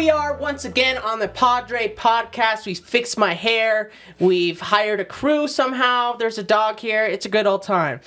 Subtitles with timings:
[0.00, 2.64] we are once again on the PodDre podcast.
[2.64, 3.90] We fixed my hair.
[4.18, 6.16] We've hired a crew somehow.
[6.16, 7.04] There's a dog here.
[7.04, 8.00] It's a good old time.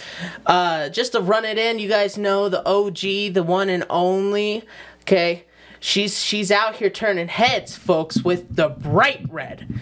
[0.43, 4.63] Uh, just to run it in, you guys know the OG, the one and only.
[5.01, 5.43] Okay,
[5.79, 9.79] she's she's out here turning heads, folks, with the bright red.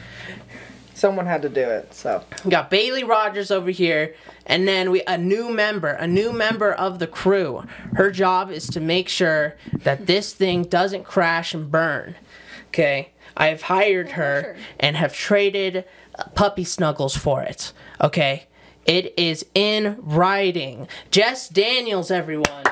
[1.01, 2.23] Someone had to do it, so.
[2.45, 4.13] We got Bailey Rodgers over here,
[4.45, 7.65] and then we a new member, a new member of the crew.
[7.95, 12.17] Her job is to make sure that this thing doesn't crash and burn.
[12.67, 15.85] Okay, I've hired her and have traded
[16.19, 17.73] uh, puppy snuggles for it.
[17.99, 18.45] Okay,
[18.85, 20.87] it is in writing.
[21.09, 22.65] Jess Daniels, everyone.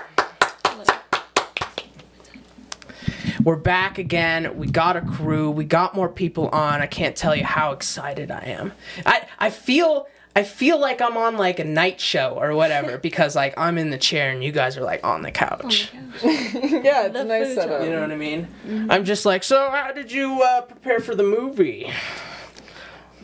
[3.49, 4.59] We're back again.
[4.59, 5.49] We got a crew.
[5.49, 6.84] We got more people on.
[6.84, 8.73] I can't tell you how excited I am.
[9.07, 13.35] I I feel I feel like I'm on like a night show or whatever because
[13.35, 15.91] like I'm in the chair and you guys are like on the couch.
[16.23, 17.82] yeah, it's a nice setup.
[17.82, 18.48] You know what I mean?
[18.87, 21.91] I'm just like, so how did you uh, prepare for the movie?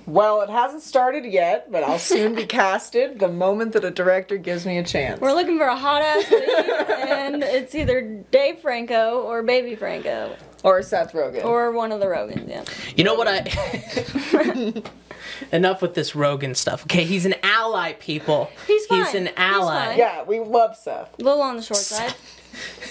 [0.08, 4.38] Well, it hasn't started yet, but I'll soon be casted the moment that a director
[4.38, 5.20] gives me a chance.
[5.20, 10.36] We're looking for a hot ass lead, and it's either Dave Franco or Baby Franco
[10.64, 11.44] or Seth Rogen.
[11.44, 12.48] or one of the Rogans.
[12.48, 12.64] Yeah.
[12.96, 14.84] You know what I?
[15.52, 16.84] Enough with this Rogan stuff.
[16.84, 18.50] Okay, he's an ally, people.
[18.68, 19.16] He's He's fine.
[19.18, 19.86] an He's ally.
[19.88, 19.98] fine.
[19.98, 21.14] yeah, we love Seth.
[21.20, 22.14] A little on the short side.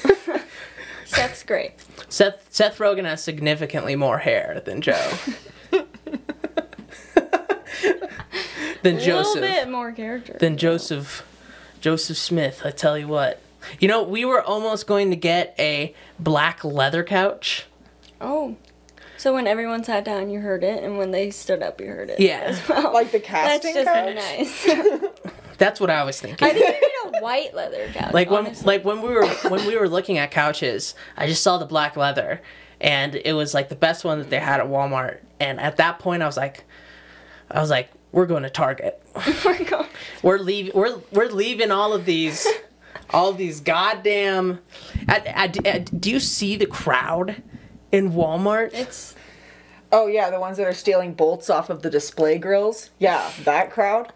[1.07, 1.73] Seth's great.
[2.09, 5.11] Seth Seth Rogen has significantly more hair than Joe.
[8.85, 9.41] Than A little Joseph.
[9.43, 10.37] bit more character.
[10.39, 11.27] Than Joseph
[11.81, 13.41] Joseph Smith, I tell you what.
[13.81, 17.67] You know, we were almost going to get a black leather couch.
[18.21, 18.57] Oh.
[19.17, 22.11] So when everyone sat down, you heard it, and when they stood up, you heard
[22.11, 22.21] it.
[22.21, 22.41] Yeah.
[22.41, 22.93] as well.
[22.93, 24.15] Like the That's casting just couch.
[24.15, 24.67] nice.
[25.59, 26.47] That's what I was thinking.
[26.47, 26.73] I think you
[27.13, 28.13] need a white leather couch.
[28.13, 28.67] like when honestly.
[28.67, 31.97] like when we were when we were looking at couches, I just saw the black
[31.97, 32.43] leather
[32.81, 35.19] and it was like the best one that they had at Walmart.
[35.39, 36.65] And at that point I was like
[37.51, 39.01] I was like we're going to Target.
[39.17, 39.87] Oh my God.
[40.23, 42.47] We're leaving we're we're leaving all of these
[43.11, 44.61] all these goddamn
[45.09, 47.43] I, I- I- do you see the crowd
[47.93, 48.73] in Walmart?
[48.73, 49.15] It's
[49.93, 52.91] Oh yeah, the ones that are stealing bolts off of the display grills.
[52.99, 54.13] Yeah, that crowd.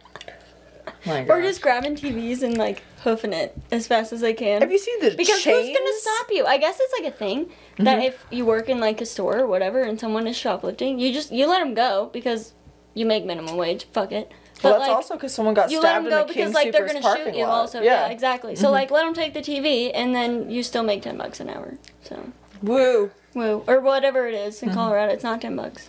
[1.07, 1.43] My or God.
[1.43, 4.61] just grabbing TVs and like hoofing it as fast as they can.
[4.63, 5.69] Have you seen the Because chains?
[5.69, 6.45] who's gonna stop you?
[6.47, 7.85] I guess it's like a thing Mm-hmm.
[7.85, 11.13] that if you work in like a store or whatever and someone is shoplifting, you
[11.13, 12.53] just you let them go because
[12.95, 13.87] you make minimum wage.
[13.93, 14.31] Fuck it.
[14.63, 16.35] Well, But that's like also because someone got you let stabbed them in go the
[16.35, 17.47] King because like they're Supers gonna shoot parking you.
[17.47, 17.61] lot.
[17.61, 18.57] Also, yeah, exactly.
[18.57, 18.73] So mm-hmm.
[18.73, 21.75] like let them take the TV and then you still make ten bucks an hour.
[22.03, 22.33] So
[22.63, 23.11] Woo.
[23.35, 24.79] woo or whatever it is in mm-hmm.
[24.79, 25.89] Colorado, it's not ten bucks.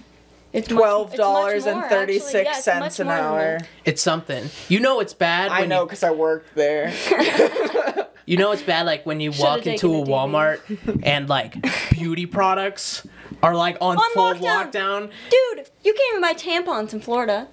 [0.53, 2.31] It's Twelve it's much dollars and more, thirty actually.
[2.31, 3.59] six Yeah, cents an hour.
[3.85, 4.49] It's something.
[4.67, 6.93] You know it's bad I know because I worked there.
[8.29, 10.07] You know it's bad like when you Should've walk into a TV.
[10.07, 11.55] Walmart and like
[11.89, 13.01] beauty products
[13.41, 14.71] are like on, On full lockdown.
[14.71, 15.11] lockdown.
[15.29, 17.47] Dude, you can't even buy tampons in Florida.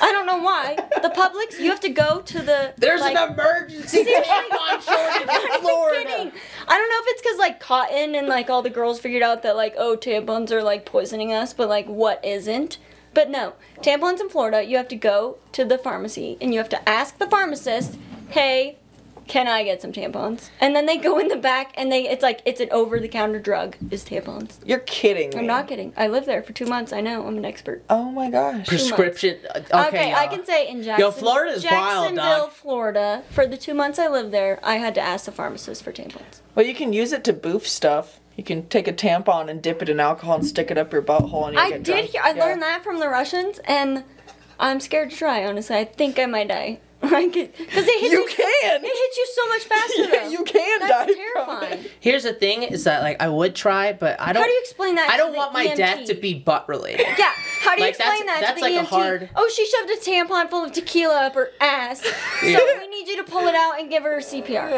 [0.00, 0.76] I don't know why.
[1.00, 2.74] The Publix, you have to go to the.
[2.76, 6.08] There's like, an emergency tampon shortage in Florida.
[6.08, 6.32] kidding.
[6.68, 9.42] I don't know if it's because like cotton and like all the girls figured out
[9.44, 12.78] that like oh tampons are like poisoning us, but like what isn't?
[13.14, 16.70] But no, tampons in Florida, you have to go to the pharmacy and you have
[16.70, 17.98] to ask the pharmacist,
[18.30, 18.78] hey,
[19.28, 20.50] can I get some tampons?
[20.60, 23.08] And then they go in the back and they it's like it's an over the
[23.08, 24.58] counter drug is tampons.
[24.64, 25.38] You're kidding me.
[25.38, 25.92] I'm not kidding.
[25.96, 26.92] I lived there for two months.
[26.92, 27.26] I know.
[27.26, 27.82] I'm an expert.
[27.90, 28.66] Oh my gosh.
[28.66, 29.38] Prescription.
[29.54, 31.74] uh, Okay, Okay, I can say in Jackson, Yo, Florida's wild,
[32.14, 32.50] Jacksonville, dog.
[32.52, 35.92] Florida, for the two months I lived there, I had to ask the pharmacist for
[35.92, 36.40] tampons.
[36.54, 38.20] Well, you can use it to boof stuff.
[38.36, 41.02] You can take a tampon and dip it in alcohol and stick it up your
[41.02, 42.06] butthole and you I get did drunk.
[42.10, 42.22] hear.
[42.24, 42.44] I Yeah.
[42.44, 44.04] learned that from the Russians, and
[44.58, 45.44] I'm scared to try.
[45.44, 46.78] Honestly, I think I might die.
[47.12, 48.26] Like, because it hits You you.
[48.28, 48.84] can.
[48.84, 50.02] It hits you so much faster.
[50.12, 51.84] Yeah, you can That's die from terrifying.
[51.84, 51.92] it.
[52.00, 54.42] Here's the thing: is that like I would try, but I don't.
[54.42, 55.10] How do you explain that?
[55.10, 55.76] I don't want my EMT?
[55.76, 57.06] death to be butt related.
[57.18, 57.32] Yeah.
[57.60, 58.88] How do you Like, that's- explain that that's to the like a EMT?
[58.88, 62.02] hard- Oh, she shoved a tampon full of tequila up her ass.
[62.42, 62.58] Yeah.
[62.58, 64.70] So we need you to pull it out and give her CPR.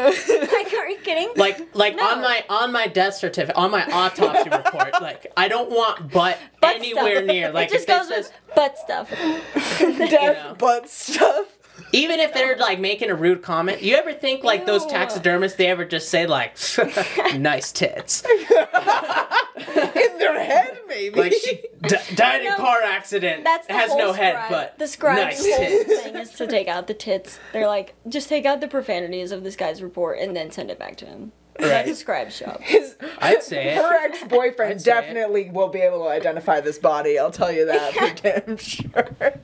[0.53, 1.29] like, are you kidding?
[1.35, 2.03] Like, like No.
[2.07, 6.37] on my on my death certificate, on my autopsy report, like I don't want butt,
[6.61, 7.25] Butt anywhere stuff.
[7.25, 7.51] near.
[7.51, 9.09] Like it just goes says, with butt stuff.
[9.09, 10.09] Death
[10.45, 10.55] know.
[10.57, 11.45] butt stuff.
[11.91, 15.67] Even if they're like making a rude comment, you ever think like those taxidermists they
[15.67, 16.57] ever just say like,
[17.37, 21.19] "Nice tits," in their head, maybe.
[21.19, 22.57] like she d- died in No.
[22.57, 26.01] car accident, That's the has whole no head, but the scribe's nice whole tits.
[26.01, 27.39] thing is to take out the tits.
[27.53, 30.79] They're like, just take out the profanities of this guy's report and then send it
[30.79, 31.31] back to him.
[31.57, 31.67] Right.
[31.69, 32.41] That's a scribe's.
[32.61, 33.77] His, I'd say it.
[33.77, 34.83] her ex-boyfriend I'd it.
[34.83, 37.17] definitely will be able to identify this body.
[37.17, 39.39] I'll tell you that for damn sure.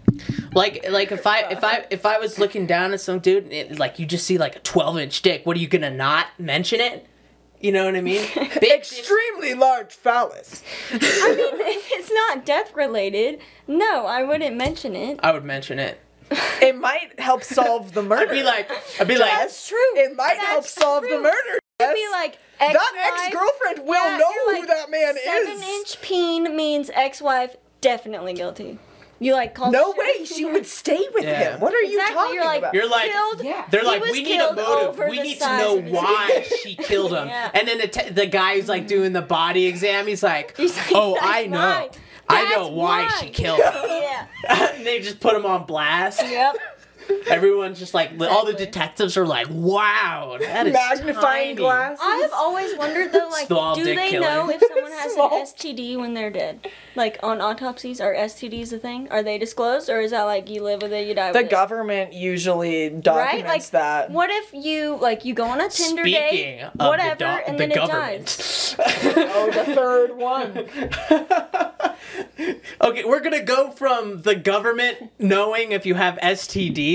[0.54, 3.54] Like, like if I if I if I was looking down at some dude, and
[3.54, 6.28] it, like you just see like a twelve inch dick, what are you gonna not
[6.38, 7.08] mention it?
[7.62, 8.26] You know what I mean?
[8.60, 10.64] Big Extremely large phallus.
[10.92, 15.20] I mean, if it's not death related, no, I wouldn't mention it.
[15.24, 16.00] I would mention it.
[16.62, 18.32] It might help solve the murder.
[18.32, 18.70] I'd be like,
[19.00, 19.78] I'd be like, That's true.
[19.96, 21.60] it might help That's solve the murder.
[21.84, 25.52] It'd be like that ex-wife- ex-girlfriend will Yeah, know you're who like, that man Seven
[25.54, 25.62] is.
[25.64, 28.78] inch peen means ex-wife definitely guilty.
[29.20, 31.52] You like call No way, she would stay with Yeah.
[31.54, 31.60] him.
[31.60, 32.74] What are you talking you're like- about?
[32.74, 33.44] you're like, killed.
[33.44, 33.66] Yeah.
[33.70, 34.98] They're like, we need a motive.
[35.10, 37.28] We need to know why she killed him.
[37.28, 37.52] Yeah.
[37.54, 40.76] And then the, te- the guy who's like doing the body exam, he's like, He's
[40.76, 41.60] like, oh, I know.
[41.60, 41.90] why.
[42.30, 43.74] I know why, why." she killed him.
[43.86, 44.28] yeah.
[44.76, 46.24] and they just put him on blast.
[46.24, 46.56] Yep.
[47.30, 51.16] Everyone's just like, all the detectives are like, wow, that is Magnifying
[51.50, 51.56] tiny.
[51.56, 51.98] glass.
[52.02, 54.22] I have always wondered though, like, Small do they killer.
[54.28, 55.40] know if someone has Small.
[55.40, 56.68] an STD when they're dead?
[56.96, 59.08] Like on autopsies, are STDs a thing?
[59.12, 61.48] Are they disclosed, or is that like you live with it, you die The with
[61.48, 61.52] it?
[61.52, 63.02] government usually Right?
[63.04, 64.12] documents Like, that.
[64.12, 67.26] what if you like you go on a Tinder Speaking date, of whatever, the, do-
[67.48, 68.76] and the then it dies?
[68.80, 70.68] oh, the third one.
[72.82, 76.18] okay, we're gonna go from the government knowing if you have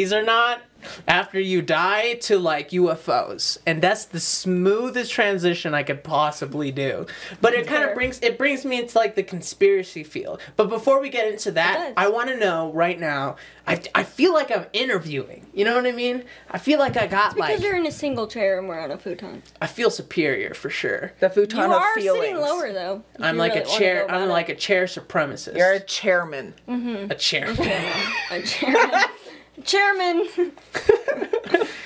[0.05, 0.63] STDs or not
[1.09, 7.07] after you die to like UFOs, and that's the smoothest transition I could possibly do.
[7.41, 10.41] But it kind of brings it brings me into like the conspiracy field.
[10.57, 11.95] But before we get into that.
[11.97, 13.37] I want to know right now.
[13.69, 15.45] I, I feel like I'm interviewing.
[15.53, 16.23] You know what I mean?
[16.49, 18.79] I feel like I got like Because like you're in a single chair and we're
[18.79, 19.43] on a futon.
[19.61, 21.15] I feel superior for sure.
[21.19, 22.27] The You futon of are feelings.
[22.27, 23.03] sitting lower though.
[23.19, 24.09] I'm like really a chair.
[24.09, 24.33] I'm it.
[24.33, 25.57] like a chair supremacist.
[25.57, 26.55] You're a chairman.
[26.69, 27.11] Mm-hmm.
[27.11, 27.83] a chairman.
[28.31, 29.01] a chairman.
[29.65, 30.27] chairman.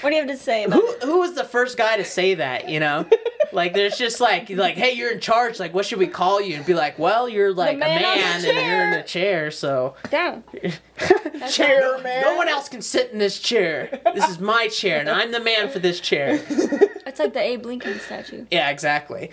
[0.00, 1.02] what do you have to say about who it?
[1.02, 2.68] who was the first guy to say that?
[2.68, 3.06] You know,
[3.52, 5.58] like there's just like like hey, you're in charge.
[5.58, 6.56] Like what should we call you?
[6.56, 9.94] And be like, well, you're like man a man and you're in a chair, so
[10.10, 10.44] Down.
[11.50, 12.20] Chairman.
[12.20, 14.00] no one else can sit in this chair.
[14.14, 16.38] This is my chair, and I'm the man for this chair.
[17.06, 18.44] It's like the Abe Lincoln statue.
[18.50, 19.30] Yeah, exactly.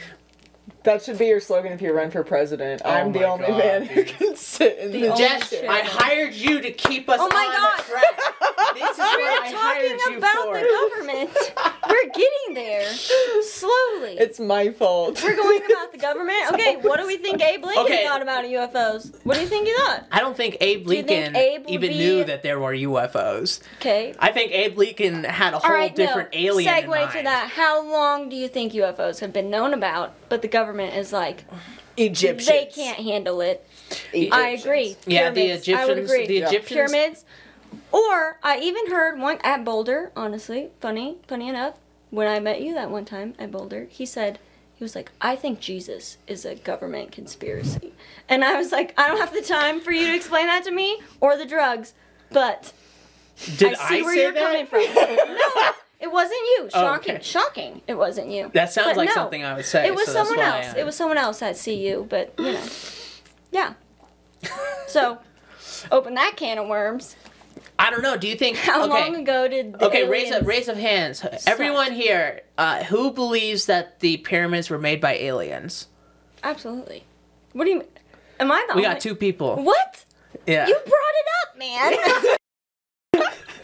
[0.87, 2.81] That should be your slogan if you run for president.
[2.85, 5.69] Oh I'm the only God, man who can sit in The the only Jess, chair.
[5.69, 7.77] I hired you to keep us Oh my on God.
[7.79, 8.03] the track.
[8.73, 10.53] This is what We're I hired talking you about for.
[10.59, 11.53] the government.
[11.89, 12.85] We're getting there
[13.41, 14.17] slowly.
[14.19, 15.21] It's my fault.
[15.23, 16.37] We're going about the government.
[16.53, 18.05] Okay, what do we think Abe Lincoln Okay.
[18.05, 19.13] thought about UFOs?
[19.23, 20.05] What do you think he thought?
[20.11, 23.61] I don't think Abe you think Lincoln Abe even be- knew that there were UFOs.
[23.79, 24.13] Okay.
[24.19, 26.39] I think Abe Lincoln had a whole All right, different no.
[26.39, 27.11] alien in Segue mind.
[27.13, 27.49] to that.
[27.49, 31.45] How long do you think UFOs have been known about, but the government is like
[31.97, 32.47] Egyptians.
[32.47, 33.67] they can't handle it?
[34.13, 34.63] I Egyptians.
[34.65, 34.95] agree.
[35.05, 35.69] Yeah, the Pyramids.
[35.69, 36.27] I would Egyptians- agree.
[36.27, 36.47] the Yeah.
[36.47, 37.25] Egyptians- Pyramids.
[37.91, 40.11] Or I even heard one at Boulder.
[40.15, 41.75] Honestly, funny, funny enough,
[42.11, 44.39] when I met you that one time at Boulder, he said
[44.75, 47.93] he was like, "I think Jesus is a government conspiracy,"
[48.29, 50.71] and I was like, "I don't have the time for you to explain that to
[50.71, 51.93] me or the drugs,
[52.31, 52.71] but
[53.57, 54.43] Did I see where say you're that?
[54.43, 56.69] coming from." no, it wasn't you.
[56.73, 57.23] Oh, Shocking, okay.
[57.23, 57.81] shocking.
[57.87, 58.51] It wasn't you.
[58.53, 59.87] That sounds But like no, something I would say.
[59.87, 60.73] It was so someone else.
[60.77, 62.63] It was someone else at CU, but you know,
[63.51, 63.73] yeah.
[64.87, 65.17] So,
[65.91, 67.15] open that can of worms.
[67.79, 68.17] I don't know.
[68.17, 68.57] Do you think?
[68.69, 68.89] How okay.
[68.89, 71.25] long ago did the Okay, raise a raise of hands.
[71.45, 75.87] Everyone here, uh, who believes that the pyramids were made by aliens?
[76.43, 77.03] Absolutely.
[77.53, 77.79] What do you?
[77.79, 77.87] mean?
[78.39, 79.55] Am I the We only- got two people.
[79.57, 80.05] What?
[80.45, 80.67] Yeah.
[80.67, 82.35] You brought it up, man.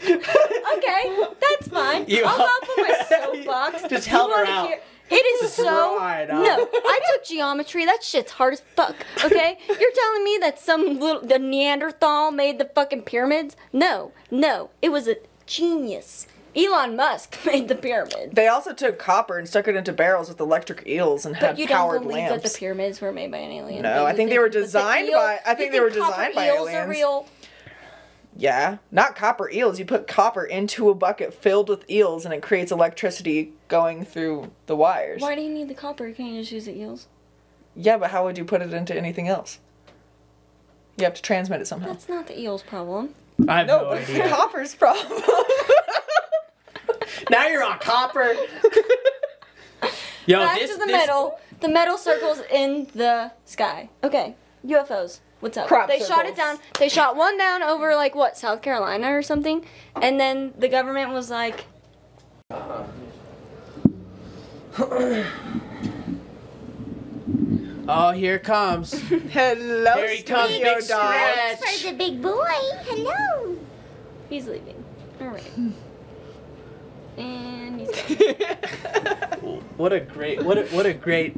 [0.08, 2.04] okay, that's fine.
[2.08, 3.88] You- I'll hop on my soapbox.
[3.88, 4.68] Just help her out.
[4.68, 4.80] hear-
[5.10, 5.98] It is so no.
[6.00, 7.84] I took geometry.
[7.84, 8.96] That shit's hard as fuck.
[9.24, 13.56] Okay, you're telling me that some little the Neanderthal made the fucking pyramids?
[13.72, 14.70] No, no.
[14.82, 16.26] It was a genius.
[16.56, 18.32] Elon Musk made the pyramids.
[18.32, 21.58] They also took copper and stuck it into barrels with electric eels and But had
[21.58, 22.42] you don't powered believe lamps.
[22.44, 23.82] that the pyramids were made by an alien?
[23.82, 26.34] No, I think they were that the designed eel- by- I think they were designed
[26.34, 26.88] by eels Are aliens.
[26.88, 27.26] real?
[28.36, 29.78] Yeah, not copper eels.
[29.78, 34.50] You put copper into a bucket filled with eels, and it creates electricity going through
[34.66, 35.22] the wires.
[35.22, 36.10] Why do you need the copper?
[36.10, 37.06] Can't you just use the eels?
[37.76, 39.60] Yeah, but how would you put it into anything else?
[40.96, 41.88] You have to transmit it somehow.
[41.88, 43.14] That's not the eel's problem.
[43.48, 44.32] I have no, no, but it's the idea.
[44.34, 45.22] copper's problem.
[47.30, 48.34] now you're on copper.
[50.26, 51.38] Yo, Back this, to the this- metal.
[51.60, 53.88] The metal circles in the sky.
[54.02, 54.34] Okay,
[54.66, 55.20] UFOs.
[55.44, 55.68] What's up?
[55.68, 56.58] Crop they shot it down.
[56.78, 59.62] They shot one down over like what South Carolina or something,
[60.00, 61.66] and then the government was like,
[67.86, 68.98] Oh, here it comes.
[68.98, 71.14] Hello, Here he comes, studio big dog.
[71.58, 71.82] stretch.
[71.82, 72.48] the big boy.
[72.84, 73.58] Hello.
[74.30, 74.82] "He's leaving."
[75.20, 75.52] All right.
[77.18, 77.90] And he's
[79.76, 81.36] What a great, what a, what a great.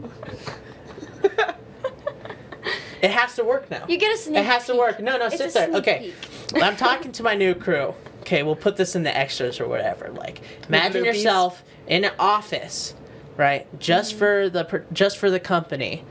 [3.06, 3.84] It has to work now.
[3.88, 4.38] you get a sneak.
[4.38, 4.98] It has to work.
[5.00, 5.64] No, no, It's sit a there.
[5.66, 6.12] sneak Okay.
[6.50, 6.62] peek.
[6.62, 7.94] I'm talking to my new crew.
[8.22, 10.08] Okay, we'll put this in the extras or whatever.
[10.10, 12.94] Like, imagine yourself in an office,
[13.36, 13.64] right?
[13.78, 14.18] Just Mm-hmm.
[14.18, 16.04] for the just for the company,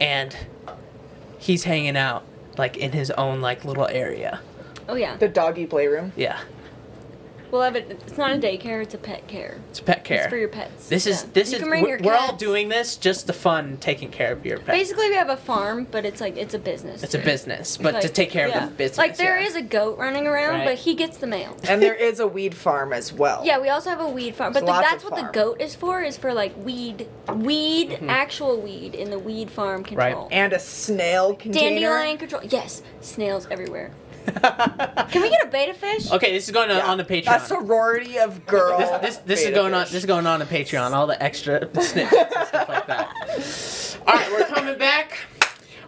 [0.00, 0.34] and
[1.38, 2.24] he's hanging out
[2.56, 4.40] like in his own like little area.
[4.88, 5.16] Oh yeah.
[5.18, 6.12] The doggy playroom.
[6.16, 6.38] Yeah,
[7.54, 7.88] We'll have it.
[7.88, 8.82] It's not a daycare.
[8.82, 9.60] It's a pet care.
[9.70, 10.22] it's a pet care.
[10.22, 10.88] It's for your pets.
[10.88, 11.28] this is Yeah.
[11.34, 14.10] this you is can bring we're, your we're all doing this just the fun taking
[14.10, 14.74] care of your pet.
[14.74, 17.04] Basically, we have a farm, but it's like it's a business.
[17.04, 18.64] It's a business, but to take care yeah.
[18.64, 18.98] of the business.
[18.98, 19.46] Like there yeah.
[19.46, 20.64] is a goat running around, Right.
[20.64, 21.56] but he gets the mail.
[21.68, 23.42] And there is a weed farm as well.
[23.44, 25.26] Yeah, we also have a weed farm, but the, that's what farm.
[25.26, 26.02] the goat is for.
[26.02, 28.10] Is for like weed, weed, Mm-hmm.
[28.10, 30.24] actual weed in the weed farm control.
[30.24, 30.32] Right.
[30.32, 31.78] And a snail container.
[31.78, 32.42] Dandelion control.
[32.42, 33.92] Yes, snails everywhere.
[35.10, 36.10] Can we get a betta fish?
[36.12, 36.86] okay, this is going on, Yeah.
[36.90, 37.36] on the Patreon.
[37.36, 38.80] A sorority of girls.
[39.00, 39.82] this, this, this is going on.
[39.84, 40.92] This is going on the Patreon.
[40.92, 43.98] All the extra snippets and stuff like that.
[44.06, 45.18] All right, we're coming back.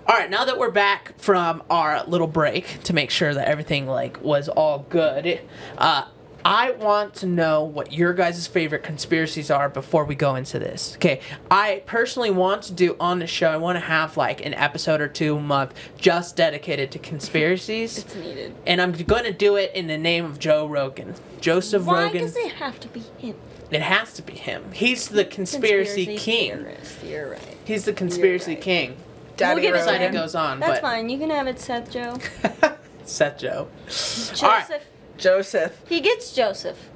[0.09, 3.87] All right, now that we're back from our little break to make sure that everything
[3.88, 5.40] like was all good,
[5.78, 6.05] uh,
[6.49, 10.95] I want to know what your guys' favorite conspiracies are before we go into this.
[10.95, 13.50] Okay, I personally want to do on the show.
[13.50, 17.99] I want to have like an episode or two a month just dedicated to conspiracies,
[17.99, 18.55] It's needed.
[18.65, 22.23] and I'm going to do it in the name of Joe Rogan, Joseph Why Rogan.
[22.23, 23.35] does it have to be him?
[23.73, 24.71] It has to be him.
[24.73, 26.53] He's the conspiracy, king.
[26.59, 27.03] Theorist.
[27.03, 27.57] You're right.
[27.65, 28.61] He's the conspiracy right.
[28.62, 28.97] king.
[29.37, 30.11] Daddy We'll give it Side Rogan.
[30.11, 31.09] it goes on, That's fine.
[31.09, 32.19] You can have it, Seth Joe.
[33.05, 33.67] Seth Joe.
[33.87, 34.43] Joseph.
[34.45, 34.81] All right.
[35.19, 35.83] Joseph.
[35.89, 36.91] He gets Joseph.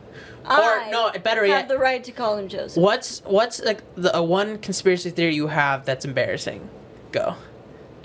[0.44, 2.82] Or I no, better yet, have yet, the right to call him Joseph.
[2.82, 6.68] what's what's like the uh, one conspiracy theory you have that's embarrassing?
[7.12, 7.36] Go.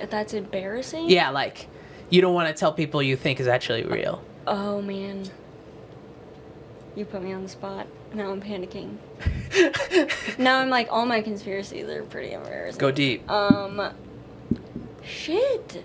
[0.10, 1.10] That's embarrassing.
[1.10, 1.68] Yeah, like
[2.10, 4.22] you don't want to tell people you think is actually real.
[4.46, 5.30] Oh man.
[6.96, 7.88] You put me on the spot.
[8.14, 8.98] Now I'm panicking.
[10.38, 12.80] Now I'm like, all my conspiracies are pretty embarrassing.
[12.80, 13.30] Go deep.
[13.30, 13.94] Um.
[15.04, 15.84] Shit.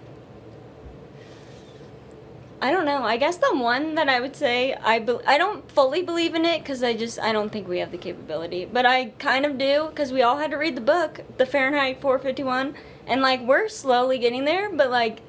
[2.62, 3.04] I don't know.
[3.04, 6.44] I guess the one that I would say I be- I don't fully believe in
[6.44, 9.56] it because I just I don't think we have the capability, but I kind of
[9.56, 12.74] do because we all had to read the book, the Fahrenheit 451,
[13.06, 15.22] and like we're slowly getting there, but like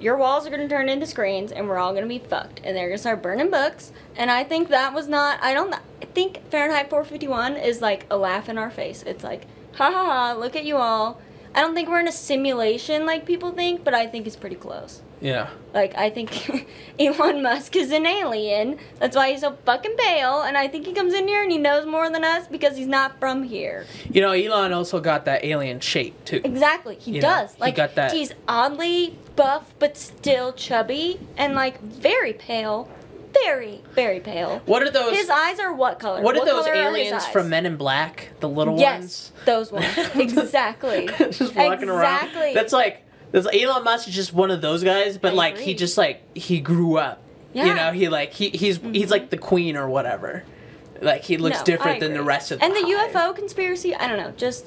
[0.00, 2.88] your walls are gonna turn into screens and we're all gonna be fucked and they're
[2.88, 6.90] gonna start burning books and I think that was not I don't I think Fahrenheit
[6.90, 9.02] 451 is like a laugh in our face.
[9.06, 11.20] It's like ha ha ha look at you all.
[11.54, 14.56] I don't think we're in a simulation like people think, but I think it's pretty
[14.56, 15.02] close.
[15.20, 15.50] Yeah.
[15.74, 16.66] Like I think
[16.98, 18.78] Elon Musk is an alien.
[18.98, 21.58] That's why he's so fucking pale and I think he comes in here and he
[21.58, 23.86] knows more than us because he's not from here.
[24.10, 26.40] You know, Elon also got that alien shape too.
[26.42, 27.54] Exactly, he You know, does.
[27.54, 32.88] he Like got that- he's oddly buff but still chubby and like very pale,
[33.32, 34.60] very very pale.
[34.66, 35.16] What are those?
[35.16, 36.22] His eyes are what color?
[36.22, 37.26] what are those are aliens eyes?
[37.28, 38.30] from Men in Black?
[38.40, 39.32] The little Yes, ones.
[39.44, 39.86] those ones.
[40.14, 41.06] Exactly.
[41.30, 42.26] just walking around.
[42.26, 42.54] Exactly.
[42.54, 45.74] That's like that's Elon Musk is just one of those guys, but I like he
[45.74, 47.22] just like he grew up.
[47.54, 49.10] You know, he like he he's he's mm-hmm.
[49.10, 50.44] like the queen or whatever.
[51.00, 53.12] Like he looks No, different than the rest of And the hive.
[53.12, 54.66] UFO conspiracy, I don't know, just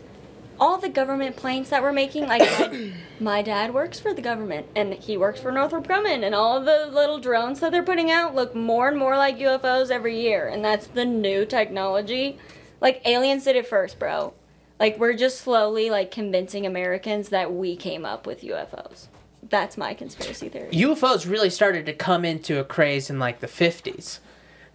[0.59, 2.27] all the government planes that we're making.
[2.27, 6.35] Like my, my dad works for the government, and he works for Northrop Grumman, and
[6.35, 10.19] all the little drones that they're putting out look more and more like UFOs every
[10.19, 12.38] year, and that's the new technology.
[12.81, 14.33] Like aliens did it first, bro.
[14.79, 19.07] Like we're just slowly like convincing Americans that we came up with UFOs.
[19.50, 20.71] That's my conspiracy theory.
[20.71, 24.19] UFOs really started to come into a craze in like the 50s.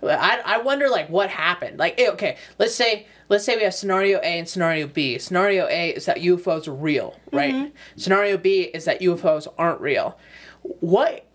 [0.02, 1.78] I, I wonder like what happened.
[1.78, 5.19] Like okay, let's say let's say we have scenario A and scenario B.
[5.19, 7.54] Scenario A is that UFOs are real, right?
[7.54, 7.76] Mm-hmm.
[7.97, 10.19] Scenario B is that UFOs aren't real.
[10.62, 11.26] What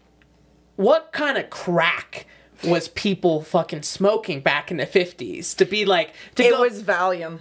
[0.75, 2.25] what kind of crack
[2.63, 6.83] was people fucking smoking back in the 50s to be like to It go was
[6.83, 7.39] Valium.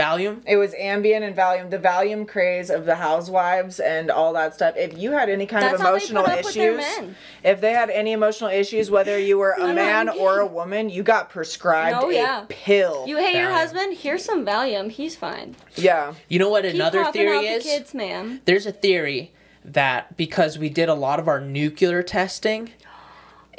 [0.00, 0.42] Valium?
[0.46, 4.74] It was Ambien and Valium, the Valium craze of the housewives and all that stuff.
[4.76, 7.14] If you had any kind That's of emotional put up with their issues,
[7.44, 10.88] if they had any emotional issues, whether you were a I'm man or a woman,
[10.90, 12.42] you got prescribed Oh, yeah.
[12.42, 13.04] a pill.
[13.06, 13.96] You hate your husband?
[13.98, 14.90] Here's some Valium.
[14.90, 15.56] He's fine.
[15.76, 16.14] yeah.
[16.28, 17.64] You know what Keep another theory out is?
[17.64, 18.40] the kids, ma'am.
[18.44, 19.32] there's a theory
[19.64, 22.70] that because we did a lot of our nuclear testing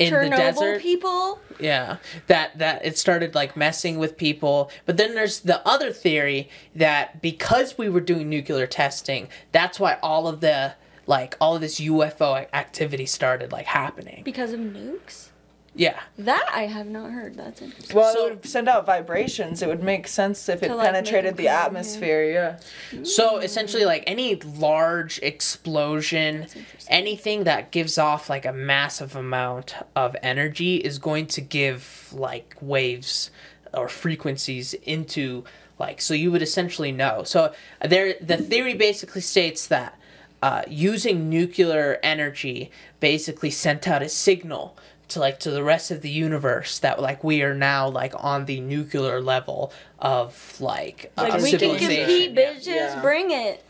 [0.01, 1.39] in Chernobyl the desert people.
[1.60, 6.50] yeah that that it started like messing with people but then there's the other theory
[6.75, 10.74] that because we were doing nuclear testing that's why all of the
[11.08, 15.29] like all of this UFO activity started like happening Because of nukes?
[15.75, 17.35] Yeah That I have not heard.
[17.35, 17.95] That's interesting.
[17.95, 19.61] Well, So- it would send out vibrations.
[19.61, 21.65] It would make sense if it like, penetrated them the come, yeah.
[21.65, 22.59] atmosphere.
[22.93, 23.03] Yeah.
[23.03, 26.47] So essentially, like any large explosion,
[26.89, 32.55] anything that gives off like a massive amount of energy is going to give like
[32.61, 33.31] waves
[33.73, 35.43] or frequencies into
[35.79, 36.01] like.
[36.01, 37.23] So you would essentially know.
[37.23, 39.97] So there, the theory basically states that
[40.41, 44.75] uh, using nuclear energy basically sent out a signal
[45.13, 48.46] to like to the rest of the universe that like we are now like on
[48.46, 52.06] the nuclear level of like, uh, Like we can civilization.
[52.06, 52.65] compete, bitches.
[52.65, 53.01] Yeah.
[53.01, 53.63] Bring it.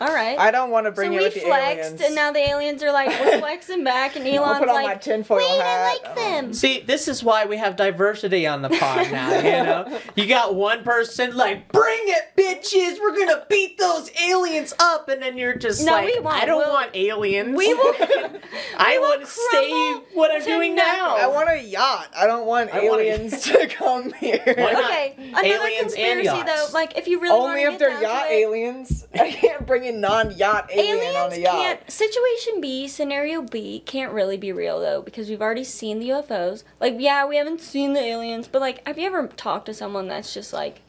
[0.00, 0.38] All right.
[0.38, 2.00] I don't want to bring so it we with the flexed, aliens.
[2.02, 4.82] and now the aliens are like, we're flexing back, and I'll Elon's put on my
[4.84, 5.66] like, tinfoil wait, hat.
[5.66, 6.46] I like them.
[6.50, 6.52] Oh.
[6.52, 10.00] See, this is why we have diversity on the pod now, you know?
[10.14, 13.00] You got one person like, bring it, bitches!
[13.00, 15.08] We're gonna beat those aliens up!
[15.08, 16.24] And then you're just No, like, we.
[16.26, 17.56] I don't We'll- want aliens.
[17.56, 17.94] We will.
[18.78, 20.98] I will want to stay crumble what I'm doing nothing.
[20.98, 21.16] now.
[21.16, 22.08] I want a yacht.
[22.16, 24.40] I don't want I want aliens to come here.
[24.46, 24.84] Why not?
[24.90, 26.66] Okay, another Aliens and conspiracy yachts.
[26.70, 26.74] though.
[26.78, 29.06] Like, if you really Only wanna if get they're yacht to aliens.
[29.14, 31.52] I can't bring a non-yacht alien Aliens on a yacht.
[31.52, 31.90] can't.
[31.90, 36.64] Situation B, scenario B, can't really be real though because we've already seen the UFOs.
[36.80, 40.08] Like, yeah, we haven't seen the aliens, but like, have you ever talked to someone
[40.08, 40.80] that's just like,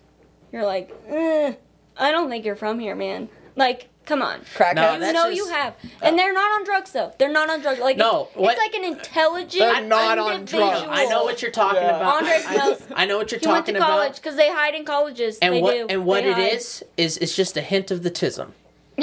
[0.51, 1.53] you're like, eh,
[1.98, 3.29] I don't think you're from here, man.
[3.56, 4.39] Like, come on.
[4.56, 4.75] Crackheads.
[4.75, 7.13] No, You that's know just- you have, and they're not on drugs though.
[7.20, 7.79] They're not on drugs.
[7.79, 9.60] Like No, it's, what- it's like an intelligent.
[9.60, 10.86] They're not on drugs.
[10.89, 11.98] I know what you're talking Yeah.
[11.98, 12.15] about.
[12.22, 12.82] Andre I, Smells.
[12.96, 14.15] I know what you're He went to college about.
[14.15, 15.38] because they hide in colleges.
[15.41, 15.86] And they what do.
[15.89, 16.53] and what They it hide.
[16.53, 18.51] is is it's just a hint of the tism.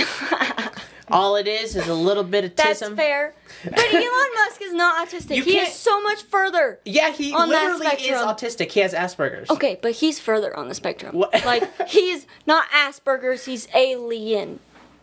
[1.08, 2.96] All it is is a little bit of That's tism.
[2.96, 3.32] fair.
[3.62, 5.36] But Elon Musk is not autistic.
[5.36, 6.80] You he can't- is so much further.
[6.84, 8.72] Yeah, he On that literally is autistic.
[8.72, 9.48] He has Asperger's.
[9.50, 11.14] Okay, but he's further on the spectrum.
[11.14, 11.32] What?
[11.46, 14.58] Like he's not Asperger's, he's alien.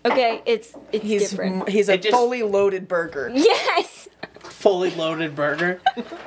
[0.05, 1.69] Okay, it's it's He's different.
[1.69, 3.31] he's a just- fully loaded burger.
[3.33, 4.09] Yes.
[4.41, 5.79] fully loaded burger.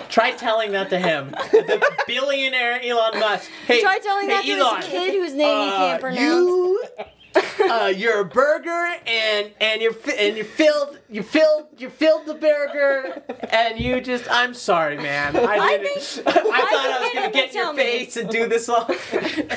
[0.08, 3.50] Try telling that to him, the billionaire Elon Musk.
[3.66, 6.20] Hey, Try telling hey, that to Elon, his kid whose name he uh, can't pronounce.
[6.23, 6.85] You,
[7.61, 12.26] uh, you're a burger, and and you're fi- and you filled you filled you filled
[12.26, 15.37] the burger, and you just I'm sorry, man.
[15.37, 16.00] I I didn't.
[16.02, 17.83] think- I, I thought think I was gonna get in your tell me.
[17.83, 18.87] face and do this all.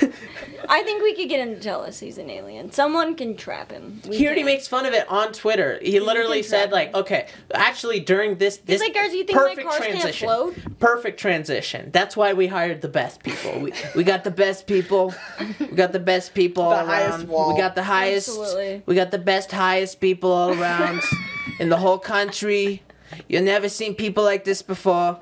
[0.71, 2.71] I think we could get him to tell us he's an alien.
[2.71, 4.01] Someone can trap him.
[4.07, 4.45] We He already can.
[4.45, 5.79] makes fun of it on Twitter.
[5.81, 6.95] He literally can said like, him.
[6.97, 10.27] okay, actually during this this He's like, guys, you think my perfect cars can't transition.
[10.27, 10.55] float?
[10.79, 11.89] Perfect transition.
[11.91, 13.59] That's why we hired the best people.
[13.59, 15.13] We, we got the best people.
[15.59, 17.27] We got the best people The all highest around.
[17.29, 17.53] wall.
[17.55, 18.29] We got the highest.
[18.29, 18.83] Absolutely.
[18.85, 21.01] We got the best highest people all around
[21.59, 22.83] in the whole country.
[23.27, 25.19] You've never seen people like this before.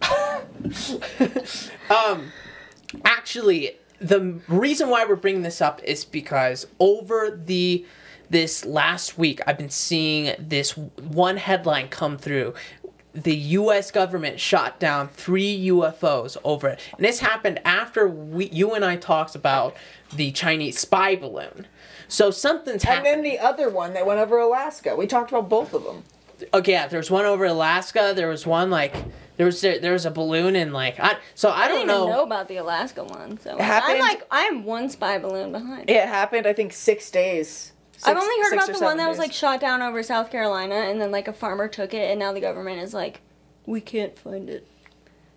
[1.90, 2.30] um,
[3.04, 7.84] actually, the reason why we're bringing this up is because over the
[8.30, 12.52] this last week, I've been seeing this one headline come through.
[13.14, 13.90] The U.S.
[13.90, 18.96] government shot down three UFOs over it, and this happened after we, you and I
[18.96, 19.74] talked about
[20.14, 21.66] the Chinese spy balloon.
[22.08, 23.06] So something's And happened.
[23.06, 24.96] then the other one that went over Alaska.
[24.96, 26.04] We talked about both of them.
[26.54, 28.12] okay, yeah, there was one over Alaska.
[28.16, 28.94] There was one like
[29.36, 31.88] there was there, there was a balloon in like I so I, I don't didn't
[31.88, 32.04] know.
[32.04, 33.38] even know about the Alaska one.
[33.38, 35.90] So happened, I'm like, I'm one spy balloon behind.
[35.90, 37.72] It happened, I think, six days.
[38.04, 40.76] I've only heard about the one seven that was like shot down over South Carolina,
[40.76, 43.20] and then like a farmer took it, and now the government is like,
[43.66, 44.66] we can't find it.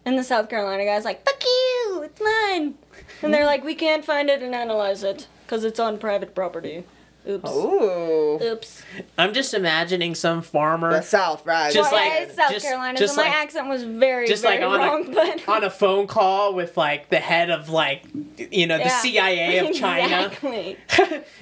[0.05, 2.75] And the South Carolina guy's like, fuck you, it's mine.
[3.21, 6.83] And they're like, we can't find it and analyze it because it's on private property.
[7.29, 7.51] Oops.
[7.51, 8.39] Ooh.
[8.41, 8.81] Oops.
[9.15, 11.71] I'm just imagining some farmer The South, right?
[11.71, 14.41] Just well, like- yeah, it's South just- Carolina, just so my accent was very, just
[14.41, 17.69] very like on wrong, a but on a phone call with like the head of
[17.69, 18.05] like
[18.39, 19.01] you know the Yeah.
[19.01, 20.25] CIA of China.
[20.25, 20.77] Exactly.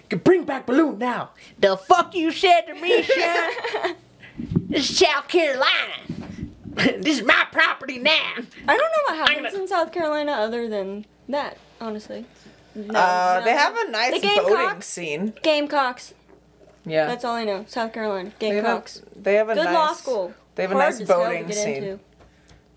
[0.26, 1.30] Bring back balloon now.
[1.60, 3.96] The fuck you said to me, son?
[4.68, 5.94] this is South Carolina.
[7.02, 8.34] this is my property now.
[8.68, 12.26] I don't know what happens gonna- in South Carolina other than that, honestly.
[12.76, 15.34] No, uh, they have a nice The boating scene.
[15.42, 16.14] Gamecocks.
[16.86, 17.08] Yeah.
[17.08, 17.66] That's all I know.
[17.68, 18.32] South Carolina.
[18.40, 19.02] they have a, Gamecocks.
[19.16, 20.34] they have a Good nice, law school.
[20.56, 21.76] They have a Hard nice as hell to boating scene.
[21.84, 22.00] into.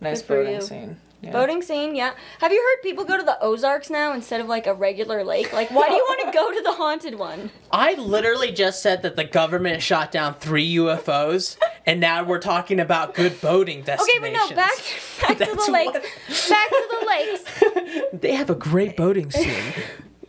[0.01, 0.61] Nice Good boating you.
[0.63, 0.97] scene.
[1.21, 1.31] Yeah.
[1.33, 2.15] Boating scene, yeah.
[2.41, 5.53] Have you heard people go to the Ozarks now instead of like a regular lake?
[5.53, 7.51] Like, why do you want to go to the haunted one?
[7.71, 12.81] I literally just said that the government shot down three UFOs, and now we're talking
[12.81, 14.25] about good boating destinations.
[14.25, 14.77] Okay, but no, back
[15.39, 15.93] back to the lakes.
[15.93, 18.09] what- Back to the lakes.
[18.21, 19.63] They have a great boating scene.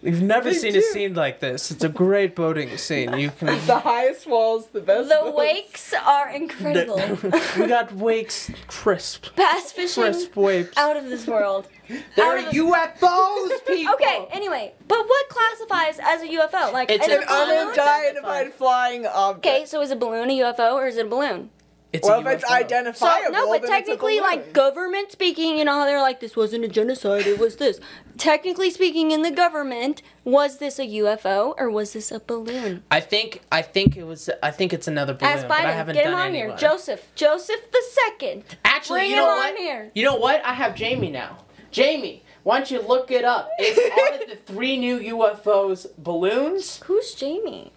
[0.04, 0.80] We've never They seen do.
[0.80, 1.72] a scene like this.
[1.72, 3.18] It's a great boating scene.
[3.18, 3.48] You can.
[3.66, 5.08] The highest walls, the best.
[5.10, 5.38] The boats.
[5.38, 7.00] wakes are incredible.
[7.58, 10.76] we got wakes crisp, Bass fishing crisp wakes.
[10.78, 11.68] out of this world.
[12.16, 13.94] There are this- UFOs, people.
[13.96, 16.72] Okay, anyway, but what classifies as a UFO?
[16.74, 17.68] Like, It's is an it a balloon?
[17.80, 19.46] Unidentified flying object.
[19.46, 21.50] Okay, so is a balloon a UFO or is it a balloon?
[21.94, 22.48] It's Well, if it's UFO.
[22.48, 26.02] So identifiable, no, but then technically, it's a like government speaking, you know how they're
[26.02, 27.80] like, this wasn't a genocide, it was this.
[28.18, 32.84] Technically speaking, in the government, was this a UFO or was this a balloon?
[32.90, 35.74] I think I think it was I think it's another balloon, Ask but I Biden.
[35.74, 36.56] haven't Get him done on any here.
[36.58, 37.12] Joseph.
[37.14, 38.44] Joseph the second.
[38.66, 39.52] Actually, Bring you know him what?
[39.52, 39.92] on here.
[39.94, 40.44] You know what?
[40.44, 41.38] I have Jamie now.
[41.70, 43.50] Jamie, why don't you look it up?
[43.60, 46.80] Is are the three new UFOs balloons?
[46.86, 47.72] Who's Jamie?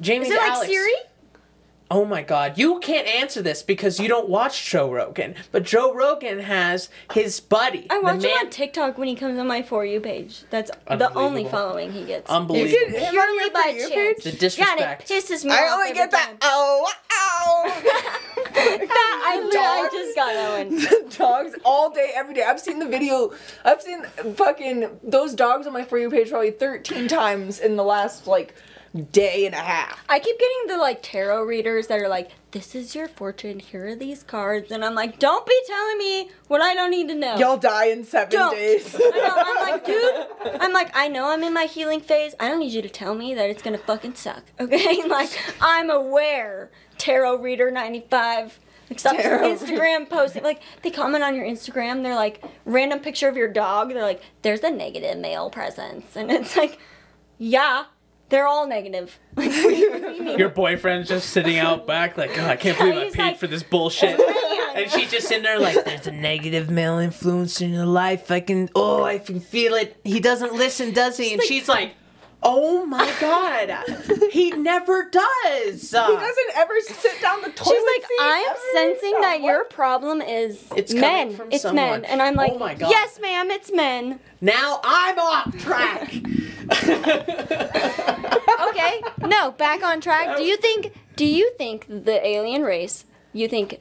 [0.00, 0.92] Jamie's Is it like Siri?
[1.94, 5.36] Oh my god, you can't answer this because you don't watch Joe Rogan.
[5.52, 7.86] But Joe Rogan has his buddy.
[7.88, 10.42] I the watch him on TikTok when he comes on my for you page.
[10.50, 12.28] That's the only following he gets.
[12.28, 12.72] You Unbelievable.
[12.72, 14.24] get him on Purely your by For You chance.
[14.24, 14.58] The page?
[14.58, 15.72] Yeah, it pisses me I off.
[15.74, 16.26] only every get that.
[16.30, 16.38] time.
[16.42, 18.20] Oh, ow!
[18.54, 21.08] That, I, lit- I just got that one.
[21.18, 22.42] dogs all day, every day.
[22.44, 23.32] I've seen the video.
[23.64, 24.02] I've seen
[24.34, 28.54] fucking those dogs on my for you page probably 13 times in the last like
[29.02, 30.04] day and a half.
[30.08, 33.58] I keep getting the like tarot readers that are like, "This is your fortune.
[33.58, 37.08] Here are these cards," and I'm like, "Don't be telling me what I don't need
[37.08, 38.54] to know." Y'all die in 7 Don't.
[38.54, 38.94] days.
[38.94, 40.26] I know, I'm like, dude,
[40.60, 42.34] I'm like, I know I'm in my healing phase.
[42.38, 45.02] I don't need you to tell me that it's gonna fucking suck, okay?
[45.08, 45.30] Like,
[45.60, 46.70] I'm aware.
[46.98, 48.60] Tarot reader 95.
[48.90, 50.42] Like, stop Instagram posting.
[50.44, 52.02] Like, they comment on your Instagram.
[52.02, 53.88] They're like, random picture of your dog.
[53.90, 56.16] They're like, there's a negative male presence.
[56.16, 56.78] And it's like,
[57.38, 57.84] yeah,
[58.28, 59.18] they're all negative.
[59.36, 60.38] Like, what do you- what do you mean?
[60.38, 63.38] Your boyfriend's just sitting out back like, God, I can't believe I He's paid like-
[63.38, 64.18] for this bullshit.
[64.76, 68.30] And she's just in there like, there's a negative male influence in your life.
[68.30, 69.96] I can, oh, I can feel it.
[70.04, 71.32] He doesn't listen, does he?
[71.32, 71.94] And she's like,
[72.44, 73.70] oh my God,
[74.30, 75.90] he never does.
[75.90, 78.58] He doesn't ever sit down the toilet She's like, seat I'm ever.
[78.74, 79.48] sensing that what?
[79.50, 81.34] your problem is It's men.
[81.34, 82.02] from it's someone.
[82.02, 82.04] men.
[82.04, 82.90] And I'm oh like, Oh my God.
[82.90, 84.20] yes, ma'am, it's men.
[84.40, 86.12] now I'm off track.
[88.68, 90.36] Okay, no, back on track.
[90.36, 90.94] Do you think?
[91.16, 93.04] Do you think the alien race?
[93.32, 93.80] You think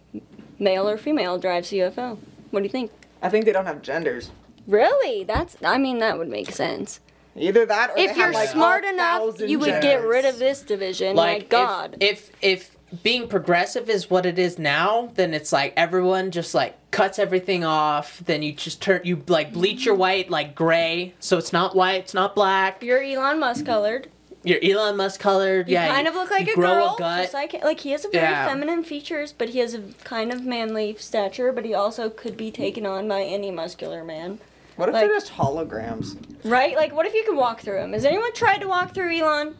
[0.59, 2.17] male or female drives UFO?
[2.51, 2.91] What do you think?
[3.21, 4.31] I think they don't have genders.
[4.67, 5.23] Really?
[5.23, 5.55] That's.
[5.63, 6.99] I mean, that would make sense.
[7.35, 10.37] Either that or If they you're have, like, smart enough, you would get rid of
[10.39, 11.15] this division.
[11.15, 11.97] like My God.
[11.99, 16.53] If, if if being progressive is what it is now, then it's like everyone just
[16.53, 18.21] like cuts everything off.
[18.23, 22.01] Then you just turn you like bleach your white like gray, so it's not white,
[22.01, 22.83] it's not black.
[22.83, 24.09] you're Elon Musk colored.
[24.43, 25.67] You're Elon Musk colored.
[25.69, 27.21] You yeah, kind of look like you a grow girl, a gut.
[27.23, 28.45] just like like he has a very Yeah.
[28.47, 31.51] feminine features, but he has a kind of manly stature.
[31.51, 34.37] But he also could be taken on by any muscular man.
[34.75, 36.17] What if like- they're just holograms?
[36.43, 36.75] Right?
[36.75, 37.93] Like, what if you could walk through him?
[37.93, 39.55] Has anyone tried to walk through Elon?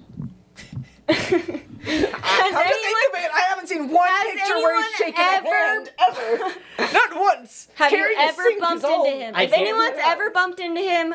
[1.08, 3.02] Has Come to think anyone?
[3.10, 6.38] of it, I haven't seen one picture where he's anyone shaking ever- a hand ever.
[6.94, 7.68] Not once.
[7.76, 9.36] Have Carrie you ever bumped into him?
[9.36, 11.14] I if anyone's ever bumped into him,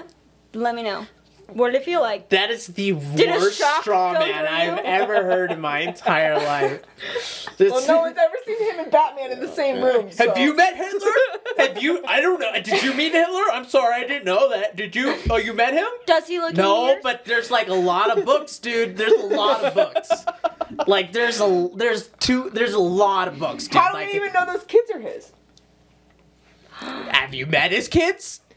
[0.54, 1.06] let me know.
[1.52, 2.28] What did it feel like?
[2.28, 6.82] That is the Did worst shock straw man I've ever heard in my entire life.
[7.56, 10.10] This- Well, no one's ever seen him and Batman in the same room.
[10.18, 11.08] Have you met Hitler?
[11.56, 12.04] Have you?
[12.06, 12.52] I don't know.
[12.62, 13.42] Did you meet Hitler?
[13.52, 14.76] I'm sorry, I didn't know that.
[14.76, 15.16] Did you?
[15.30, 15.88] Oh, you met him?
[16.06, 17.00] Does he look No, years?
[17.02, 18.96] but there's like a lot of books, dude.
[18.98, 20.10] There's a lot of books.
[20.86, 23.74] Like there's a there's two there's a lot of books, dude.
[23.80, 25.32] How do like, we even know those kids are his?
[26.70, 28.40] have you met his kids?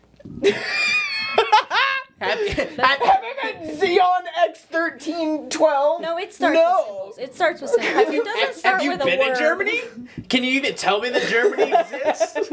[2.19, 4.21] have, you- have, Have I met Xeon
[4.71, 6.01] X1312?
[6.01, 6.75] No, it starts No.
[7.07, 7.17] with symbols.
[7.17, 7.93] It starts with symbols.
[7.93, 9.29] have you, it doesn't have, start have you with a been word.
[9.31, 9.81] in Germany?
[10.29, 12.49] Can you even tell me that Germany exists?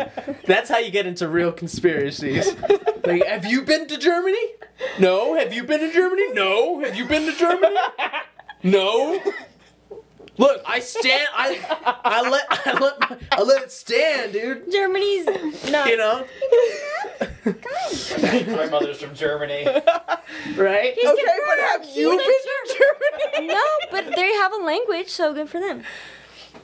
[0.46, 2.54] That's how you get into real conspiracies.
[3.04, 4.38] Like, have you been to Germany?
[4.98, 5.34] No.
[5.36, 6.32] Have you been to Germany?
[6.32, 6.80] No.
[6.80, 7.76] Have you been to Germany?
[8.62, 9.20] No.
[10.38, 11.28] Look, I stand.
[11.34, 11.58] I
[12.04, 14.70] I let I let I let it stand, dude.
[14.70, 15.26] Germany's
[15.70, 15.88] not.
[15.88, 16.24] You know,
[17.44, 19.64] My mother's from Germany.
[19.64, 20.94] right?
[20.94, 21.42] He's Okay, confirmed.
[21.46, 22.74] but have He's you a been to
[23.34, 23.46] Germany?
[23.48, 25.82] No, but they have a language, so good for them.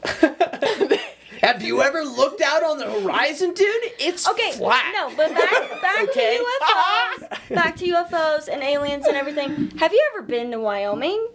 [1.43, 3.67] Have you ever looked out on the horizon, dude?
[3.99, 4.93] It's Okay, flat.
[4.95, 6.39] no, but back back Okay.
[6.39, 9.71] to UFOs, back to UFOs and aliens and everything.
[9.79, 11.27] Have you ever been to Wyoming?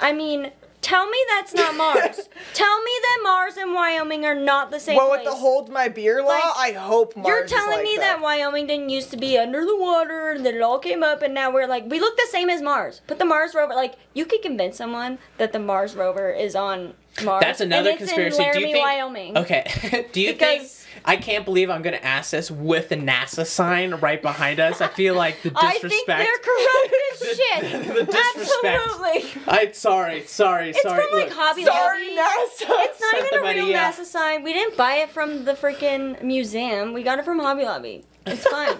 [0.00, 2.28] I mean, tell me that's not Mars.
[2.54, 5.20] tell me that Mars and Wyoming are not the same Well, place.
[5.24, 7.96] with the hold my beer law, Like, I hope Mars You're is telling like me
[7.96, 8.16] that.
[8.16, 8.20] that.
[8.22, 11.34] Wyoming didn't used to be under the water and then it all came up and
[11.34, 13.00] now we're like we look the same as Mars.
[13.06, 16.94] But the Mars rover like you could convince someone that the Mars rover is on
[17.24, 17.42] Mars.
[17.42, 18.42] That's another and it's conspiracy.
[18.44, 18.84] In Do you think?
[18.84, 19.36] Wyoming.
[19.38, 20.06] Okay.
[20.12, 20.77] Do you Because- think?
[21.04, 24.80] I can't believe I'm gonna ask this with the NASA sign right behind us.
[24.80, 25.64] I feel like the disrespect.
[25.64, 26.20] I disrespect.
[26.20, 27.96] think they're corrupt as The- shit.
[28.06, 28.82] the disrespect.
[28.84, 29.42] Absolutely.
[29.46, 31.00] I sorry, sorry, It's sorry.
[31.02, 32.84] It's from like Look, Hobby Sorry, NASA.
[32.84, 33.92] It's not even a real yeah.
[33.92, 34.42] NASA sign.
[34.42, 36.92] We didn't buy it from the freaking museum.
[36.92, 38.04] We got it from Hobby Lobby.
[38.26, 38.76] It's fine.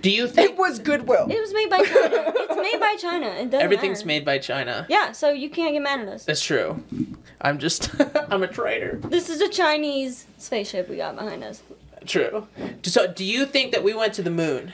[0.00, 1.26] Do you think It was Goodwill.
[1.28, 2.32] it was made by China.
[2.36, 3.26] It's made by China.
[3.26, 4.06] It doesn't everything's matter.
[4.06, 4.86] made by China?
[4.88, 6.24] Yeah, so you can't get mad at us.
[6.24, 6.80] That's true.
[7.40, 7.90] I'm just
[8.30, 8.98] I'm a traitor.
[9.02, 11.62] This is a Chinese spaceship we got behind us.
[12.06, 12.46] True.
[12.82, 14.72] So, do you think that we went to the moon?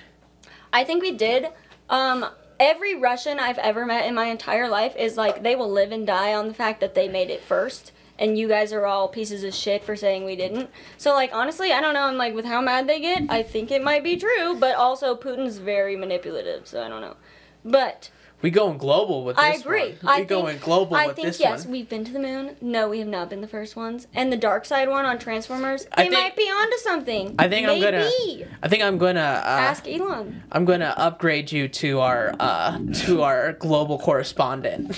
[0.73, 1.49] I think we did.
[1.89, 2.27] Um,
[2.61, 6.07] every Russian I've ever met in my entire life is like they will live and
[6.07, 7.93] die on the fact that they made it first.
[8.17, 10.71] And you guys are all pieces of shit for saying we didn't.
[10.97, 12.03] So like honestly, I don't know.
[12.05, 14.57] I'm like with how mad they get, I think it might be true.
[14.59, 17.17] But also Putin's very manipulative, so I don't know.
[17.65, 18.11] But
[18.43, 19.97] We going global with this I agree.
[20.03, 20.13] one.
[20.17, 21.73] I we going think, global I with think this yes, one.
[21.73, 22.57] we've been to the moon.
[22.61, 24.07] No, we have not been the first ones.
[24.13, 27.35] And the dark side one on Transformers, I they think- might be onto something.
[27.39, 28.47] I think I'm gonna- Maybe.
[28.63, 30.43] I think I'm gonna uh, ask Elon.
[30.53, 34.95] I'm gonna upgrade you to our uh, to our global correspondent.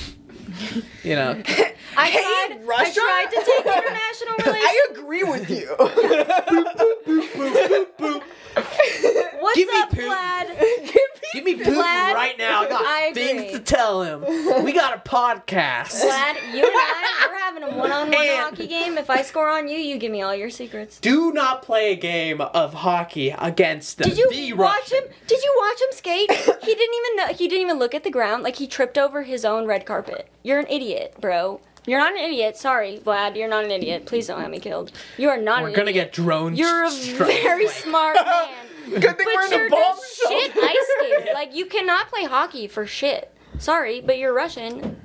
[1.04, 1.40] you know,
[1.96, 2.64] I Hey, tried.
[2.66, 3.00] Russia?
[3.02, 4.66] I tried to take international relations.
[4.66, 5.76] I agree with you.
[9.46, 10.08] What's Give me up, Putin.
[10.08, 10.92] Vlad?
[11.32, 12.62] give me Putin Vlad, right now.
[12.64, 14.64] I got I things to tell him.
[14.64, 16.02] We got a podcast.
[16.02, 18.98] Vlad, you and I, we're having a one-on-one And- hockey game.
[18.98, 20.98] If I score on you, you give me all your secrets.
[20.98, 25.04] Do not play a game of hockey against Did you the watch Russian.
[25.04, 25.12] him?
[25.28, 26.30] Did you watch him skate?
[26.32, 27.26] he didn't even know.
[27.28, 28.42] He didn't even look at the ground.
[28.42, 30.28] Like he tripped over his own red carpet.
[30.42, 31.60] You're an idiot, bro.
[31.86, 32.56] You're not an idiot.
[32.56, 33.36] Sorry, Vlad.
[33.36, 34.06] You're not an idiot.
[34.06, 34.90] Please don't have me killed.
[35.18, 35.62] You are not.
[35.62, 36.06] We're an gonna idiot.
[36.06, 36.56] get drone.
[36.56, 37.42] You're a strike.
[37.44, 38.48] very smart man.
[38.88, 41.32] Good thing But we're in a bomb shit ice skater.
[41.34, 43.32] Like you cannot play hockey for shit.
[43.58, 45.00] Sorry, but you're Russian.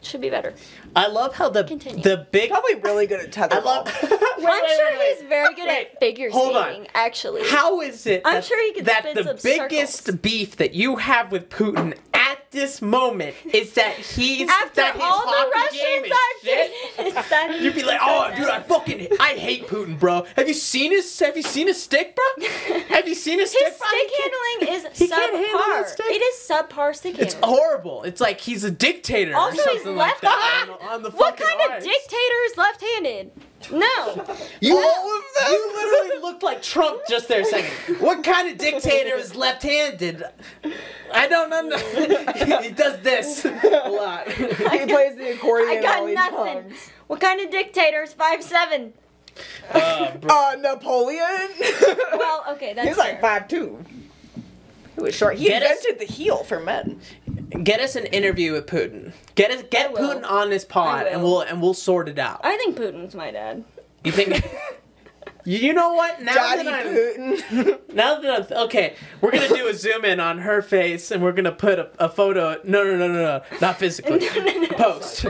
[0.00, 0.54] Should be better.
[0.94, 2.02] I love how the Continue.
[2.02, 2.50] the big.
[2.50, 3.64] Probably really good at I tetherball.
[3.64, 3.86] love.
[4.02, 5.16] Wait, I'm wait, sure wait, wait.
[5.18, 6.64] he's very good Wait, at figure hold on.
[6.70, 6.88] skating.
[6.94, 10.20] Actually, How is it I'm that, sure he could that spin the biggest circles.
[10.20, 15.02] beef that you have with Putin at this moment is that he's after that his
[15.02, 16.72] all the hockey game Russians is I've shit?
[16.96, 20.26] seen, it's that You'd be like, oh, dude, I fucking, I hate Putin, bro.
[20.36, 22.46] Have you seen his, have you seen his stick, bro?
[22.88, 23.64] Have you seen his stick?
[23.66, 25.86] His stick handling is he can't handle subpar.
[25.86, 26.06] stick.
[26.10, 27.56] It is subpar stick It's handling.
[27.58, 28.02] horrible.
[28.02, 31.38] It's like he's a dictator Also, he's something like left that on, on the What
[31.38, 31.84] fucking kind of ice.
[31.84, 33.30] dictator is left-handed?
[33.72, 34.36] No.
[34.60, 35.52] You all of them?
[35.52, 37.96] You literally looked like Trump just there a second.
[38.00, 40.22] What kind of dictator is left-handed?
[41.12, 41.76] I don't know.
[42.62, 44.28] he does this a lot.
[44.30, 44.44] he
[44.86, 46.62] plays the accordion I got while nothing.
[46.62, 46.90] tongues.
[47.08, 48.92] What kind of dictator is five seven?
[49.72, 50.12] Uh.
[50.28, 51.48] Uh, Napoleon.
[52.12, 53.20] Well, okay, that's He's like fair.
[53.20, 53.84] five two.
[54.94, 55.36] He was short.
[55.36, 57.00] He Get us- invented the heel for men.
[57.62, 59.12] Get us an interview with Putin.
[59.34, 62.40] Get us, get Putin on this pod, and we'll and we'll sort it out.
[62.44, 63.64] I think Putin's my dad.
[64.04, 64.44] You think?
[65.44, 66.22] You you know what?
[66.22, 67.78] Now Daddy that I'm Putin.
[67.94, 71.32] now that I'm okay, we're gonna do a zoom in on her face, and we're
[71.32, 72.60] gonna put a, a photo.
[72.62, 74.20] No, no, no, no, no, not physically.
[74.36, 74.68] No, no, no.
[74.68, 75.26] Post.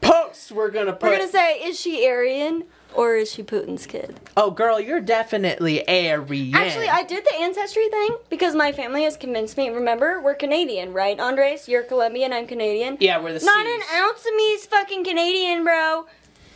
[0.00, 0.52] Post.
[0.52, 1.10] We're gonna put.
[1.10, 4.18] We're gonna say, is she Aryan or is she Putin's kid?
[4.36, 6.54] oh, girl, you're definitely Aryan.
[6.54, 9.68] Actually, I did the ancestry thing because my family has convinced me.
[9.70, 11.68] Remember, we're Canadian, right, Andres?
[11.68, 12.96] You're Colombian, I'm Canadian.
[13.00, 13.46] Yeah, we're the same.
[13.46, 13.74] Not C's.
[13.74, 16.06] an ounce of me's fucking Canadian, bro.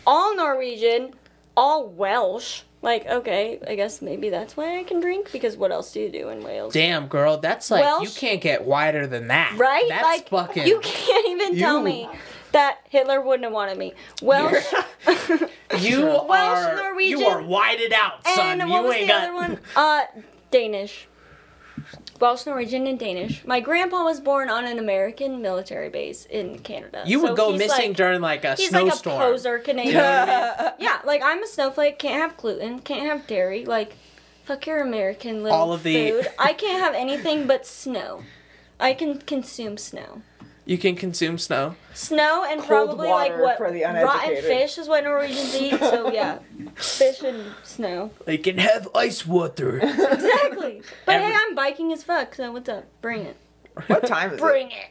[0.06, 1.14] All Norwegian,
[1.56, 2.62] all Welsh.
[2.82, 6.10] Like, okay, I guess maybe that's why I can drink because what else do you
[6.10, 6.74] do in Wales?
[6.74, 9.54] Damn, girl, that's like you can't get wider than that.
[9.56, 9.86] Right?
[9.88, 10.66] That's like, fucking.
[10.66, 12.08] you can't even tell You- me
[12.54, 13.92] that Hitler wouldn't have wanted me.
[14.22, 14.64] Welsh.
[15.78, 16.28] You Welsh,
[16.68, 18.60] are Norwegian, you are whited out, son.
[18.60, 19.58] and you what was ain't the got other one?
[19.76, 20.02] Uh,
[20.50, 21.08] Danish.
[22.20, 23.44] Welsh, Norwegian, and Danish.
[23.44, 27.02] My grandpa was born on an American military base in Canada.
[27.04, 29.16] You would so go missing like- during like a He's snowstorm.
[29.18, 29.94] like a poser Canadian.
[29.96, 30.72] You know I mean?
[30.78, 31.98] yeah, like I'm a snowflake.
[31.98, 32.78] Can't have gluten.
[32.78, 33.64] Can't have dairy.
[33.64, 33.96] Like,
[34.44, 36.28] fuck your American little All of the- food.
[36.38, 38.22] I can't have anything but snow.
[38.78, 40.22] I can consume snow.
[40.66, 41.76] You can consume snow.
[41.92, 44.44] Snow and Cold probably like water what for the rotten uneducated.
[44.44, 45.78] fish is what Norwegians eat.
[45.78, 46.38] So yeah,
[46.76, 48.10] fish and snow.
[48.24, 49.78] They can have ice water.
[49.84, 50.82] Exactly.
[51.04, 52.34] But Every- hey, I'm biking as fuck.
[52.34, 52.86] So what's up?
[53.02, 53.36] Bring it.
[53.88, 54.40] What time is it?
[54.40, 54.86] Bring it.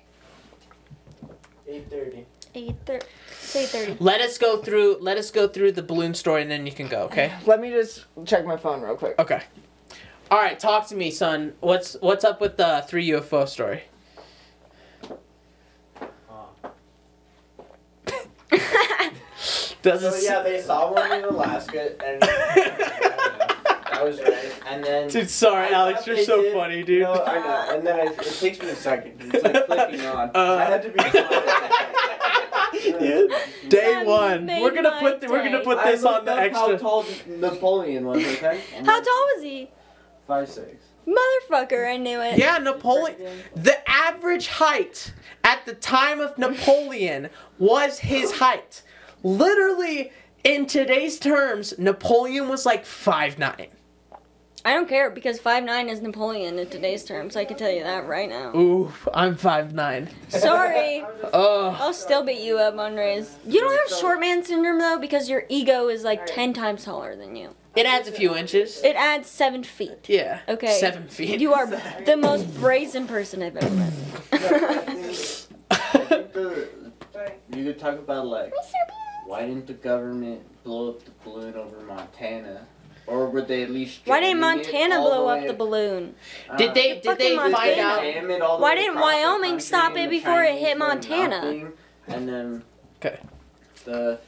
[1.67, 2.25] Eight thirty.
[2.53, 3.05] Eight thirty.
[3.39, 3.97] Say thirty.
[3.99, 4.97] let us go through.
[5.01, 6.97] Let us go through the balloon story, and then you can go.
[7.05, 7.05] Uh-huh.
[7.05, 7.33] Okay.
[7.45, 9.15] Let me just check my phone real quick.
[9.17, 9.41] Okay.
[10.29, 11.53] All right, talk to me, son.
[11.62, 13.83] What's what's up with the three UFO story?
[19.83, 20.23] Does So it?
[20.23, 24.53] yeah, they saw one in Alaska, and I was right.
[24.67, 27.03] And then Dude, sorry, I Alex, you're so did- funny, dude.
[27.03, 27.75] No, I know.
[27.77, 29.21] And then I, it takes me a second.
[29.33, 30.31] It's like clicking on.
[30.33, 30.97] Uh, I had to be.
[32.83, 33.27] Day
[33.69, 34.47] That one.
[34.47, 35.63] We're gonna my put we're gonna day.
[35.63, 38.17] put I this on the up How tall Napoleon was?
[38.17, 38.61] Okay.
[38.75, 39.69] And How tall was he?
[40.27, 40.83] Five six.
[41.07, 42.37] Motherfucker, I knew it.
[42.37, 43.17] Yeah, Napoleon.
[43.55, 48.81] The average height at the time of Napoleon was his height.
[49.23, 50.12] Literally,
[50.43, 53.67] in today's terms, Napoleon was like five nine.
[54.65, 57.36] I don't care because five nine is Napoleon in today's terms.
[57.36, 58.55] I can tell you that right now.
[58.55, 60.09] Ooh, I'm five nine.
[60.29, 61.03] Sorry.
[61.36, 63.38] Oh, I'll still beat you up, Andres.
[63.47, 67.15] You don't have short man syndrome though because your ego is like ten times taller
[67.15, 67.55] than you.
[67.75, 68.83] it adds a few inches.
[68.83, 70.07] It adds seven feet.
[70.07, 70.41] Yeah.
[70.47, 70.77] Okay.
[70.79, 71.39] Seven feet.
[71.41, 71.65] You are
[72.05, 73.93] the most brazen person I've ever met.
[75.71, 76.67] I think the,
[77.55, 78.53] you could talk about like
[79.25, 82.67] why didn't the government blow up the balloon over Montana?
[83.05, 83.99] Or would they at least?
[84.05, 86.15] Why didn't Montana blow the up the balloon?
[86.49, 87.81] Uh, Did they did they Fucking find Montana.
[87.81, 88.01] out?
[88.01, 91.29] jam it all the Why didn't Wyoming stop it the before it hit Montana?
[91.41, 91.73] nothing,
[92.07, 92.63] And then.
[93.01, 93.19] 'Kay.
[93.83, 94.19] The,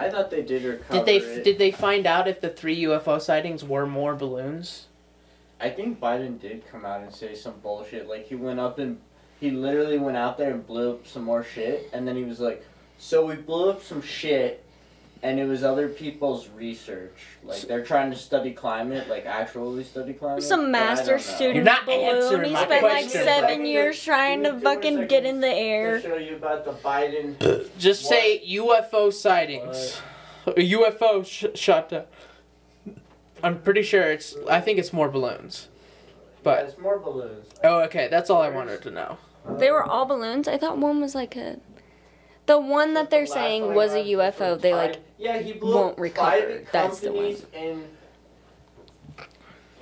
[0.00, 1.44] I thought they did recover Did they it.
[1.44, 4.86] did they find out if the three UFO sightings were more balloons?
[5.60, 8.08] I think Biden did come out and say some bullshit.
[8.08, 8.98] Like he went up and
[9.40, 12.40] he literally went out there and blew up some more shit, and then he was
[12.40, 12.64] like,
[12.98, 14.64] "So we blew up some shit,
[15.22, 17.12] and it was other people's research.
[17.44, 21.26] Like they're trying to study climate, like actually study climate." Some but I master don't
[21.26, 21.34] know.
[21.34, 22.00] student You're not balloon.
[22.16, 23.10] answering He my spent like question.
[23.24, 25.28] seven Second, years trying to give me two more fucking get seconds.
[25.28, 26.00] in the I'll air.
[26.02, 27.68] show you about the Biden.
[27.78, 28.10] Just What?
[28.10, 30.00] say UFO sightings.
[30.46, 32.04] A UFO sh- shot down.
[33.42, 34.34] I'm pretty sure it's.
[34.50, 35.68] I think it's more balloons.
[36.42, 37.46] But There's more balloons.
[37.62, 38.08] oh, okay.
[38.08, 39.18] That's all I wanted to know.
[39.58, 40.48] They were all balloons.
[40.48, 41.58] I thought one was like a.
[42.48, 44.58] The one that they're The saying one was a UFO.
[44.60, 46.62] They Pride- like yeah, he blew won't up recover.
[46.72, 47.16] That's the one.
[47.36, 47.84] companies And,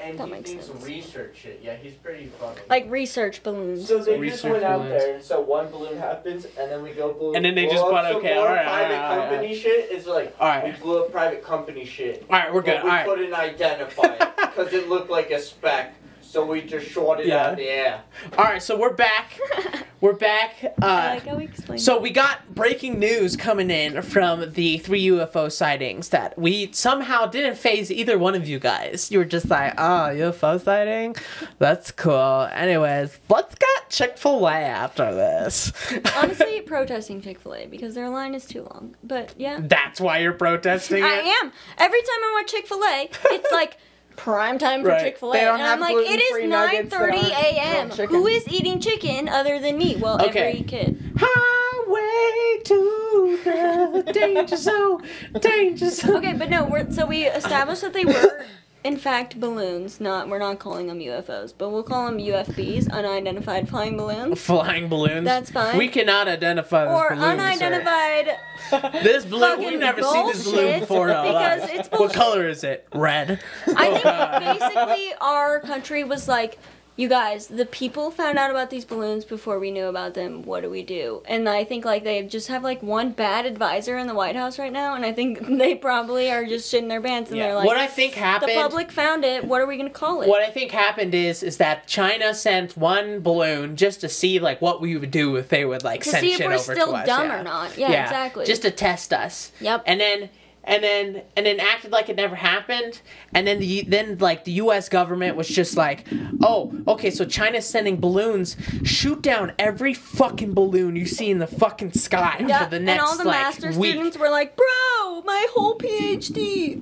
[0.00, 0.84] and That he makes thinks sense.
[0.84, 1.60] research it.
[1.62, 2.58] Yeah, he's pretty funny.
[2.68, 3.86] like research balloons.
[3.86, 6.90] So they just Research went out there, and so one balloon happens, and then we
[6.90, 7.34] go blow.
[7.34, 9.90] And then they just up put, some okay, more alright, private alright, alright, company shit.
[9.92, 12.26] It's like All we blew up private company shit.
[12.28, 12.52] All right.
[12.52, 12.76] We're good.
[12.78, 13.06] But we right.
[13.06, 15.94] couldn't identify it because it looked like a speck,
[16.36, 17.44] so we just shorted it Yeah.
[17.46, 18.02] out of the air.
[18.36, 18.62] All right.
[18.62, 19.38] So we're back.
[20.02, 20.56] We're back.
[20.62, 21.80] I Uh, like how we explained.
[21.80, 27.24] So we got breaking news coming in from the three UFO sightings that we somehow
[27.24, 29.10] didn't phase either one of you guys.
[29.10, 31.16] You were just like, "Oh, UFO sighting,
[31.58, 35.72] that's cool." Anyways, let's get Chick Fil A after this.
[36.18, 38.94] Honestly, protesting Chick Fil A because their line is too long.
[39.02, 41.24] But yeah, that's why you're protesting I it.
[41.42, 41.52] am.
[41.78, 43.78] Every time I watch Chick Fil A, it's like
[44.16, 45.02] prime time for Right.
[45.04, 45.38] Chick Fil A.
[45.38, 47.90] And I'm like, it gluten-free nine thirty a.m.
[47.90, 49.96] Who is eating chicken other than me?
[49.96, 50.48] Well, Okay.
[50.50, 51.00] every kid.
[51.16, 55.02] Highway to the danger zone,
[55.40, 56.16] danger zone.
[56.16, 58.44] Okay, but no, we're so we established that they were
[58.86, 60.00] in fact balloons.
[60.00, 64.88] Not we're not calling them UFOs, but we'll call them UFBs, unidentified flying balloons, Flying
[64.88, 65.24] balloons.
[65.24, 65.76] That's fine.
[65.76, 68.36] We cannot identify this or balloon, unidentified
[69.02, 72.86] This balloon, we've never seen this balloon before because it's What color is it?
[72.94, 73.40] Red.
[73.66, 76.58] I Oh, think basically our country was like,
[76.96, 80.42] you guys, the people found out about these balloons before we knew about them.
[80.42, 81.22] What do we do?
[81.26, 84.58] And I think like they just have like one bad advisor in the White House
[84.58, 87.48] right now, and I think they probably are just shitting their pants and Yeah.
[87.48, 88.50] they're like, what I think happened.
[88.50, 89.44] the public found it.
[89.44, 90.28] What are we gonna call it?
[90.28, 94.62] What I think happened is is that China sent one balloon just to see like
[94.62, 96.74] what we would do if they would like to send see if shit we're over
[96.74, 97.06] still to us.
[97.06, 97.40] dumb yeah.
[97.40, 97.76] or not.
[97.76, 98.46] Yeah, exactly.
[98.46, 99.52] Just to test us.
[99.60, 99.82] Yep.
[99.86, 100.30] And then
[100.66, 103.00] and then and then acted like it never happened.
[103.32, 104.88] And then the then like the U.S.
[104.88, 106.04] government was just like,
[106.42, 108.56] oh, okay, so China's sending balloons.
[108.82, 113.00] Shoot down every fucking balloon you see in the fucking sky yeah, for the next
[113.00, 113.92] and all the like master week.
[113.92, 116.80] students were like, "Bro, my whole PhD,"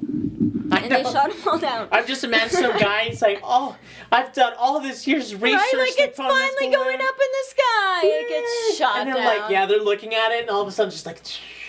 [0.73, 1.13] I and they know.
[1.13, 1.89] shut them all down.
[1.93, 3.05] I'm just imagining some guy.
[3.05, 3.77] He's like, "Oh,
[4.11, 5.61] I've done all this year's research.
[5.61, 8.01] Right, like it's finally going up in the sky.
[8.05, 9.41] It gets shot and they're down.
[9.43, 11.21] like, yeah, they're looking at it, and all of a sudden, just like,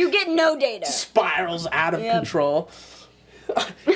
[0.00, 0.86] you get no data.
[0.86, 2.14] spirals out of Yep.
[2.16, 2.70] control.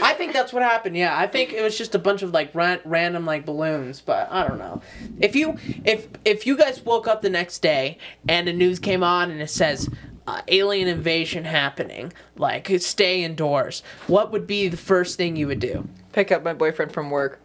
[0.02, 0.96] I think that's what happened.
[0.96, 4.28] Yeah, I think it was just a bunch of like ran- random like balloons, but
[4.30, 4.82] I don't know.
[5.20, 9.04] If you if if you guys woke up the next day and the news came
[9.04, 9.88] on and it says
[10.26, 15.60] uh, alien invasion happening, like stay indoors, what would be the first thing you would
[15.60, 15.86] do?
[16.12, 17.40] Pick up my boyfriend from work.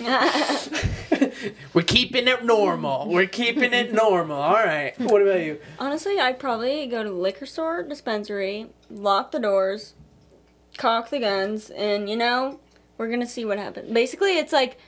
[1.74, 3.08] We're keeping it normal.
[3.08, 4.36] We're keeping it normal.
[4.36, 4.98] All right.
[4.98, 5.60] What about you?
[5.78, 9.94] Honestly, I'd probably go to the liquor store, dispensary, lock the doors,
[10.76, 12.60] cock the guns, and you know,
[12.96, 13.92] we're gonna see what happens.
[13.92, 14.78] Basically, it's like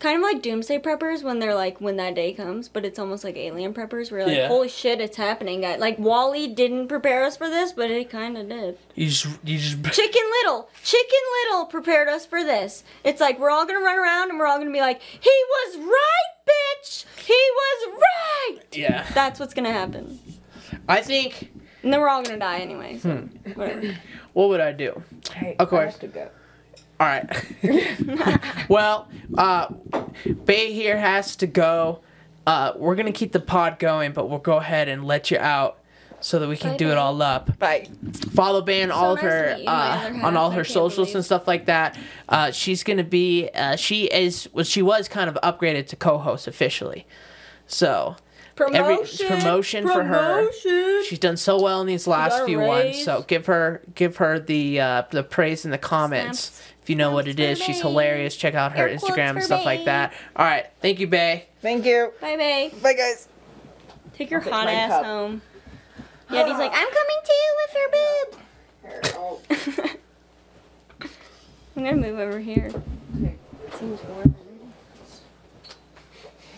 [0.00, 3.22] kind of like doomsday preppers when they're like when that day comes, but it's almost
[3.22, 4.48] like alien preppers where you're like, Yeah.
[4.48, 5.78] holy shit, it's happening, guys.
[5.78, 8.78] Like WALL-E didn't prepare us for this, but it kind of did.
[8.96, 12.82] You just you just Chicken Little, Chicken Little prepared us for this.
[13.04, 15.76] It's like we're all gonna run around and we're all gonna be like, he was
[15.78, 16.48] right,
[16.82, 17.04] bitch.
[17.24, 18.58] He was right.
[18.72, 19.06] yeah.
[19.14, 20.18] That's what's gonna happen.
[20.88, 21.50] I think
[21.82, 22.98] And then we're all gonna die anyway.
[22.98, 23.50] So Hmm.
[23.52, 23.96] whatever.
[24.32, 25.02] what would I do?
[25.32, 25.80] Hey, Of course.
[25.82, 26.28] I have to go.
[27.00, 28.38] All right.
[28.68, 29.08] well,
[29.38, 29.68] uh,
[30.44, 32.00] Bay here has to go.
[32.46, 35.78] Uh, we're gonna keep the pod going, but we'll go ahead and let you out
[36.20, 37.58] so that we can Bye, do it all up.
[37.58, 37.88] Bye.
[38.34, 40.64] Follow Bay on all of nice to her meet you, my uh, on all her
[40.64, 41.96] socials believe- and stuff like that.
[42.28, 43.48] Uh, she's gonna be.
[43.54, 44.46] Uh, she is.
[44.52, 47.06] Well, she was kind of upgraded to co-host officially.
[47.66, 48.16] So
[48.74, 49.26] every Promotion.
[49.28, 50.52] promotion for her.
[51.04, 54.80] She's done so well in these last few ones, so give her give her the
[54.80, 56.40] uh, the praise in the comments.
[56.40, 56.69] Snaps.
[56.90, 58.36] If you know what it is, for she's hilarious.
[58.36, 59.84] Check out her Air quotes Instagram and for stuff like Bae.
[59.84, 60.12] that.
[60.34, 61.46] All right, thank you, Bay.
[61.62, 62.12] Thank you.
[62.20, 62.74] Bye, Bay.
[62.82, 63.28] Bye, guys.
[64.12, 65.04] Take your I'll take hot my ass cup.
[65.04, 65.40] home.
[66.30, 68.40] Yeti's like, I'm coming too with her boob.
[68.82, 71.10] Here, I'll
[71.76, 72.72] I'm gonna move over here.
[73.22, 74.34] It seems warm.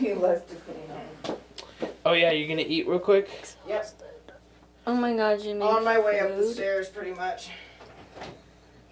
[0.01, 0.79] be less to clean
[1.27, 1.37] on.
[2.07, 3.29] Oh yeah, you're gonna eat real quick.
[3.69, 4.01] Yep.
[4.87, 5.61] Oh my god, Jimmy.
[5.61, 6.55] On my way up the food.
[6.55, 7.51] stairs, pretty much.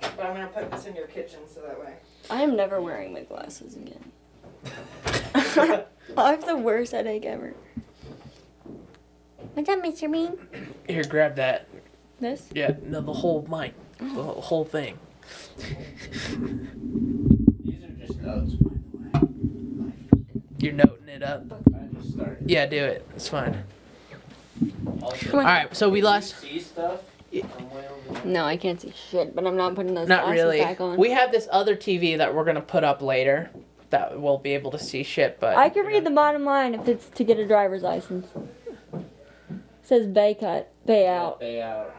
[0.01, 1.95] But I'm gonna put this in your kitchen so that way.
[2.29, 4.13] I am never wearing my glasses again.
[6.17, 7.55] I have the worst headache ever.
[9.55, 10.11] What's up, Mr.
[10.11, 10.39] Bean?
[10.89, 11.67] Here, grab that.
[12.21, 12.49] This?
[12.55, 14.99] Yeah, no, the whole mic, the whole- whole thing.
[15.57, 15.73] These
[17.85, 19.93] are just notes, by the way.
[20.59, 21.45] You're noting it up.
[21.75, 22.49] I just started.
[22.51, 23.07] Yeah, do it.
[23.17, 23.65] It's fine.
[25.03, 25.47] Also, Come All on.
[25.47, 26.39] right, so we lost.
[26.41, 27.01] See stuff?
[27.31, 27.47] Yeah.
[27.47, 28.25] from way over there?
[28.25, 30.59] No, I can't see shit, but I'm not putting those Not glasses really.
[30.61, 30.99] back on.
[30.99, 33.51] We have this other TV that we're gonna put up later
[33.91, 35.39] that we'll be able to see shit.
[35.41, 38.27] But I can read the bottom line if it's to get a driver's license.
[38.93, 39.05] It
[39.83, 41.41] says bay cut, bay out.
[41.41, 41.95] Bay out.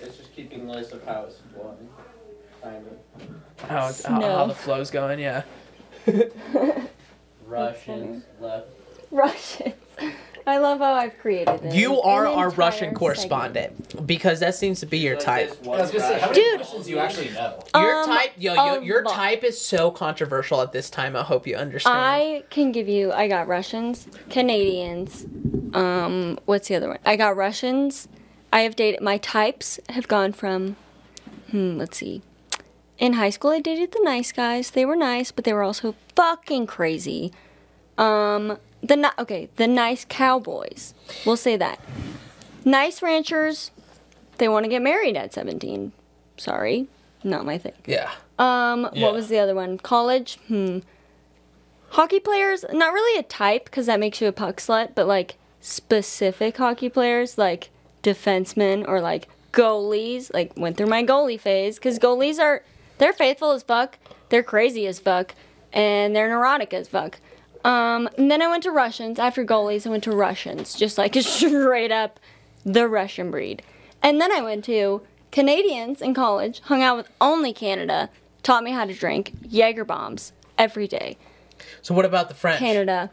[0.00, 1.88] It's just keeping list of how it's flowing.
[2.62, 3.68] Kind of.
[3.68, 4.36] how, it's, how, Snow.
[4.38, 5.18] how the flow's going.
[5.18, 5.42] Yeah.
[7.46, 8.68] Russians left.
[9.10, 9.74] Russians.
[10.48, 11.74] I love how I've created this.
[11.74, 15.50] You are our Russian correspondent because that seems to be your type.
[15.64, 16.56] I was gonna say, how many Dude.
[16.60, 17.58] questions you actually know?
[17.74, 19.14] Your Um, type, yo, a yo, your lot.
[19.14, 21.16] type is so controversial at this time.
[21.16, 21.96] I hope you understand.
[21.98, 23.12] I can give you.
[23.12, 25.26] I got Russians, Canadians.
[25.74, 26.98] Um, what's the other one?
[27.04, 28.06] I got Russians.
[28.52, 29.00] I have dated.
[29.00, 30.76] My types have gone from.
[31.50, 31.76] Hmm.
[31.76, 32.22] Let's see.
[32.98, 34.70] In high school, I dated the nice guys.
[34.70, 37.32] They were nice, but they were also fucking crazy.
[37.98, 40.94] Um, the okay, the nice cowboys.
[41.24, 41.80] We'll say that.
[42.64, 43.70] Nice ranchers.
[44.38, 45.92] They want to get married at seventeen.
[46.36, 46.86] Sorry,
[47.24, 47.72] not my thing.
[47.86, 48.10] yeah.
[48.38, 49.04] Um, Yeah.
[49.04, 49.78] what was the other one?
[49.78, 50.38] College?
[50.48, 50.80] Hmm.
[51.90, 55.36] Hockey players, not really a type because that makes you a puck slut, but like
[55.60, 57.70] specific hockey players, like
[58.02, 62.62] defensemen or like goalies, like went through my goalie phase because goalies are,
[62.98, 65.34] they're faithful as fuck, they're crazy as fuck,
[65.72, 67.18] and they're neurotic as fuck.
[67.66, 69.18] Um, and then I went to Russians.
[69.18, 72.20] After goalies, I went to Russians, just like straight up
[72.64, 73.60] the Russian breed.
[74.04, 75.02] And then I went to
[75.32, 78.08] Canadians in college, hung out with only Canada,
[78.44, 81.18] taught me how to drink Jaeger bombs every day.
[81.82, 82.60] So what about the French?
[82.60, 83.10] Canada,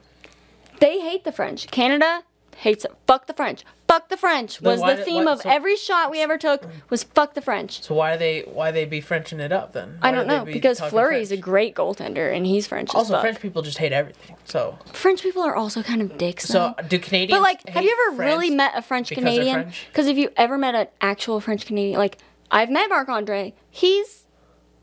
[0.79, 1.65] they hate the French.
[1.71, 2.21] Canada
[2.55, 2.93] hates it.
[3.07, 3.63] Fuck the French.
[3.87, 6.37] Fuck the French was why the did- theme why- of so- every shot we ever
[6.37, 6.69] took mm.
[6.89, 7.83] was fuck the French.
[7.83, 9.99] So why do they why they be Frenching it up then?
[10.01, 11.43] I don't do they know be because talking Fleury's a French?
[11.43, 13.21] great goaltender and he's French as Also, fuck.
[13.21, 14.35] French people just hate everything.
[14.45, 16.45] So, French people are also kind of dicks.
[16.45, 16.87] so though.
[16.87, 17.37] do Canadians?
[17.39, 18.33] But like, have hate you ever France?
[18.35, 19.61] really met a French because they're Canadian?
[19.61, 19.85] French?
[19.89, 22.17] Because if you ever met an actual French Canadian, like
[22.49, 24.25] I've met Marc Andre, he's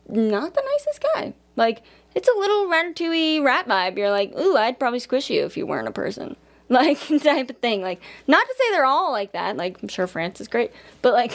[0.09, 1.35] not the nicest guy.
[1.57, 1.83] Like
[2.15, 3.97] it's a little ratatouille rat vibe.
[3.99, 6.37] You're like, ooh, I'd probably squish you if you weren't a person.
[6.81, 7.83] Like type of thing.
[7.83, 9.57] Like not to say they're all like that.
[9.57, 10.71] Like I'm sure France is great,
[11.03, 11.33] but like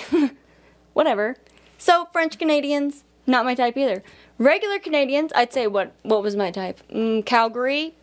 [0.94, 1.36] whatever.
[1.78, 4.02] So French Canadians, not my type either.
[4.38, 6.80] Regular Canadians, I'd say what what was my type?
[6.90, 7.96] Mm, Calgary,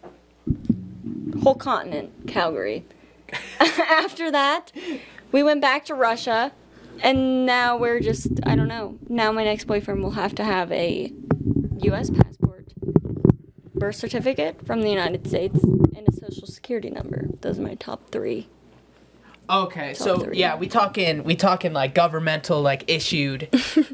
[1.42, 2.84] whole continent, Calgary.
[3.60, 4.70] After that,
[5.32, 6.52] we went back to Russia,
[7.02, 8.98] and now we're just, I don't know.
[9.08, 11.10] Now my next boyfriend will have to have a
[11.78, 12.10] U.S.
[12.10, 12.72] passport,
[13.74, 15.58] birth certificate from the United States,
[15.96, 17.26] and a social security number.
[17.40, 18.48] Those are my top three.
[19.50, 20.38] Okay, so three.
[20.38, 23.48] yeah, we talking we talking like governmental like issued,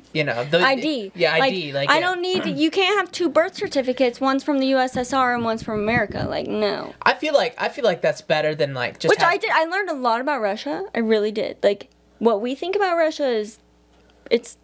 [0.13, 1.11] you know, the ID.
[1.15, 1.73] Yeah, ID.
[1.73, 2.01] Like, I yeah.
[2.01, 4.21] don't need, you can't have two birth certificates.
[4.21, 6.27] One's from the USSR and one's from America.
[6.29, 6.95] Like, no.
[7.03, 9.11] I feel like I feel like that's better than like just.
[9.11, 9.51] Which have- I did.
[9.51, 10.85] I learned a lot about Russia.
[10.95, 11.57] I really did.
[11.63, 13.59] Like what we think about Russia is,
[14.31, 14.59] it's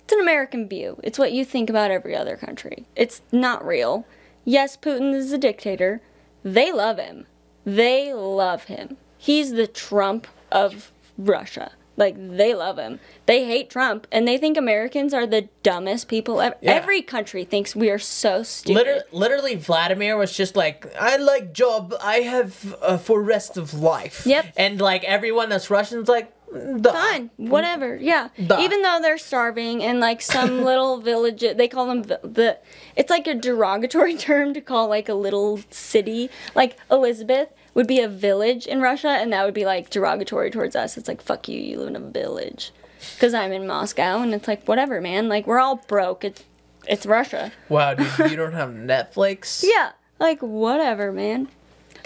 [0.00, 1.00] it's an American view.
[1.02, 2.86] It's what you think about every other country.
[2.96, 4.04] It's not real.
[4.44, 6.02] Yes, Putin is a dictator.
[6.44, 7.26] They love him.
[7.64, 8.98] They love him.
[9.18, 11.72] He's the Trump of Russia.
[11.96, 12.98] Like they love him.
[13.26, 16.56] They hate Trump, and they think Americans are the dumbest people ever.
[16.60, 16.72] Yeah.
[16.72, 18.74] Every country thinks we are so stupid.
[18.74, 21.94] Literally, literally, Vladimir was just like, "I like job.
[22.02, 24.54] I have uh, for rest of life." Yep.
[24.56, 26.33] And like everyone that's Russian's like,
[26.80, 26.92] Duh.
[26.92, 27.96] fine, whatever.
[27.96, 28.28] Yeah.
[28.46, 28.58] Duh.
[28.60, 32.58] Even though they're starving and like some little village, they call them the.
[32.96, 36.30] It's like a derogatory term to call like a little city.
[36.54, 40.76] Like Elizabeth would be a village in Russia, and that would be like derogatory towards
[40.76, 40.96] us.
[40.96, 42.72] It's like fuck you, you live in a village.
[43.14, 45.28] Because I'm in Moscow, and it's like whatever, man.
[45.28, 46.24] Like we're all broke.
[46.24, 46.44] It's
[46.86, 47.52] it's Russia.
[47.68, 49.64] Wow, dude, you don't have Netflix?
[49.66, 51.48] Yeah, like whatever, man.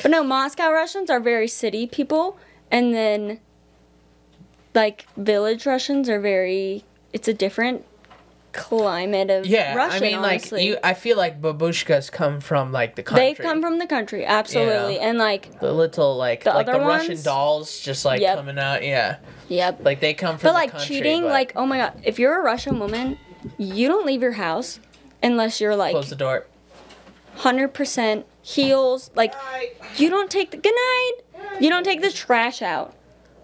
[0.03, 2.38] But no, Moscow Russians are very city people,
[2.70, 3.40] and then
[4.74, 6.84] like village Russians are very.
[7.12, 7.84] It's a different
[8.52, 10.02] climate of Yeah, Russian.
[10.02, 10.58] I mean, honestly.
[10.58, 13.26] like you, I feel like babushkas come from like the country.
[13.26, 15.08] They've come from the country, absolutely, Yeah.
[15.08, 18.36] and like, the little like The like the other Russian dolls just like Yep.
[18.38, 18.82] coming out.
[18.82, 19.80] Yeah, yep.
[19.84, 20.48] like they come from.
[20.48, 23.18] But the like country, cheating, but like oh my god, if you're a Russian woman,
[23.58, 24.80] you don't leave your house
[25.22, 26.46] unless you're like close the door.
[27.36, 29.10] hundred percent heels.
[29.14, 29.34] Like
[29.96, 31.12] you don't take the good night.
[31.60, 32.94] You don't take the trash out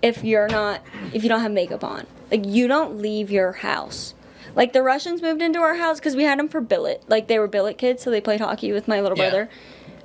[0.04, 0.82] if you're not
[1.14, 2.06] if you don't have makeup on.
[2.30, 4.14] Like you don't leave your house.
[4.54, 7.02] Like the Russians moved into our house because we had them for billet.
[7.08, 9.30] Like they were billet kids, so they played hockey with my little Yeah.
[9.30, 9.48] brother.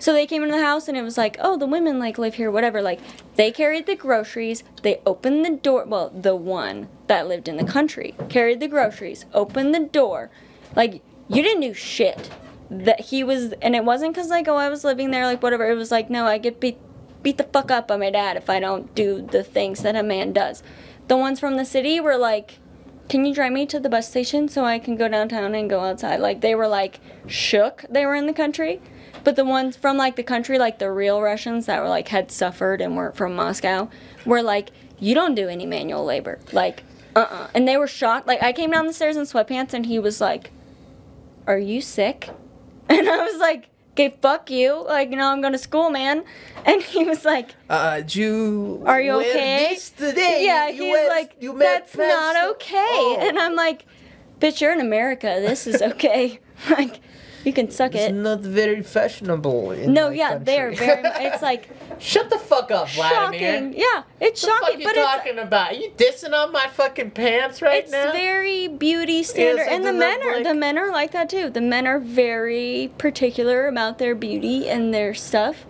[0.01, 2.35] So they came into the house and it was like, oh, the women like live
[2.35, 2.81] here, whatever.
[2.81, 3.01] Like
[3.35, 4.63] they carried the groceries.
[4.81, 5.83] They opened the door.
[5.85, 10.31] Well, the one that lived in the country carried the groceries, opened the door.
[10.75, 12.29] Like you didn't do shit.
[12.71, 15.67] That he was, and it wasn't because like, oh, I was living there, like whatever.
[15.69, 16.77] It was like, no, I get beat,
[17.23, 20.03] beat the fuck up by my dad if I don't do the things that a
[20.03, 20.63] man does.
[21.07, 22.59] The ones from the city were like,
[23.09, 25.79] can you drive me to the bus station so I can go downtown and go
[25.79, 26.19] outside?
[26.19, 28.81] Like they were like shook they were in the country.
[29.23, 32.31] But the ones from like the country, like the real Russians that were like had
[32.31, 33.89] suffered and weren't from Moscow,
[34.25, 36.39] were like, you don't do any manual labor.
[36.51, 36.83] Like,
[37.15, 38.27] uh uh And they were shocked.
[38.27, 40.51] Like I came down the stairs in sweatpants and he was like,
[41.47, 42.29] Are you sick?
[42.91, 43.69] And I was like,
[43.99, 44.85] Okay, fuck you.
[44.85, 46.23] Like, you know, I'm going to school, man.
[46.65, 48.81] And he was like, Uh, you.
[48.85, 49.77] Are you okay?
[49.97, 50.45] Today.
[50.45, 52.77] yeah, he was like, that's not okay.
[52.77, 53.17] Oh.
[53.19, 53.85] And I'm like,
[54.39, 55.39] bitch, you're in America.
[55.41, 56.39] This is okay.
[56.69, 57.01] like,
[57.45, 58.13] you can suck It's it.
[58.13, 59.71] not very fashionable.
[59.71, 60.45] In No, yeah, country.
[60.45, 61.01] they're very.
[61.27, 61.69] It's like
[61.99, 63.39] Shut the fuck up, Vladimir.
[63.39, 63.73] shocking.
[63.77, 65.77] Yeah, it's What the fuck shocking, you but it's talking about?
[65.77, 68.05] you dissing on my fucking pants right it's now?
[68.09, 71.49] It's very beauty standard, and the men are like- the men are like that too.
[71.49, 75.65] The men are very particular about their beauty and their stuff,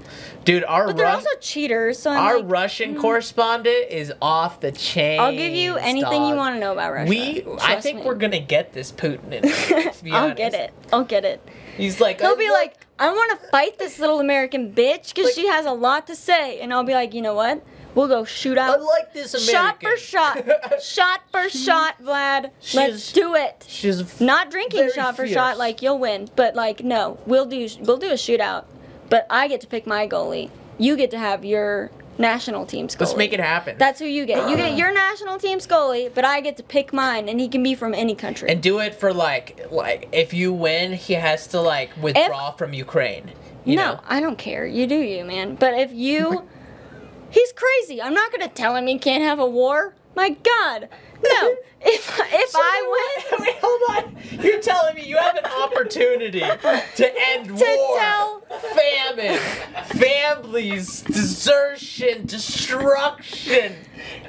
[0.45, 1.99] Dude, our but they're Rus- also cheaters.
[1.99, 3.01] So I'm our like, Russian mm.
[3.01, 5.19] correspondent is off the chain.
[5.19, 7.09] I'll give you anything you want to know about Russia.
[7.09, 8.05] We, I think me.
[8.05, 9.43] we're gonna get this Putin in.
[9.47, 10.37] here, to be I'll honest.
[10.37, 10.71] get it.
[10.93, 11.41] I'll get it.
[11.77, 15.25] He's like, He'll "I be like, I want to fight this little American bitch because
[15.25, 16.59] Like- she has a lot to say.
[16.59, 17.63] And I'll be like, you know what?
[17.95, 18.81] We'll go shoot I out.
[18.83, 19.89] like this American.
[19.97, 20.45] Shot for
[20.77, 20.81] shot.
[20.83, 22.51] shot for shot, Vlad.
[22.59, 23.65] She's- Let's do it.
[23.67, 25.33] She's Not drinking shot for fierce.
[25.33, 28.65] shot like you'll win, but like no, we'll do we'll do a shootout.
[29.09, 30.51] But I get to pick my goalie.
[30.77, 31.89] You get to have your
[32.19, 32.99] national team's goalie.
[32.99, 33.77] Let's make it happen.
[33.77, 34.49] That's who you get.
[34.49, 37.63] You get your national team's goalie, but I get to pick mine, and he can
[37.63, 38.49] be from any country.
[38.49, 42.73] and do it for like, like if you win, he has to like withdraw from
[42.73, 43.31] Ukraine.
[43.65, 43.99] You no, know?
[44.07, 44.65] I don't care.
[44.65, 45.55] You do you, man.
[45.55, 46.47] But if you,
[47.29, 48.01] he's crazy.
[48.01, 49.95] I'm not gonna tell him he can't have a war.
[50.15, 50.89] My God,
[51.23, 51.55] no.
[51.81, 54.43] if if I win, Wait, hold on.
[54.43, 58.41] You're telling me you have an opportunity to end To war, tell-
[58.73, 59.37] famine,
[59.85, 63.73] families, desertion, destruction,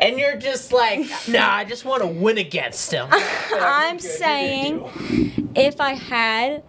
[0.01, 3.09] and you're just like, nah, I just want to win against him.
[3.12, 6.62] I'm saying if I had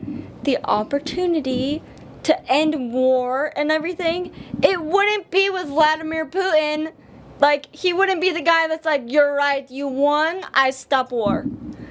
[0.44, 1.82] the opportunity
[2.24, 6.92] to end war and everything, it wouldn't be with Vladimir Putin.
[7.42, 11.46] Like, he wouldn't be the guy that's like, you're right, you won, I stop war.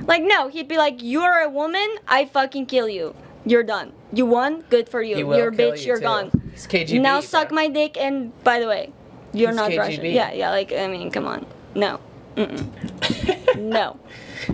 [0.06, 3.14] Like, no, he'd be like, you're a woman, I fucking kill you.
[3.44, 3.92] You're done.
[4.12, 5.18] You won, good for you.
[5.18, 6.02] You're a bitch, you, you're too.
[6.04, 6.50] gone.
[6.52, 7.00] He's KGB.
[7.00, 7.56] now suck bro.
[7.56, 8.92] my dick, and by the way,
[9.32, 9.78] you're He's not KGB.
[9.78, 10.04] Russian.
[10.06, 11.44] Yeah, yeah, like, I mean, come on.
[11.74, 12.00] No.
[13.56, 13.98] No.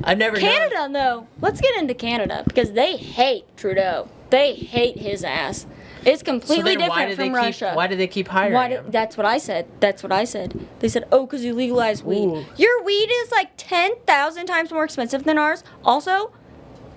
[0.02, 1.26] I've never known- Canada, though.
[1.40, 4.08] Let's get into Canada because they hate Trudeau.
[4.30, 5.66] They hate his ass.
[6.06, 7.34] It's completely why different from keep?
[7.34, 7.72] Russia.
[7.74, 9.66] Why do they keep hiring Why do- that's what I said.
[9.80, 10.58] That's what I said.
[10.78, 12.26] They said, "Oh, because you legalize weed.
[12.28, 12.44] Ooh.
[12.56, 15.64] Your weed is like ten thousand times more expensive than ours.
[15.84, 16.30] Also,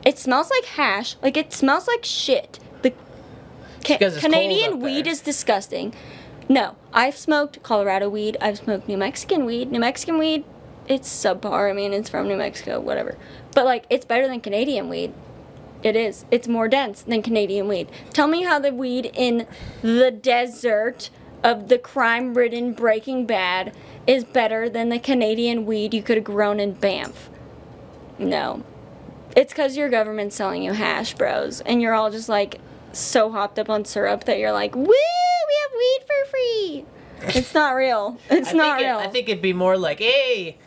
[0.05, 1.15] it smells like hash.
[1.23, 2.59] Like it smells like shit.
[2.83, 2.91] The
[3.83, 5.93] Ca- because it's cold Canadian weed is disgusting.
[6.47, 8.37] No, I've smoked Colorado weed.
[8.41, 9.71] I've smoked New Mexican weed.
[9.71, 10.43] New Mexican weed,
[10.87, 11.69] it's subpar.
[11.69, 13.17] I mean, it's from New Mexico, whatever.
[13.53, 15.13] But like, it's better than Canadian weed.
[15.81, 16.25] It is.
[16.29, 17.89] It's more dense than Canadian weed.
[18.11, 19.47] Tell me how the weed in
[19.81, 21.09] the desert
[21.43, 23.73] of the crime ridden Breaking Bad
[24.05, 27.29] is better than the Canadian weed you could have grown in Banff.
[28.17, 28.63] No.
[29.37, 31.61] It's because your government's selling you hash, bros.
[31.61, 32.59] And you're all just like
[32.91, 36.85] so hopped up on syrup that you're like, woo, we have weed for free.
[37.39, 38.17] It's not real.
[38.29, 38.97] It's I not think it- real.
[38.99, 40.57] I think it'd be more like, hey,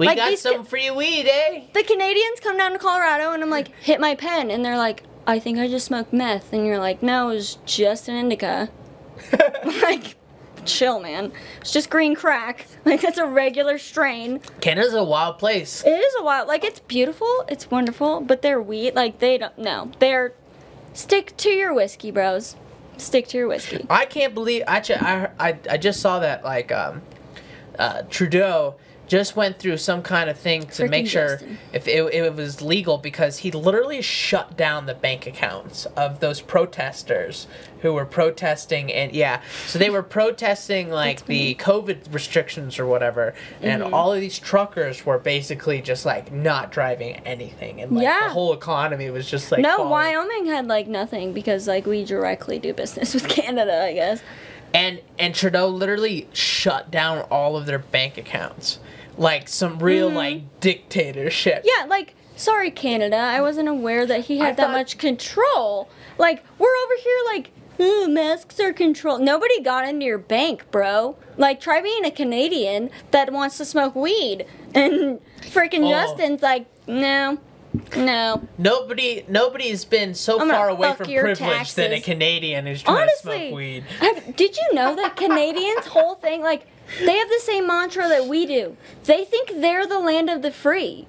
[0.00, 1.64] we Like got some free weed, eh?
[1.74, 4.50] the Canadians come down to Colorado and I'm like, hit my pen.
[4.50, 6.54] And they're like, I think I just smoked meth.
[6.54, 8.70] And you're like, no, it was just an indica.
[9.82, 10.16] like,
[10.64, 11.32] chill, man.
[11.60, 12.66] It's just green crack.
[12.86, 14.40] Like, that's a regular strain.
[14.62, 15.84] Canada's a wild place.
[15.84, 19.56] It is a wild, like, it's beautiful, it's wonderful, but their weed, like, they don't,
[19.58, 19.92] no.
[19.98, 20.32] They're,
[20.94, 22.56] stick to your whiskey, bros.
[22.96, 23.84] Stick to your whiskey.
[23.90, 24.62] I can't believe.
[24.66, 27.02] Actually, I I, I just saw that like um,
[27.78, 28.76] uh, Trudeau
[29.10, 31.58] just went through some kind of thing to make sure Justin.
[31.72, 36.40] if it, it was legal because he literally shut down the bank accounts of those
[36.40, 37.48] protesters
[37.82, 43.34] who were protesting and yeah so they were protesting like the covid restrictions or whatever
[43.60, 43.92] and Mm-hmm.
[43.94, 48.28] all of these truckers were basically just like not driving anything and like Yeah.
[48.28, 49.90] the whole economy was just like no, falling.
[49.90, 54.22] Wyoming had like nothing because like we directly do business with Canada, I guess.
[54.72, 58.78] and and Trudeau literally shut down all of their bank accounts,
[59.20, 61.58] like some real like dictatorship.
[61.64, 61.68] Mm-hmm.
[61.82, 65.88] Yeah, like sorry Canada, I wasn't aware that he had I that thought- much control.
[66.18, 67.50] Like we're over here like
[67.80, 69.22] Ooh, masks are controlled.
[69.22, 71.16] Nobody got into your bank, bro.
[71.38, 74.44] Like, try being a Canadian that wants to smoke weed.
[74.74, 75.90] And freaking Oh.
[75.90, 77.38] Justin's like, no,
[77.96, 78.46] no.
[78.58, 82.00] Nobody nobody's been so I'm far away from privilege than a.
[82.02, 83.84] Canadian who's trying to smoke weed.
[84.00, 86.66] have, did you know that Canadians' whole thing, like,
[86.98, 88.76] they have the same mantra that we do.
[89.04, 91.06] They think they're the land of the free.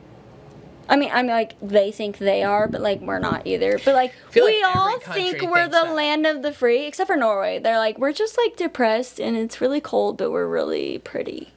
[0.89, 3.79] I mean, I mean, like they think they are, but like we're not either.
[3.84, 5.95] But like we like all think we're the that.
[5.95, 7.59] land of the free, except for Norway.
[7.59, 11.53] They're like we're just like depressed and it's really cold, but we're really pretty.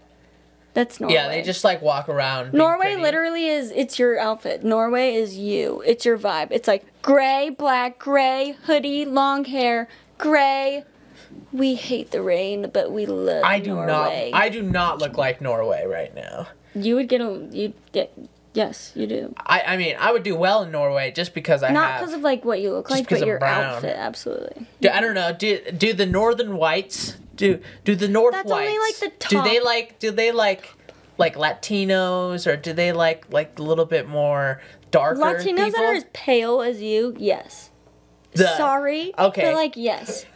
[0.75, 1.15] That's Norway.
[1.15, 2.53] Yeah, they just like walk around.
[2.53, 3.03] Norway pretty.
[3.03, 4.65] literally is it's your outfit.
[4.65, 5.83] Norway is you.
[5.87, 6.49] It's your vibe.
[6.51, 10.85] It's like gray, black, gray, hoodie, long hair, gray.
[11.53, 14.31] We hate the rain, but we love I do Norway.
[14.33, 14.41] not.
[14.41, 16.49] I do not look like Norway right now.
[16.75, 18.13] you would get a you get
[18.55, 19.35] yes, you do.
[19.47, 22.23] I, I mean, I would do well in Norway just because I Not because of
[22.23, 23.65] like what you look like, but your brown.
[23.65, 24.67] outfit absolutely.
[24.81, 25.33] do, I don't know.
[25.33, 28.69] Do do the Northern Whites do do the North That's Whites?
[28.69, 29.31] only, like, the top.
[29.31, 30.69] Do they like do they like
[31.19, 34.61] like Latinos or do they like like a little bit more
[34.91, 35.71] darker Latinos people?
[35.73, 37.71] that are as pale as you, yes.
[38.33, 39.13] The- Sorry.
[39.19, 39.43] okay.
[39.43, 40.27] But like yes.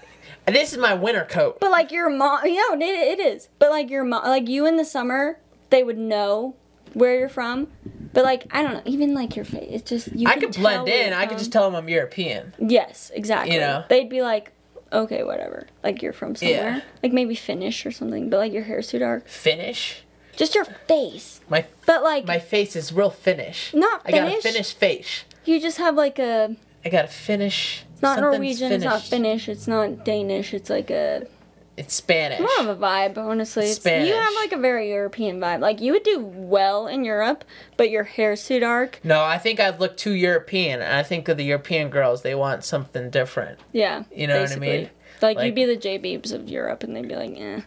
[0.51, 1.61] This is my winter coat.
[1.61, 3.49] But like your mom, you know, it, it is.
[3.59, 5.39] But like your mom, like you in the summer,
[5.71, 6.55] they would know
[6.95, 7.69] where you're from.
[8.13, 10.27] But like I don't know, even like your face, it's just you.
[10.29, 11.13] I could blend in.
[11.13, 12.55] I could just tell them I'm European.
[12.59, 13.55] Yes, exactly.
[13.55, 13.85] You know?
[13.89, 14.53] they'd be like,
[14.93, 15.67] okay, whatever.
[15.85, 16.81] Like you're from somewhere, Yeah.
[17.03, 18.31] like maybe Finnish or something.
[18.31, 19.29] But like your hair's too dark.
[19.29, 20.03] Finnish.
[20.37, 21.41] Just your face.
[21.49, 23.75] My But like my face is real Finnish.
[23.75, 24.21] not Finnish.
[24.21, 24.43] I got a Finnish.
[24.43, 25.25] Finnish face.
[25.45, 26.57] You just have like a.
[26.85, 27.85] I got a Finnish.
[27.99, 28.73] It's not something's Norwegian.
[28.73, 29.03] It's not.
[29.03, 29.49] Finnish.
[29.49, 30.55] It's not Danish.
[30.55, 31.27] It's like a
[31.77, 32.39] It's Spanish.
[32.39, 33.67] more of a vibe, honestly.
[33.67, 34.07] It's, Spanish.
[34.09, 35.59] you have like a very European vibe.
[35.59, 37.45] Like you would do well in Europe,
[37.77, 39.01] but your hair's too dark.
[39.03, 40.81] No, I think I'd look too European.
[40.81, 43.59] And I think of the European girls, they want something different.
[43.73, 44.05] Yeah.
[44.15, 44.91] You know what I mean?
[45.21, 47.63] Like, Like- you'd be the J Beebs of Europe, and they'd be like, eh.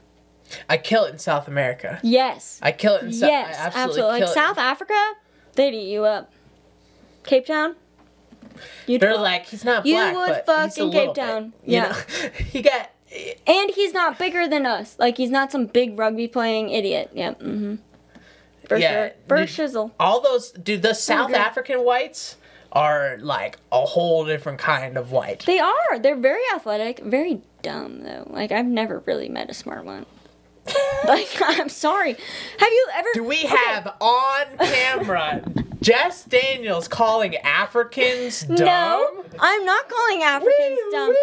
[0.69, 1.99] I kill it in South America.
[2.03, 2.57] Yes.
[2.61, 3.29] I kill it in South.
[3.29, 4.01] yes, I absolutely.
[4.03, 4.33] absolutely, Like.
[4.33, 5.13] South Africa,
[5.55, 6.31] they'd eat you up.
[7.25, 7.75] Cape Town.
[8.87, 11.49] You'd They're like he's not You black, would but fuck he's a in Cape Town.
[11.49, 11.87] Bit, you Yeah.
[11.89, 12.29] know?
[12.51, 12.91] he got.
[13.47, 14.95] and he's not bigger than us.
[14.99, 17.11] Like he's not some big rugby playing idiot.
[17.13, 17.31] Yeah.
[17.33, 17.75] Mm-hmm.
[18.67, 19.11] For Yeah, sure.
[19.27, 19.47] For dude.
[19.49, 19.91] shizzle.
[19.99, 20.81] All those, dude.
[20.81, 21.33] The South.
[21.33, 22.37] African whites
[22.71, 25.45] are like a whole different kind of white.
[25.45, 25.99] They are.
[25.99, 26.99] They're very athletic.
[26.99, 28.27] Very dumb though.
[28.29, 30.05] Like I've never really met a smart one.
[31.07, 32.13] like I'm sorry.
[32.59, 33.07] Have you ever?
[33.13, 33.47] Do we Okay.
[33.47, 35.41] have on camera
[35.81, 38.57] Jess Daniels calling Africans dumb?
[38.65, 41.13] No, I'm not calling Africans dumb.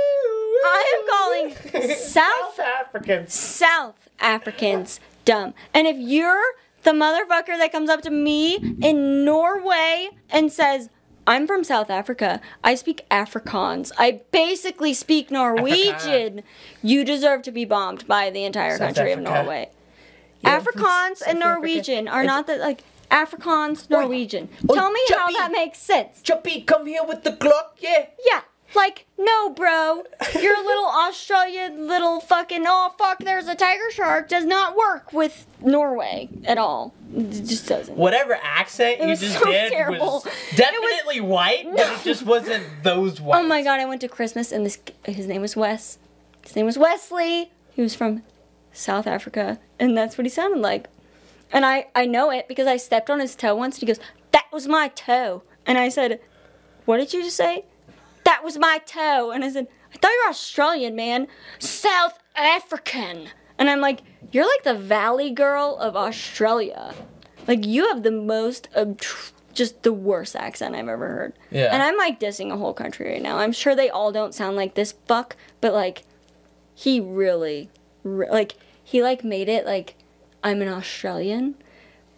[0.64, 3.32] I am calling South South Africans.
[3.34, 5.54] South Africans dumb.
[5.72, 6.42] And if you're
[6.82, 10.88] the motherfucker that comes up to me in Norway and says,
[11.28, 12.40] I'm from South Africa.
[12.64, 13.92] I speak Afrikaans.
[13.98, 16.42] I basically speak Norwegian.
[16.82, 19.68] You deserve to be bombed by the entire South country of Norway.
[20.42, 21.60] Afrikaans and Africa?
[21.60, 24.48] Norwegian are It's- not that like Afrikaans, Norwegian.
[24.70, 26.22] Oi, Tell me how that makes sense.
[26.22, 28.06] Chuppy, come here with the clock, yeah.
[28.24, 28.40] Yeah.
[28.74, 30.04] Like, no, bro.
[30.40, 34.28] You're a little Australian, little fucking, oh, fuck, there's a tiger shark.
[34.28, 36.94] Does not work with Norway at all.
[37.14, 37.96] It just doesn't.
[37.96, 40.06] Whatever accent It you just so did terrible.
[40.06, 43.42] was definitely white, but it just wasn't those whites.
[43.42, 45.98] Oh my god, I went to Christmas and this, his name was Wes.
[46.44, 47.50] His name was Wesley.
[47.74, 48.22] He was from
[48.72, 50.88] South Africa, and that's what he sounded like.
[51.50, 54.04] And I, I know it because I stepped on his toe once and he goes,
[54.32, 55.42] That was my toe.
[55.64, 56.20] And I said,
[56.84, 57.64] What did you just say?
[58.28, 59.30] That was my toe.
[59.30, 61.28] And I said, I thought you were Australian, man.
[61.58, 63.28] South African.
[63.58, 66.94] And I'm like, You're like the Valley Girl of Australia.
[67.46, 68.68] Like, you have the most,
[69.54, 71.32] just the worst accent I've ever heard.
[71.50, 71.70] Yeah.
[71.72, 73.38] And I'm like dissing a whole country right now.
[73.38, 76.02] I'm sure they all don't sound like this fuck, but like,
[76.74, 77.70] he really,
[78.02, 79.94] re- like, he like made it like,
[80.44, 81.54] I'm an Australian,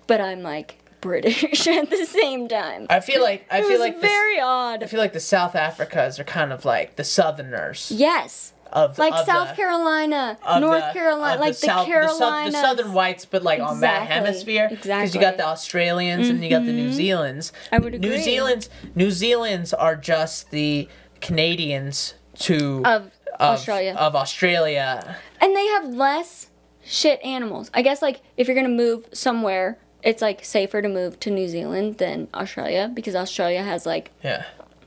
[0.09, 2.87] but I'm like British at the same time.
[2.91, 4.83] I feel like I it feel like very the, odd.
[4.83, 8.53] I feel like the South Africas are kind of like the Southerners yes.
[8.73, 12.53] of like of South the- Carolina, of North the- Carolina, of like the, South- Carolinas.
[12.53, 14.69] the, the southern whites, but like on that Exactly, hemisphere.
[14.71, 16.99] Because you got the Australians and you got the New mm-hmm.
[16.99, 17.53] Zealands.
[17.73, 18.11] I would agree.
[18.11, 18.19] New.
[18.19, 20.89] Zealand's New Zealand's are just the
[21.21, 23.95] Canadians to Of Australia.
[23.99, 25.17] Of Australia.
[25.41, 26.51] and they have less
[26.85, 27.71] shit animals.
[27.75, 31.49] I guess like if you're gonna move somewhere, it's like safer to move to New
[31.49, 34.45] Zealand than Australia because Australia has like Yeah.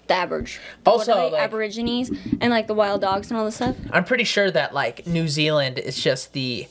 [0.08, 0.60] the average.
[0.86, 2.10] Also, what like- Aborigines
[2.42, 3.76] and like the wild dogs and all this stuff.
[3.92, 6.68] I'm pretty sure that like New Zealand is just the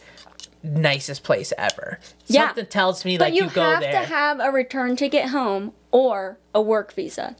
[0.62, 1.98] nicest place ever.
[2.26, 2.46] Yeah.
[2.48, 3.92] Something tells me But like you, you, go have there.
[3.92, 7.36] to have a return ticket home or a work visa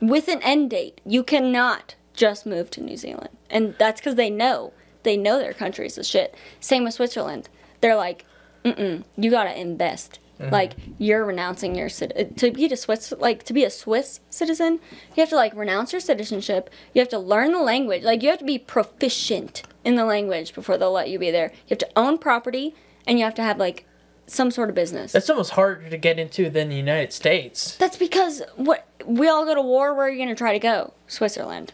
[0.00, 1.00] with an end date.
[1.06, 4.72] You cannot just move to New Zealand, and that's because they know
[5.02, 6.34] they know their country's the shit.
[6.60, 7.48] Same with Switzerland.
[7.80, 8.24] They're like,
[8.64, 10.18] mm mm you gotta invest.
[10.40, 10.52] Mm-hmm.
[10.52, 14.80] Like you're renouncing your to be a Swiss like to be a Swiss citizen.
[15.14, 16.68] You have to like renounce your citizenship.
[16.92, 18.02] You have to learn the language.
[18.02, 21.52] Like you have to be proficient in the language before they'll let you be there.
[21.66, 22.74] You have to own property,
[23.06, 23.86] and you have to have like
[24.26, 25.12] some sort of business.
[25.12, 27.76] That's almost harder to get into than the United States.
[27.76, 29.94] That's because what we all go to war.
[29.94, 30.92] Where are you going to try to go?
[31.06, 31.72] Switzerland.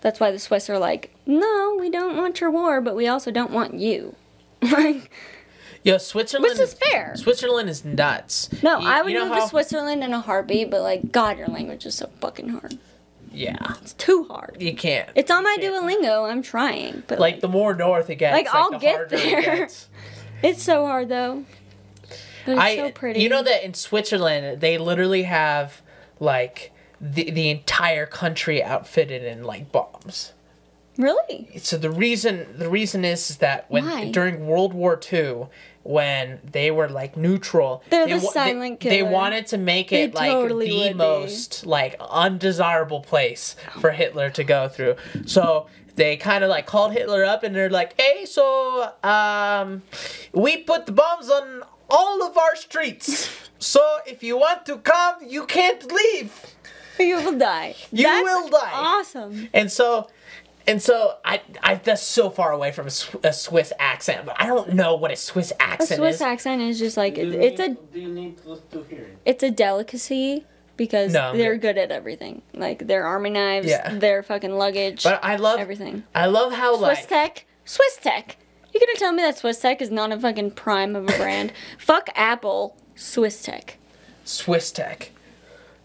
[0.00, 3.30] That's why the Swiss are like, no, we don't want your war, but we also
[3.30, 4.16] don't want you.
[4.62, 5.10] like,
[5.82, 6.50] Yo, Switzerland.
[6.52, 7.14] which is fair.
[7.16, 8.50] Switzerland is nuts.
[8.62, 11.10] No, You- I would you know move how- to Switzerland in a heartbeat, but like,
[11.12, 12.76] God, your language is so fucking hard.
[13.32, 14.56] Yeah, It's too hard.
[14.60, 15.08] you can't.
[15.14, 15.56] It's on my.
[15.60, 16.28] Duolingo.
[16.30, 19.14] I'm trying, but Like like, the more north it gets, Like, I'll the get harder
[19.14, 19.42] it there.
[19.58, 19.88] gets.
[20.42, 21.44] it's so hard though.
[22.44, 23.20] But it's I, so pretty.
[23.20, 25.80] you know that in Switzerland they literally have
[26.18, 30.32] like the the entire country outfitted in like bombs.
[30.96, 31.50] Really?
[31.58, 34.10] So the reason the reason is, is that when Why?
[34.10, 35.46] during World War II
[35.82, 40.02] when they were like neutral, They're they, the silent they, they wanted to make They
[40.04, 40.94] it like totally the would be.
[40.94, 44.96] most like undesirable place for Hitler to go through.
[45.26, 45.66] So
[45.96, 49.82] they kind of like called Hitler up and they're like, "Hey, so um,
[50.32, 53.30] we put the bombs on all of our streets.
[53.58, 56.32] So if you want to come, you can't leave."
[56.98, 57.74] You will die.
[57.92, 58.70] You That's will die.
[58.74, 59.48] Awesome.
[59.54, 60.08] And so,
[60.66, 64.36] and so, I, I that's so far away from a, Sw- a Swiss accent, but
[64.38, 65.98] I don't know what a Swiss accent is.
[65.98, 66.22] A Swiss is.
[66.22, 68.82] accent is just like Do you it's need, a Do you need to listen to
[68.84, 69.18] hear it?
[69.24, 70.44] it's a delicacy
[70.76, 71.76] because No, they're good.
[71.76, 72.42] good at everything.
[72.54, 73.94] Like their army knives, Yeah.
[73.94, 76.04] their fucking luggage, But I love, everything.
[76.14, 78.36] I love how Swiss like Tech, Swiss Tech.
[78.72, 81.52] You gonna tell me that Swiss Tech is not a fucking prime of a brand?
[81.78, 83.78] Fuck Apple, Swiss Tech.
[84.24, 85.10] Swiss tech.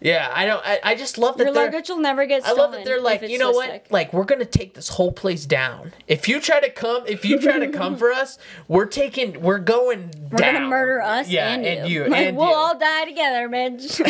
[0.00, 0.62] Yeah, I don't.
[0.64, 1.64] I, I just love that Your they're.
[1.66, 3.70] luggage will never get I love that they're like, you know what?
[3.70, 3.86] Tech.
[3.90, 5.92] Like, we're gonna take this whole place down.
[6.06, 8.38] If you try to come, if you try to come for us,
[8.68, 10.54] we're taking, we're going We're down.
[10.54, 11.70] gonna murder us Yeah, and you.
[11.70, 12.54] and you, Like, and we'll you.
[12.54, 14.00] all die together, bitch.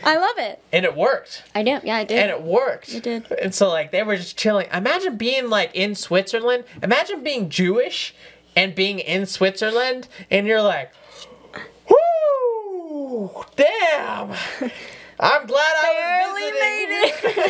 [0.04, 0.60] I love it.
[0.72, 1.42] and it worked.
[1.54, 1.80] I do.
[1.82, 2.18] Yeah, I did.
[2.18, 2.94] and it worked.
[2.94, 3.30] It did.
[3.32, 4.68] And so like they were just chilling.
[4.72, 6.64] Imagine being like in Switzerland.
[6.82, 8.14] Imagine being Jewish
[8.54, 10.92] and being in Switzerland, and you're like,
[13.22, 14.34] "Whoo, damn."
[15.20, 17.42] I'm glad I was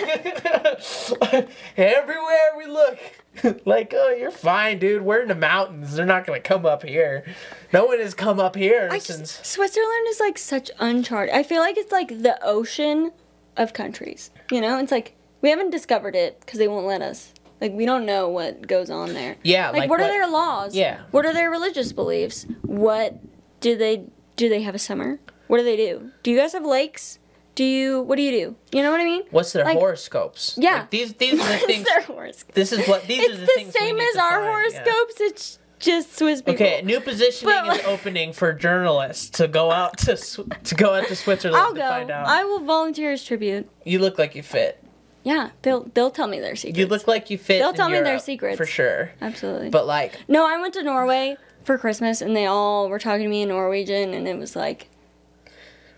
[1.24, 1.48] visiting.
[1.76, 2.98] Everywhere we look,
[3.66, 5.02] like, oh, you're fine, dude.
[5.02, 5.94] We're in the mountains.
[5.94, 7.24] They're not gonna come up here.
[7.72, 9.38] No one has come up here I since.
[9.38, 11.34] just, Switzerland is like such uncharted.
[11.34, 13.12] I feel like it's like the ocean
[13.56, 14.30] of countries.
[14.50, 17.32] You know, it's like we haven't discovered it because they won't let us.
[17.60, 19.36] Like we don't know what goes on there.
[19.44, 20.74] Yeah, Like, like what, are their laws?
[20.74, 21.00] Yeah.
[21.10, 22.44] What are their religious beliefs?
[22.62, 23.18] What
[23.60, 24.04] do they
[24.36, 24.48] do?
[24.48, 25.20] They have a summer.
[25.52, 26.10] What do they do?
[26.22, 27.18] Do you guys have lakes?
[27.56, 28.00] Do you?
[28.00, 28.56] What do you do?
[28.74, 29.24] You know what I mean?
[29.30, 30.54] What's their like- horoscopes?
[30.56, 30.76] Yeah.
[30.78, 31.86] Like, these these are the What's things.
[31.86, 32.54] their horoscope?
[32.54, 34.50] This is what these are the, the things we same need as our find, yeah.
[34.50, 35.14] horoscopes.
[35.20, 36.54] It's just Swiss people.
[36.54, 40.94] Okay, new positioning But, like- is opening for journalists to go out to to go
[40.94, 41.86] out to Switzerland I'll to go.
[41.86, 42.26] find out.
[42.28, 43.68] I will volunteer as tribute.
[43.84, 44.82] You look like you fit.
[45.22, 46.78] Yeah, they'll they'll tell me their secrets.
[46.78, 47.58] You look like you fit.
[47.58, 48.56] They'll tell me their secrets.
[48.56, 49.10] for sure.
[49.20, 49.68] absolutely.
[49.68, 53.28] But like, no, I went to Norway for Christmas, and they all were talking to
[53.28, 54.88] me in Norwegian, and it was like,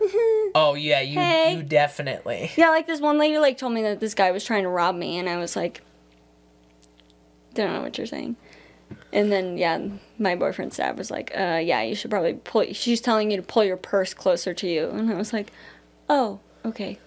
[0.54, 1.56] oh yeah, you Hey.
[1.56, 2.50] you definitely.
[2.56, 4.94] yeah, like this one lady like told me that this guy was trying to rob
[4.94, 5.82] me, and I was like,
[7.54, 8.36] don't know what you're saying.
[9.12, 9.80] And then yeah,
[10.18, 12.64] my boyfriend's dad was like, uh, yeah, you should probably pull.
[12.72, 15.52] She's telling you to pull your purse closer to you, and I was like,
[16.08, 16.98] oh, okay.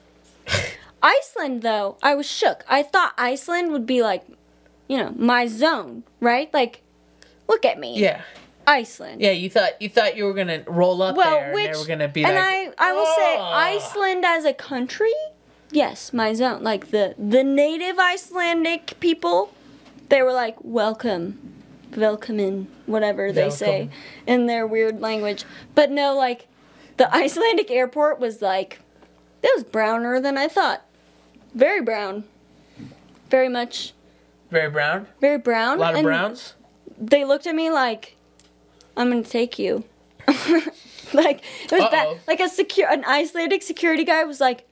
[1.03, 2.63] Iceland though, I was shook.
[2.67, 4.23] I thought Iceland would be like,
[4.87, 6.51] you know, my zone, right?
[6.53, 6.81] Like,
[7.47, 8.21] look at me, Yeah,
[8.67, 9.21] Iceland.
[9.21, 9.31] yeah.
[9.31, 11.85] You thought you thought you were gonna roll up Well, there which and they were
[11.87, 12.75] gonna be and like.
[12.77, 15.13] I I will say "Oh." Iceland as a country,
[15.71, 16.63] yes, my zone.
[16.63, 19.53] Like the the native Icelandic people,
[20.09, 21.39] they were like welcome,
[21.95, 23.89] welcome in whatever they say
[24.27, 25.45] in their weird language.
[25.73, 26.47] But no, like
[26.97, 28.79] the Icelandic airport was like
[29.41, 30.83] it was browner than I thought.
[31.55, 32.25] Very brown.
[33.29, 33.93] Very much
[34.51, 35.07] Very brown.
[35.21, 35.77] very brown.
[35.77, 36.53] A lot of browns.
[36.99, 38.16] They looked at me like,
[38.97, 39.85] "I'm gonna take you."
[41.13, 42.19] like it was bad.
[42.27, 44.67] Like a secure, an Icelandic security guy was like,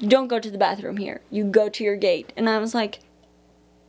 [0.00, 1.22] "Don't go to the bathroom here.
[1.30, 3.00] You go to your gate." And I was like,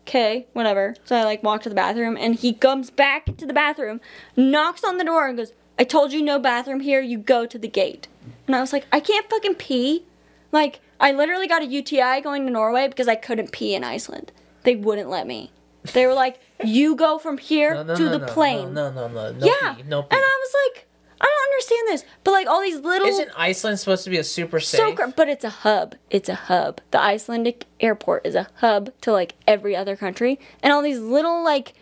[0.08, 3.54] "Okay, whatever." So I like walk to the bathroom, and he comes back to the
[3.54, 4.02] bathroom,
[4.36, 7.02] knocks on the door, and goes, "I told you no bathroom here.
[7.02, 8.08] You go to the gate."
[8.48, 10.06] And I was like, "I can't fucking pee."
[10.52, 14.32] Like I literally got a UTI going to Norway because I couldn't pee in Iceland.
[14.64, 15.52] They wouldn't let me.
[15.92, 19.08] They were like, "You go from here No, no, to no, the plane." No, no,
[19.08, 19.46] no, no.
[19.46, 19.74] yeah.
[19.74, 20.16] pee, no pee.
[20.16, 20.88] And I was like,
[21.20, 22.04] I don't understand this.
[22.24, 24.80] But like all these little Isn't Iceland supposed to be a super safe?
[24.80, 25.96] so cr- but it's a hub.
[26.10, 26.82] It's a hub.
[26.92, 30.40] The Icelandic airport is a hub to like every other country.
[30.62, 31.74] And all these little like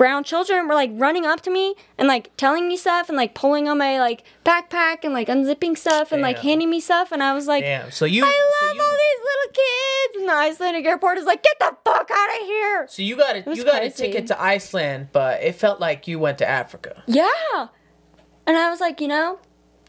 [0.00, 3.34] brown children were like running up to me and like telling me stuff and like
[3.34, 7.22] pulling on my like backpack and like unzipping stuff and like handing me stuff and
[7.22, 7.90] I was like Damn.
[7.90, 8.24] So you.
[8.24, 8.30] I
[8.60, 11.76] so love you, all these little kids and the Icelandic airport is like get the
[11.84, 12.86] fuck out of here.
[12.88, 14.04] So you got a you got crazy.
[14.04, 17.02] a ticket to Iceland, but it felt like you went to Africa.
[17.06, 17.68] Yeah.
[18.46, 19.38] And I was like, you know,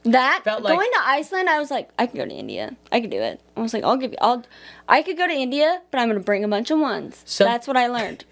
[0.04, 2.76] that Felt like- going to Iceland, I was like, I could go to India.
[2.92, 3.40] I could do it.
[3.56, 4.44] I was like, I'll give you, I'll,
[4.90, 7.22] I could go to India, but I'm gonna bring a bunch of ones.
[7.26, 8.26] So- That's what I learned.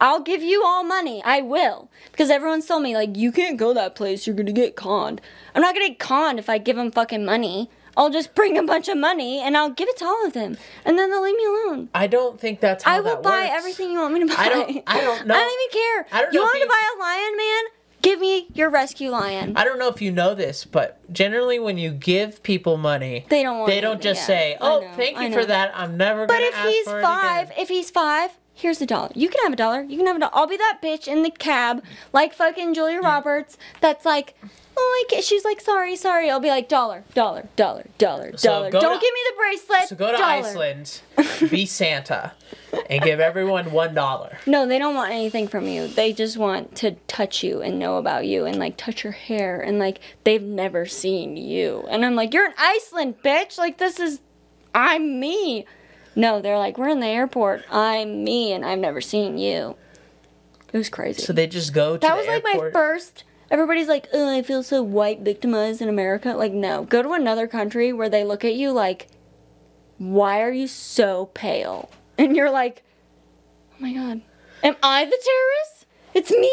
[0.00, 1.22] I'll give you all money.
[1.24, 1.90] I will.
[2.10, 4.26] Because everyone's told me, like, you can't go that place.
[4.26, 5.20] You're gonna get conned.
[5.54, 7.70] I'm not gonna get conned if I give them fucking money.
[7.96, 10.56] I'll just bring a bunch of money and I'll give it to all of them.
[10.84, 11.88] And then they'll leave me alone.
[11.94, 13.50] I don't think that's how I will buy works.
[13.54, 14.34] everything you want me to buy.
[14.38, 15.34] I don't- I don't know.
[15.34, 16.06] I don't even care.
[16.12, 17.62] I don't you know if want me you- to buy a lion, man?
[18.00, 19.54] Give me your rescue lion.
[19.56, 23.42] I don't know if you know this, but generally when you give people money, They
[23.42, 24.26] don't want they don't anything, just yeah.
[24.26, 25.72] say, "Oh, know, thank you for that.
[25.74, 29.10] I'm never But if he's five, it again." if he's five, here's a dollar.
[29.14, 29.82] You can have a dollar.
[29.82, 30.32] You can have a dollar.
[30.34, 31.82] I'll be that bitch in the cab,
[32.12, 33.56] like fucking Julia Roberts.
[33.80, 34.34] That's like,
[34.76, 36.30] oh, like she's like, sorry, sorry.
[36.30, 38.70] I'll be like, dollar, dollar, dollar, dollar, So dollar.
[38.70, 39.88] go Don't to- give me the bracelet.
[39.88, 40.32] So go to dollar.
[40.46, 41.00] Iceland,
[41.50, 42.32] be Santa,
[42.90, 44.38] and give everyone one dollar.
[44.46, 45.86] No, they don't want anything from you.
[45.88, 49.60] They just want to touch you and know about you and like touch your hair
[49.60, 51.84] and like they've never seen you.
[51.90, 53.56] And I'm like, you're in Iceland, bitch.
[53.58, 54.20] Like this is,
[54.74, 55.64] I'm me.
[56.18, 57.64] No, they're like, we're in the airport.
[57.70, 59.76] I'm me, and I've never seen you.
[60.72, 61.22] It was crazy.
[61.22, 62.72] So they just go to that was like my airport.
[62.72, 63.22] first.
[63.52, 66.30] Everybody's like, oh, I feel so white victimized in America.
[66.30, 69.06] Like, no, go to another country where they look at you like,
[69.98, 71.88] why are you so pale?
[72.18, 72.82] And you're like,
[73.70, 74.22] oh my god,
[74.64, 75.86] am I the terrorist?
[76.14, 76.50] It's me?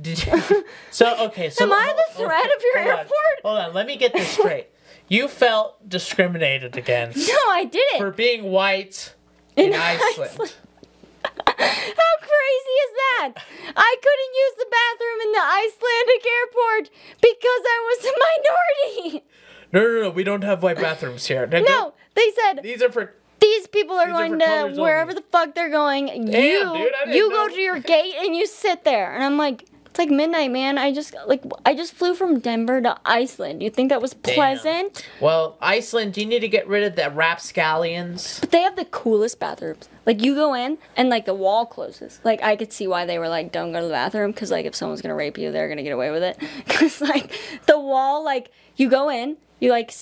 [0.00, 3.42] Did you, so okay, so Am I the threat of your hold on, airport?
[3.42, 4.68] Hold on, let me get this straight.
[5.08, 7.98] You felt discriminated against No, I didn't.
[7.98, 9.14] for being white
[9.56, 10.30] in, In Iceland.
[10.32, 10.54] Iceland.
[11.46, 13.32] How crazy is that?
[13.76, 16.90] I couldn't use the bathroom in the Icelandic airport
[17.20, 19.24] because I was a minority.
[19.70, 21.46] No, no, no, we don't have white bathrooms here.
[21.46, 23.12] Now No, they said these are for.
[23.38, 25.20] these people are These going for to wherever only.
[25.20, 26.08] the fuck they're going.
[26.08, 29.66] you dude, you go to your gate and you sit there, and I'm like,
[29.98, 30.78] it's like midnight, man.
[30.78, 33.62] I just like I just flew from Denver to Iceland.
[33.62, 34.94] You think that was pleasant?
[34.94, 35.04] Damn.
[35.20, 38.38] Well, Iceland, do you need to get rid of the rapscallions.
[38.38, 39.88] But they have the coolest bathrooms.
[40.06, 42.20] Like you go in and like the wall closes.
[42.22, 44.66] Like I could see why they were like, don't go to the bathroom because like
[44.66, 46.38] if someone's gonna rape you, they're gonna get away with it.
[46.68, 47.36] Because like
[47.66, 49.92] the wall, like you go in, you like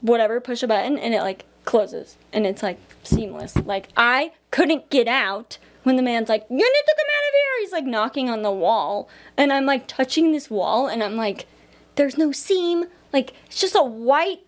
[0.00, 3.54] whatever, push a button, and it like closes, and it's like seamless.
[3.56, 7.32] Like I couldn't get out when the man's like, you need to come out of
[7.34, 7.60] here.
[7.60, 11.46] He's like knocking on the wall, and I'm like touching this wall, and I'm like,
[11.94, 12.86] there's no seam.
[13.12, 14.40] Like it's just a white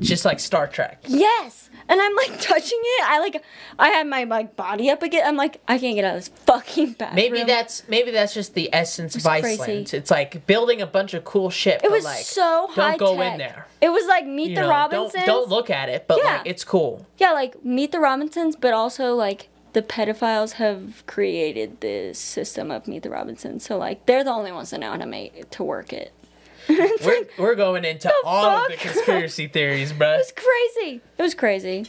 [0.00, 1.02] Just like Star Trek.
[1.06, 1.68] Yes.
[1.88, 3.04] And I'm like touching it.
[3.08, 3.42] I like
[3.78, 5.26] I had my like body up again.
[5.26, 7.16] I'm like, I can't get out of this fucking bathroom.
[7.16, 9.60] Maybe that's maybe that's just the essence of It's Iceland.
[9.60, 9.96] crazy.
[9.96, 11.76] It's like building a bunch of cool shit.
[11.76, 13.32] it but was like, so high don't go tech.
[13.32, 13.66] in there.
[13.80, 15.24] It was like Meet You the know, Robinsons.
[15.24, 16.36] Don't, don't look at it, but Yeah.
[16.36, 17.06] like it's cool.
[17.18, 22.88] Yeah, like Meet the Robinsons, but also like the pedophiles have created this system of
[22.88, 23.64] Meet the Robinsons.
[23.64, 26.12] So like they're the only ones that know how to make to work it.
[26.68, 30.12] We're, like, we're going into all of the conspiracy theories, bro.
[30.12, 31.00] It was crazy.
[31.18, 31.86] It was crazy.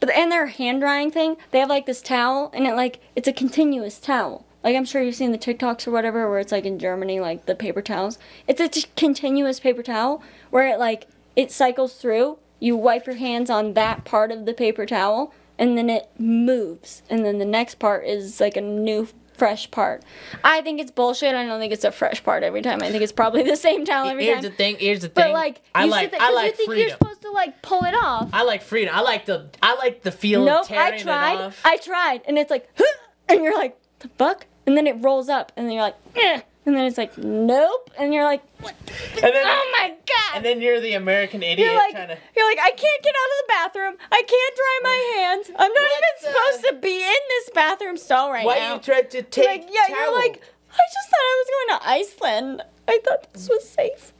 [0.00, 3.28] But and their hand drying thing, they have like this towel and it like it's
[3.28, 4.44] a continuous towel.
[4.64, 7.46] Like I'm sure you've seen the TikToks or whatever where it's like in Germany like
[7.46, 8.18] the paper towels.
[8.48, 11.06] It's a t- continuous paper towel where it like
[11.36, 12.38] it cycles through.
[12.60, 17.02] You wipe your hands on that part of the paper towel and then it moves
[17.10, 20.02] and then the next part is like a new fresh part.
[20.44, 21.34] I think it's bullshit.
[21.34, 22.80] I don't think it's a fresh part every time.
[22.82, 24.44] I think it's probably the same towel every Here's time.
[24.44, 24.76] the thing.
[24.78, 25.24] Here's the thing.
[25.24, 27.94] But like, I you like I like you think you're supposed to like pull it
[27.94, 28.30] off.
[28.32, 28.94] I like freedom.
[28.94, 31.34] I like the I like the feel Nope, of tearing I tried.
[31.34, 31.60] it off.
[31.64, 32.68] I tried, and it's like,
[33.28, 36.40] and you're like, the fuck, and then it rolls up, and then you're like, eh,
[36.66, 37.90] And then it's like, nope.
[37.98, 38.74] And you're like, what?
[39.14, 40.36] And then, Oh my god.
[40.36, 42.18] and then you're the American idiot you're like, trying to.
[42.34, 43.96] you're like, I can't get out of the bathroom.
[44.10, 45.50] I can't dry my hands.
[45.50, 46.28] I'm not What even the-
[46.60, 48.68] supposed to be in this bathroom stall right Why now.
[48.70, 49.98] Why you tried to take like, yeah, towel?
[50.04, 50.40] you're like,
[50.70, 52.62] I just thought I was going to Iceland.
[52.88, 54.12] I thought this was safe.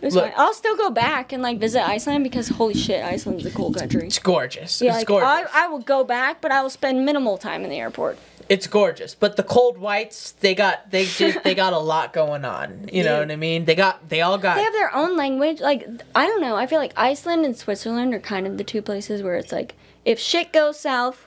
[0.00, 0.32] Look.
[0.36, 4.04] I'll still go back and like visit Iceland because holy shit, Iceland's a cool country.
[4.04, 4.80] It's gorgeous.
[4.82, 5.48] Yeah, it's like, gorgeous.
[5.54, 8.18] I, I will go back, but I will spend minimal time in the airport.
[8.48, 12.44] It's gorgeous, but the cold whites, they got they just they got a lot going
[12.44, 12.88] on.
[12.92, 13.64] You know what I mean?
[13.64, 15.60] They got they all got They have their own language.
[15.60, 16.56] Like I don't know.
[16.56, 19.74] I feel like Iceland and Switzerland are kind of the two places where it's like
[20.04, 21.26] if shit goes south,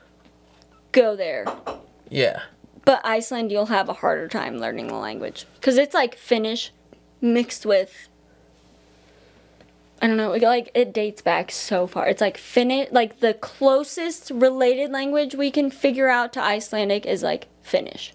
[0.92, 1.46] go there.
[2.08, 2.42] yeah.
[2.84, 6.72] But Iceland, you'll have a harder time learning the language because it's like Finnish
[7.20, 8.08] mixed with.
[10.00, 10.32] I don't know.
[10.32, 12.06] Like it dates back so far.
[12.06, 12.88] It's like Finnish.
[12.92, 18.12] Like the closest related language we can figure out to Icelandic is like Finnish,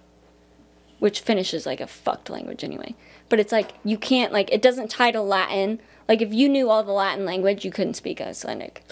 [0.99, 2.95] which Finnish is like a fucked language anyway.
[3.29, 5.79] But it's like you can't like it doesn't tie to Latin.
[6.07, 8.83] Like if you knew all the Latin language, you couldn't speak Icelandic.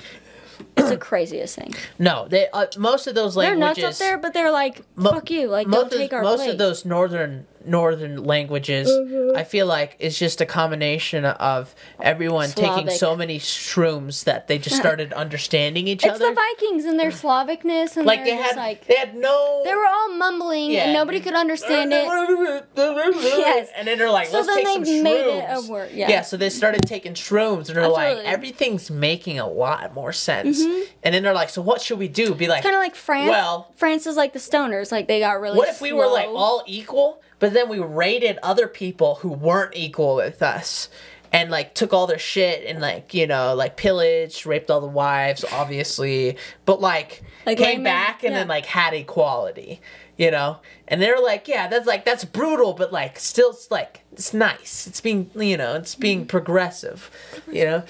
[0.79, 1.73] It's the craziest thing.
[1.97, 3.59] No, they uh, most of those languages.
[3.59, 3.83] They're languages.
[3.83, 5.47] nuts up there, but they're like, mo- fuck you.
[5.47, 6.51] Like, most don't take of, our most place.
[6.51, 9.35] of those northern northern languages Mm-hmm.
[9.37, 12.93] i feel like is just a combination of everyone taking Slavic.
[12.93, 16.13] so many shrooms that they just started understanding each other.
[16.13, 18.95] It's other the Vikings and their Slavicness and like their they just had like they
[18.95, 20.85] had no they were all mumbling Yeah.
[20.85, 22.05] and nobody could understand it.
[22.77, 25.69] yes and then they're like So let's then take they some shrooms made it a
[25.71, 26.21] word, yeah.
[26.21, 28.31] so they started taking shrooms and they're like Absolutely.
[28.31, 30.91] Everything's making a lot more sense Mm-hmm.
[31.03, 33.29] and then they're like so what should we do be like Kind of like France.
[33.29, 34.91] Well- France is like the stoners.
[34.91, 35.57] Like they got really.
[35.57, 39.75] What if we were like all equal, but then we raided other people who weren't
[39.75, 40.89] equal with us?
[41.31, 44.87] And like took all their shit and like you know like pillaged, raped all the
[44.87, 49.79] wives, obviously, but like, Like came back and then like had equality,
[50.17, 50.57] you know.
[50.87, 54.87] And they're like, yeah, that's like that's brutal, but like still, it's like it's nice.
[54.87, 56.27] It's being you know, it's being mm-hmm.
[56.27, 57.11] progressive,
[57.51, 57.83] you know.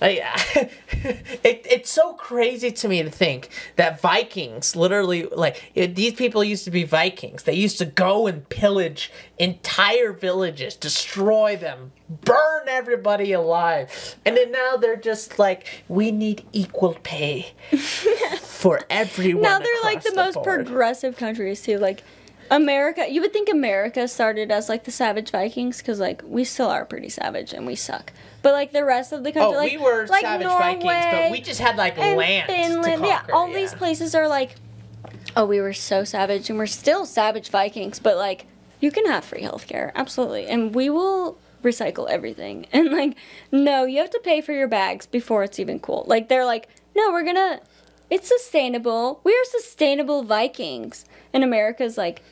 [0.00, 0.18] Like,
[0.54, 6.44] it, it's so crazy to me to think that Vikings literally like it, these people
[6.44, 7.44] used to be Vikings.
[7.44, 14.52] They used to go and pillage entire villages, destroy them, burn everybody alive, and then
[14.52, 17.52] now they're just like, we need equal pay
[18.40, 19.42] for everyone.
[19.42, 20.66] Now they're like across the most board.
[20.66, 21.78] progressive countries too.
[21.78, 22.02] Like
[22.50, 26.68] America, you would think America started as like the savage Vikings because like we still
[26.68, 28.12] are pretty savage and we suck.
[28.46, 31.06] But like the rest of the country, Oh, like, we were like savage Norway Vikings,
[31.10, 34.54] but we just had like and land Finland, yeah, all these places are like,
[35.36, 38.46] oh, we were so savage and we're still savage Vikings, but like
[38.78, 42.66] you can have free healthcare, absolutely, and we will recycle everything.
[42.72, 43.16] And like,
[43.50, 46.04] no, you have to pay for your bags before it's even cool.
[46.06, 47.58] Like they're like, no, we're gonna,
[48.10, 49.22] it's sustainable.
[49.24, 52.22] We are sustainable Vikings, and America's like.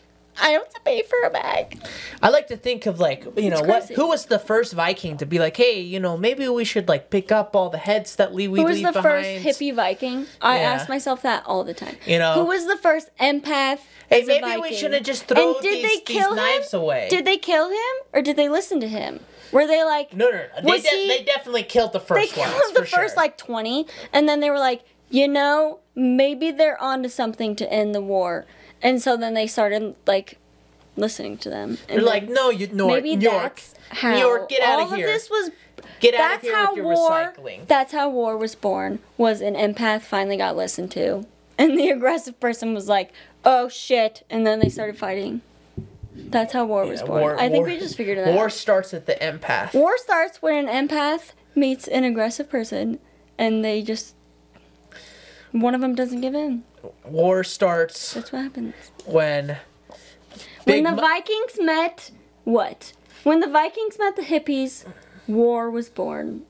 [0.41, 1.81] I don't have to pay for a bag.
[2.23, 5.27] I like to think of like you know what who was the first Viking to
[5.27, 8.33] be like, hey, you know, maybe we should like pick up all the heads that
[8.33, 9.45] we we Who was the first behind.
[9.45, 10.27] hippie Viking?
[10.41, 10.73] I Yeah.
[10.73, 11.97] ask myself that all the time.
[12.07, 12.35] You know?
[12.35, 13.79] who was the first empath?
[14.09, 14.79] Hey, as a maybe we Viking?
[14.79, 16.37] should have just thrown And did these, they these kill him?
[16.37, 17.07] knives away.
[17.11, 19.21] Did they kill him or did they listen to him?
[19.53, 20.43] Were they like no, no, no.
[20.63, 23.39] They, Was de- he- they definitely killed the they first killed ones the first like
[23.39, 28.01] twenty, and then they were like, you know, maybe they're onto something to end the
[28.01, 28.47] war,
[28.85, 30.39] and so then they started like
[30.97, 31.79] listening to them.
[31.89, 34.83] And They're like, no, you North, maybe New York, that's how New York, get out
[34.83, 35.07] of here.
[35.09, 35.51] of this was.
[35.99, 37.11] get out of That's here how with your war.
[37.11, 37.67] recycling.
[37.67, 39.01] That's how war was born.
[39.17, 41.27] Was an empath finally got listened to,
[41.59, 43.13] and the aggressive person was like,
[43.45, 45.41] "Oh shit!" and then they started fighting.
[46.17, 47.21] That's how war was born.
[47.23, 48.35] war- I think war- we just figured it out.
[48.35, 49.75] War starts at the empath.
[49.75, 53.01] War starts when an empath meets an aggressive person,
[53.37, 54.15] and they just
[55.51, 56.63] one of them doesn't give in.
[57.05, 58.75] War starts That's what happens.
[59.07, 59.59] when
[60.65, 62.11] when the Mu- Vikings met
[62.45, 62.93] what?
[63.23, 64.85] When the Vikings met the hippies,
[65.27, 66.45] war was born.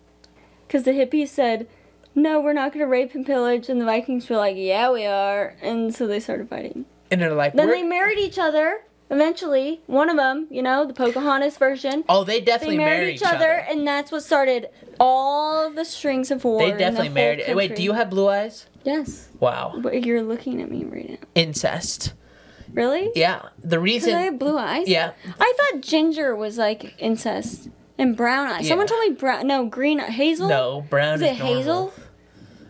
[0.66, 1.68] Because the hippies said,
[2.14, 5.05] "No, we're not going to rape and pillage," and the Vikings were like, "Yeah, we
[5.07, 6.85] are," and so they started fighting.
[7.11, 8.80] and they're like, Then they married each other.
[9.11, 13.22] Eventually, one of them, you know, the Pocahontas version, oh, they they definitely married, each
[13.22, 14.68] other, and that's what started
[14.99, 16.59] all the strings of war.
[16.59, 17.55] They in the definitely whole married.
[17.55, 18.66] Wait, do you have blue eyes?
[18.85, 21.16] Yes, Wow, but you're looking at me right now.
[21.35, 22.12] incest.
[22.72, 23.11] Really?
[23.14, 24.14] Yeah, the Because reason.
[24.14, 24.89] I have blue eyes.
[24.89, 27.68] Yeah, I thought ginger was like incest
[27.99, 28.62] and brown eyes.
[28.64, 28.70] Yeah.
[28.70, 29.47] Someone told me brown.
[29.47, 29.99] No, green.
[30.01, 30.49] Hazel.
[30.49, 31.57] no, brown Is is, it normal.
[31.57, 31.93] hazel?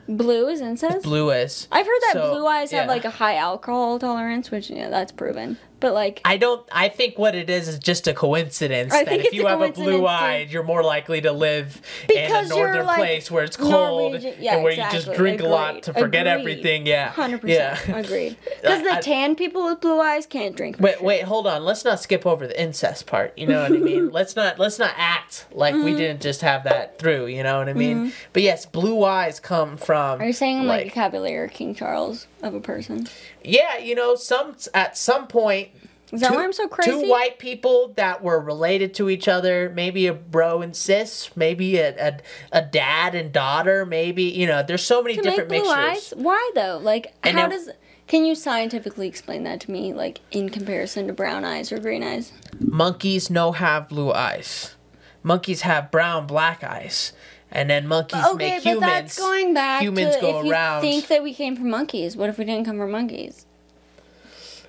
[0.07, 1.03] Blue is incest.
[1.03, 1.67] Blue is.
[1.73, 5.13] I've heard that So, blue eyes have like a high alcohol tolerance, which yeah, that's
[5.13, 5.57] proven.
[5.85, 6.67] But like I don't.
[6.73, 9.61] I think what it is is just a coincidence I that if you a have
[9.61, 13.45] a blue eye, you're more likely to live Because in a northern like, place where
[13.45, 15.17] it's cold Norwegian- yeah, and where you just exactly.
[15.17, 16.41] drink a lot to forget Agreed.
[16.41, 16.87] everything.
[16.87, 17.75] Yeah, hundred yeah.
[17.77, 18.37] percent agreed.
[18.63, 20.77] Because the tan people with blue eyes can't drink.
[20.81, 21.67] Wait, wait, hold on.
[21.67, 23.37] Let's not skip over the incest part.
[23.37, 24.11] You know what I mean?
[24.19, 25.85] let's not let's not act like Mm-hmm.
[25.85, 27.27] we didn't just have that through.
[27.27, 28.13] You know what I mean?
[28.33, 30.21] But yes, blue eyes come from.
[30.23, 33.09] Are you saying I'm like, like Cavalier King Charles of a person?
[33.43, 35.71] yeah, you know, some at some point
[36.13, 36.91] Is that two, why I'm so crazy?
[36.91, 41.79] Two white people that were related to each other, maybe a bro and sis, maybe
[41.79, 42.19] a, a,
[42.53, 46.13] a dad and daughter, maybe, you know, there's so many to different make blue mixtures.
[46.13, 46.23] eyes?
[46.23, 46.79] Why though?
[46.83, 47.71] Like, And how now- does?
[48.07, 52.03] Can you scientifically explain that to me, like in comparison to brown eyes or green
[52.03, 52.33] eyes?
[52.61, 54.75] Monkeys no have blue eyes.
[55.23, 57.15] Monkeys have brown, black eyes.
[57.51, 58.81] And then monkeys Okay, make but humans.
[58.93, 60.81] that's going back humans to go if you around.
[60.81, 62.17] think that we came from monkeys.
[62.17, 63.47] What if we didn't come from monkeys?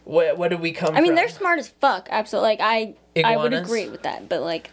[0.04, 1.16] Where, where did we come I mean, from?
[1.16, 2.08] they're smart as fuck.
[2.12, 2.50] Absolutely.
[2.50, 4.30] Like I, I would agree with that.
[4.30, 4.70] But like,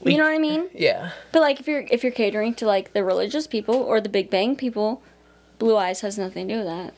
[0.00, 0.68] We- you know what I mean?
[0.74, 1.10] Yeah.
[1.30, 4.30] But like, if you're if you're catering to like the religious people or the Big
[4.30, 5.02] Bang people,
[5.58, 6.94] blue eyes has nothing to do with that.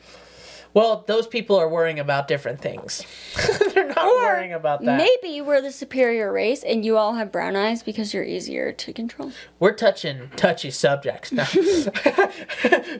[0.75, 3.01] Well, those people are worrying about different things.
[3.73, 4.97] they're not Or worrying about that.
[4.97, 8.91] maybe we're the superior race and you all have brown eyes because you're easier to
[8.93, 9.31] control.
[9.59, 11.47] We're touching touchy subjects now.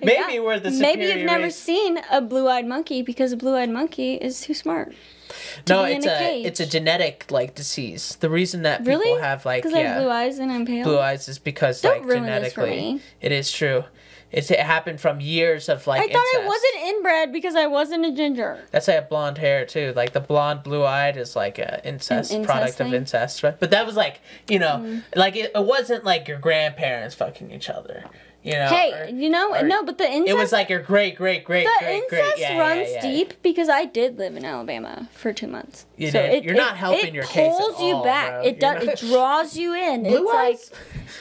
[0.01, 0.39] maybe Yeah.
[0.39, 1.55] we're the superior Maybe you've never race.
[1.57, 4.93] seen a blue-eyed monkey because a blue-eyed monkey is too smart.
[5.67, 8.15] no, it's a a, it's a genetic like disease.
[8.21, 9.21] The reason that people Really?
[9.21, 10.83] have like Because I yeah have blue eyes and I'm pale.
[10.85, 13.01] blue eyes is because Don't like ruin this for genetically me.
[13.21, 13.83] it is true.
[14.35, 18.05] It's, it happened from years of like I thought I wasn't inbred because I wasn't
[18.05, 18.59] a ginger.
[18.71, 19.93] That's why I have blonde hair too.
[19.95, 22.87] Like the blonde, blue-eyed is like a incest, incest product thing?
[22.87, 23.57] of incest, right?
[23.57, 24.19] But that was like,
[24.49, 25.03] you know, Mm.
[25.15, 28.03] like it, it wasn't like your grandparents fucking each other,
[28.43, 28.67] you know.
[28.67, 31.45] Hey, or- you know, or- no, but the incest it was like your great, great,
[31.45, 32.39] great, the great, incest great.
[32.39, 33.01] Yeah, yeah, runs yeah.
[33.03, 35.85] deep because I did live in Alabama for two months.
[35.95, 36.33] You so did?
[36.33, 38.31] It, You're it- not helping it your case at pulls you all, back.
[38.31, 38.41] bro.
[38.43, 38.83] It does.
[38.83, 40.03] It draws you in.
[40.09, 40.71] Blue it's eyes.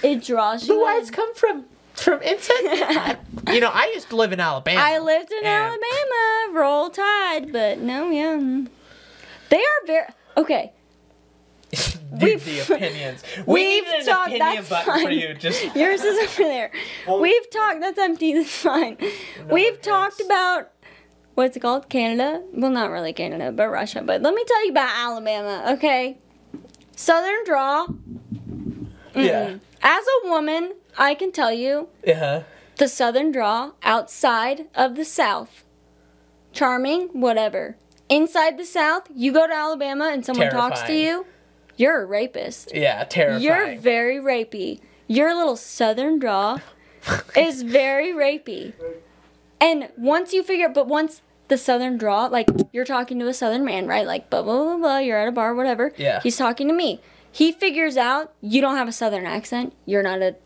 [0.03, 0.97] like it draws you Blue in.
[1.01, 2.62] eyes come from from incest.
[3.53, 4.80] You know, I used to live in Alabama.
[4.80, 6.59] I lived in Alabama.
[6.59, 8.62] Roll Tide, but no, yeah.
[9.51, 10.07] They are very
[10.38, 10.72] okay.
[12.11, 13.22] We've- the opinions.
[13.47, 15.18] We we've needed an talked- opinion that's button for fine.
[15.18, 15.34] you.
[15.34, 16.70] Just Yours is over there.
[17.20, 17.80] We've talked.
[17.80, 18.32] That's empty.
[18.32, 18.97] That's fine.
[19.51, 20.70] We've talked about
[21.34, 21.88] what's it called?
[21.90, 22.42] Canada.
[22.55, 24.01] Well, not really Canada, but Russia.
[24.03, 25.72] But let me tell you about Alabama.
[25.76, 26.16] Okay.
[26.97, 27.86] Southern draw.
[29.14, 32.45] yeah, As a woman, I can tell you yeah.
[32.76, 35.64] the Southern draw outside of the South.
[36.53, 37.76] Charming, whatever.
[38.09, 41.26] Inside the South, you go to Alabama and someone talks to you,
[41.76, 42.70] you're a rapist.
[42.74, 43.42] Yeah, terrifying.
[43.42, 44.80] You're very rapey.
[45.09, 46.59] Your little southern draw
[47.36, 48.72] is very rapey.
[49.61, 53.64] And once you figure, but once the southern draw, like you're talking to a southern
[53.64, 54.07] man, right?
[54.07, 54.99] Like blah blah blah blah.
[54.99, 55.92] You're at a bar, whatever.
[55.97, 56.20] Yeah.
[56.22, 57.01] He's talking to me.
[57.30, 59.74] He figures out you don't have a southern accent.
[59.86, 60.36] You're not a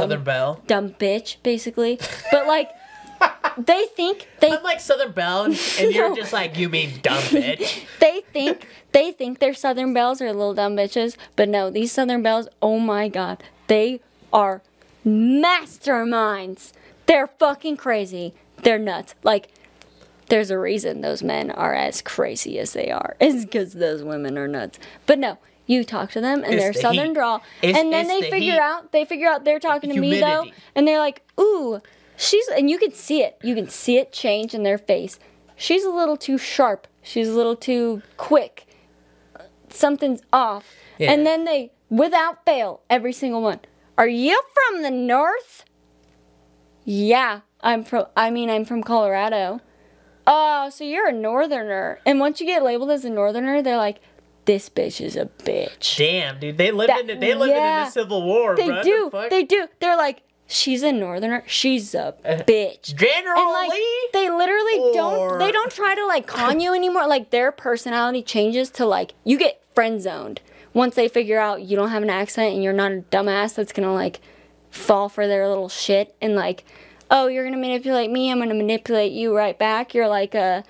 [0.00, 0.62] Southern Belle.
[0.66, 1.98] dumb bitch, basically.
[2.30, 2.70] But like,
[3.58, 6.16] they think they I'm like Southern Belle, and, and you're No.
[6.16, 7.84] just like, you mean dumb bitch.
[8.00, 12.22] they think they think their southern belles are little dumb bitches, but no, these southern
[12.22, 14.00] belles, oh my god, they
[14.32, 14.60] are
[15.06, 16.72] masterminds.
[17.06, 18.34] They're fucking crazy.
[18.62, 19.14] They're nuts.
[19.22, 19.48] Like
[20.32, 23.16] there's a reason those men are as crazy as they are.
[23.20, 24.78] It's because those women are nuts.
[25.04, 27.14] But no, you talk to them and It's they're the southern heat.
[27.14, 28.58] draw, It's- and then they the figure heat.
[28.58, 31.80] out they figure out they're talking to me though, and they're like, ooh,
[32.16, 33.36] she's and you can see it.
[33.42, 35.18] You can see it change in their face.
[35.54, 36.86] She's a little too sharp.
[37.02, 38.66] She's a little too quick.
[39.68, 40.64] Something's off.
[40.98, 41.12] Yeah.
[41.12, 43.60] And then they, without fail, every single one.
[43.98, 45.64] Are you from the north?
[46.84, 48.06] Yeah, I'm from.
[48.16, 49.60] I mean, I'm from Colorado.
[50.26, 51.98] Oh, so you're a northerner.
[52.06, 53.98] And once you get labeled as a northerner, they're like,
[54.44, 55.96] this bitch is a bitch.
[55.96, 57.80] Damn, dude, they lived That- in the, they lived yeah.
[57.80, 58.82] in the Civil War, They bro.
[58.82, 59.08] do.
[59.12, 59.26] The?
[59.30, 59.68] They do.
[59.80, 61.44] They're like, she's a northerner.
[61.46, 62.94] She's a uh, bitch.
[62.96, 64.08] General And like Lee.
[64.12, 67.06] they literally Or- don't they don't try to like con you anymore.
[67.06, 70.40] Like their personality changes to like you get friend zoned
[70.74, 73.72] once they figure out you don't have an accent and you're not a dumbass that's
[73.72, 74.20] gonna like
[74.70, 76.64] fall for their little shit and like
[77.12, 79.94] oh you're gonna manipulate me I'm gonna manipulate you right back.
[79.94, 80.64] You're like a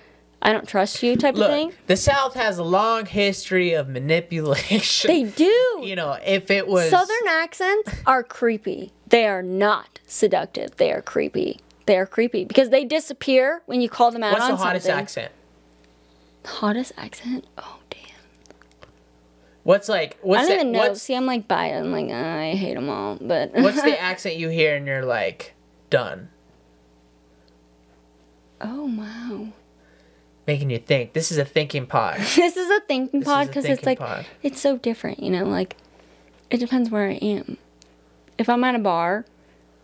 [0.44, 1.68] I don't trust you type of thing.
[1.68, 5.08] Look, the South has a long history of manipulation.
[5.08, 5.80] They do.
[5.82, 8.92] you know, if it was Southern accents are creepy.
[9.08, 10.76] They are not seductive.
[10.76, 11.60] They are creepy.
[11.86, 14.86] They are creepy because they disappear when you call them out what's on the hottest
[14.86, 15.02] something.
[15.02, 15.32] accent?
[16.44, 17.46] Hottest accent?
[17.58, 18.00] Oh damn.
[19.62, 20.94] What's like what's I don't the, even know.
[20.94, 21.66] See, I'm like bi.
[21.66, 23.16] I'm like uh, I hate them all.
[23.20, 25.54] But what's the accent you hear and you're like
[25.92, 26.30] done?
[28.62, 29.48] oh wow.
[30.46, 31.12] making you think.
[31.12, 32.18] This is a thinking pod.
[32.36, 34.24] This is a thinking This pod because it's like pod.
[34.42, 35.44] it's so different, you know.
[35.44, 35.76] Like
[36.50, 37.58] it depends where I am.
[38.38, 39.26] If I'm at a bar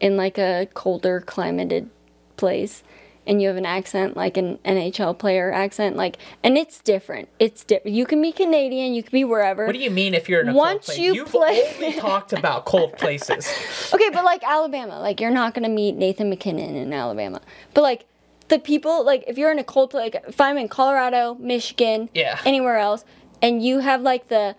[0.01, 1.91] in like a colder climated
[2.37, 2.83] place,
[3.29, 7.29] and you have an accent like an NHL player accent, like, and it's different.
[7.39, 7.95] It's different.
[7.97, 9.67] You can be Canadian, you can be wherever.
[9.67, 10.99] What do you mean if you're in a Once cold place?
[10.99, 13.47] you You've play- only talked about cold places.
[13.95, 17.41] Okay, but like Alabama, like you're not gonna meet Nathan MacKinnon in Alabama.
[17.75, 18.07] But like
[18.49, 22.09] the people, like if you're in a cold place, like if I'm in Colorado, Michigan,
[22.15, 22.41] Yeah.
[22.47, 23.05] anywhere else,
[23.43, 24.57] and you have like the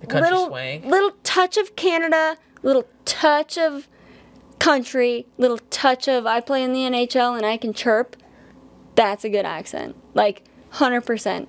[0.00, 0.48] The country little
[0.88, 3.86] little touch of Canada, little touch of
[4.62, 8.16] country, little touch of I play in the NHL and I can chirp.
[8.94, 9.96] That's a good accent.
[10.14, 11.48] Like hundred percent.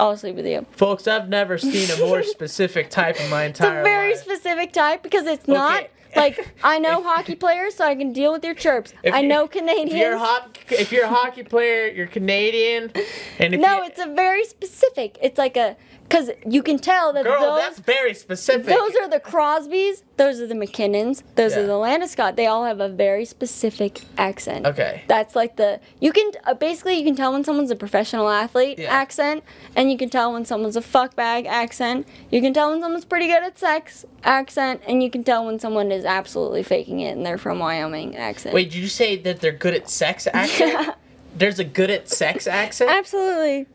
[0.00, 0.66] I'll sleep with you.
[0.72, 3.80] Folks, I've never seen a more specific type in my entire.
[3.80, 4.20] It's a very life.
[4.20, 8.32] specific type because it's not like I know If- hockey players, so I can deal
[8.32, 8.92] with your chirps.
[9.02, 9.92] If I know If Canadians.
[9.94, 12.90] you're a hop, if you're a hockey player, you're Canadian,
[13.38, 15.18] and if no, you, it's a very specific.
[15.22, 18.66] It's like a because you can tell that girl, those that's very specific.
[18.66, 21.60] those are the Crosbys, those are the MacKinnons, those Yeah.
[21.62, 22.36] are the Landeskog.
[22.36, 24.66] They all have a very specific accent.
[24.66, 25.02] okay.
[25.08, 28.78] That's like the you can uh, basically you can tell when someone's a professional athlete
[28.78, 28.92] Yeah.
[28.92, 29.42] accent,
[29.74, 32.06] and you can tell when someone's a fuckbag accent.
[32.30, 35.58] You can tell when someone's pretty good at sex accent, and you can tell when
[35.58, 38.54] someone is absolutely faking it and they're from Wyoming accent.
[38.54, 40.72] Wait, did you say that they're good at sex accent?
[40.72, 40.94] Yeah.
[41.34, 42.90] There's a good at sex accent.
[42.90, 43.66] Absolutely.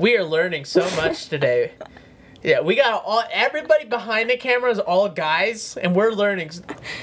[0.00, 1.72] We are learning so much today.
[2.42, 6.52] Yeah, we got all everybody behind the camera is all guys, and we're learning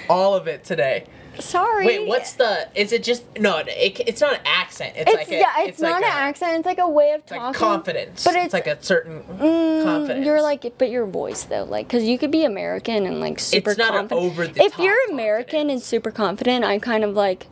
[0.09, 1.05] all of it today.
[1.39, 1.85] Sorry.
[1.85, 2.67] Wait, what's the?
[2.73, 3.57] Is it just no?
[3.59, 4.93] It, it's not an accent.
[4.97, 6.57] It's, It's like a, yeah, it's, like not a, an accent.
[6.57, 7.59] It's like a way of It's like talking.
[7.59, 8.23] confidence.
[8.23, 10.25] But it's, it's- like a certain Mm, confidence.
[10.25, 13.69] You're like, but your voice though, like, cause you could be American and like super
[13.69, 14.25] It's not an confident.
[14.31, 17.45] over the if you're American and super confident, I'm kind of like,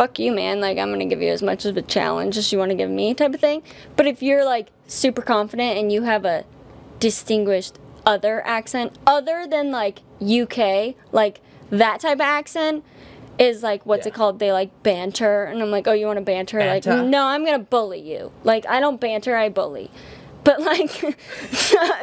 [0.00, 0.62] fuck you, man.
[0.62, 2.88] Like, I'm gonna give you as much of a challenge as you want to give
[2.88, 3.62] me, type of thing.
[3.96, 6.46] But if you're like super confident and you have a
[6.98, 12.84] distinguished other accent, other than like UK, like that type of accent.
[13.38, 14.38] Is like what's it called?
[14.38, 16.58] They like banter, and I'm like, oh, you want to banter?
[16.58, 16.94] Banter?
[16.94, 18.32] Like, no, I'm gonna bully you.
[18.44, 19.90] Like, I don't banter, I bully.
[20.42, 20.90] But like,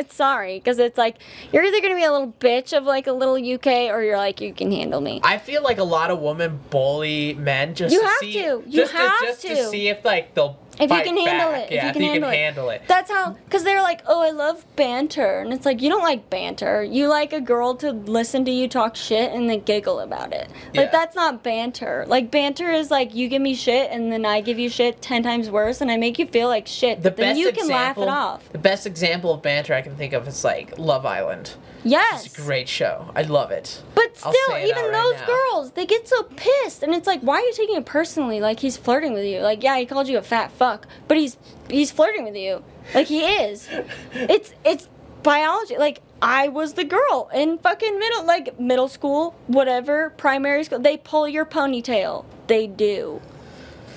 [0.12, 1.18] sorry, because it's like
[1.52, 4.42] you're either gonna be a little bitch of like a little UK, or you're like
[4.42, 5.20] you can handle me.
[5.24, 8.64] I feel like a lot of women bully men just You to have see, to.
[8.66, 9.48] You just have to, just to.
[9.50, 9.68] to.
[9.70, 11.72] see if like they'll If you can handle back.
[11.72, 12.36] it, Yeah, if you can handle it.
[12.36, 12.82] handle it.
[12.88, 16.30] That's how, because they're like, oh, I love banter, and it's like you don't like
[16.30, 16.84] banter.
[16.84, 20.50] You like a girl to listen to you talk shit and then giggle about it.
[20.68, 20.90] Like Yeah.
[20.92, 22.06] that's not banter.
[22.08, 25.24] Like banter is like you give me shit and then I give you shit ten
[25.24, 27.02] times worse, and I make you feel like shit.
[27.02, 28.50] The but then you can laugh it off.
[28.52, 31.56] the best example of banter I can think of is like Love Island.
[31.90, 32.26] Yes.
[32.26, 33.12] It's a great show.
[33.16, 33.82] I love it.
[33.96, 35.26] But still, even right those now.
[35.26, 38.40] girls, they get so pissed, and it's like, why are you taking it personally?
[38.42, 39.40] Like he's flirting with you.
[39.42, 41.38] Like, yeah, he called you a fat fuck, but he's
[41.70, 42.64] he's flirting with you.
[42.94, 43.68] Like he is.
[44.14, 44.88] it's it's
[45.24, 45.78] biology.
[45.78, 50.80] Like I was the girl in fucking middle, like middle school, whatever, primary school.
[50.80, 52.26] They pull your ponytail.
[52.48, 53.22] They do.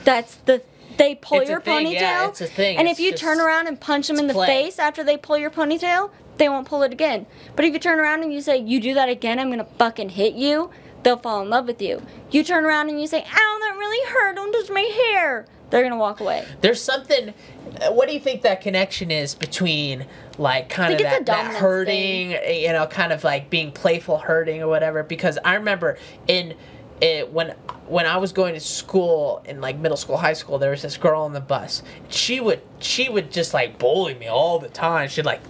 [0.04, 0.62] That's the.
[0.96, 2.76] They pull It's your ponytail, yeah, it's a thing.
[2.76, 4.46] and It's if you just- turn around and punch them in the play.
[4.46, 6.10] face after they pull your ponytail,
[6.40, 7.26] they won't pull it again.
[7.54, 10.08] But if you turn around and you say, You do that again, I'm gonna fucking
[10.08, 10.70] hit you,
[11.04, 12.02] they'll fall in love with you.
[12.30, 15.46] You turn around and you say, Ow, that really hurt, don't touch my hair.
[15.68, 16.44] They're gonna walk away.
[16.62, 17.32] There's something.
[17.80, 20.06] uh, What do you think that connection is between
[20.38, 23.50] like kind of think it's a that, that hurting, uh, you know, kind of like
[23.50, 25.02] being playful hurting or whatever?
[25.02, 26.54] Because I remember in
[27.02, 27.50] it when
[27.86, 30.96] when I was going to school in like middle school, high school, there was this
[30.96, 31.82] girl on the bus.
[32.08, 35.08] She would she would just like bully me all the time.
[35.10, 35.40] She'd like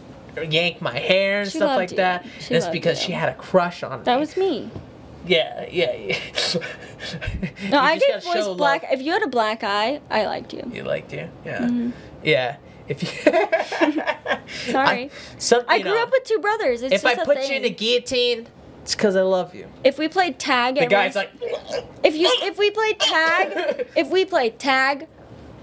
[0.49, 1.97] yank my hair and She stuff like you.
[1.99, 2.25] that.
[2.41, 3.07] She and it's because you.
[3.07, 4.05] she had a crush on me.
[4.05, 4.71] That was me.
[5.27, 5.93] yeah, yeah.
[5.95, 6.19] yeah.
[7.71, 8.83] No, I just gave gotta boys black.
[8.83, 8.93] love.
[8.93, 10.71] If you had a black eye, I liked you.
[10.73, 11.91] You liked you, yeah, Mm-hmm.
[12.23, 12.57] yeah.
[12.89, 13.33] If you,
[14.73, 15.05] Sorry.
[15.05, 16.83] I, some, I grew know, up with two brothers.
[16.83, 17.51] It's If I put thing.
[17.51, 18.49] you in a guillotine,
[18.83, 19.69] it's because I love you.
[19.85, 21.31] if we played tag, The guy's like,
[22.03, 25.07] If you if we played tag, if we played tag,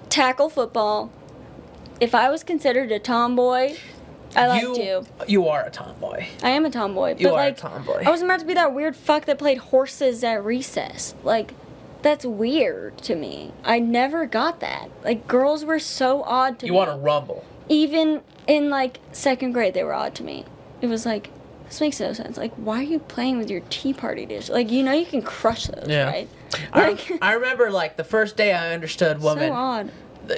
[0.09, 1.11] tackle football,
[1.99, 3.75] if I was considered a tomboy,
[4.35, 5.05] I liked you.
[5.27, 6.27] You are a tomboy.
[6.43, 8.03] I am a tomboy, You but are like a tomboy.
[8.05, 11.15] I wasn't about to be that weird fuck that played horses at recess.
[11.23, 11.53] Like
[12.01, 13.51] that's weird to me.
[13.63, 14.89] I never got that.
[15.03, 16.75] Like girls were so odd to you me.
[16.79, 17.43] You want to rumble.
[17.69, 20.45] Even in like second grade, they were odd to me.
[20.81, 21.29] It was like
[21.65, 22.37] this makes no sense.
[22.37, 24.49] Like why are you playing with your tea party dish?
[24.49, 26.05] Like you know you can crush those, Yeah.
[26.09, 26.29] right?
[26.71, 29.91] I, Like I remember like the first day I understood woman so odd.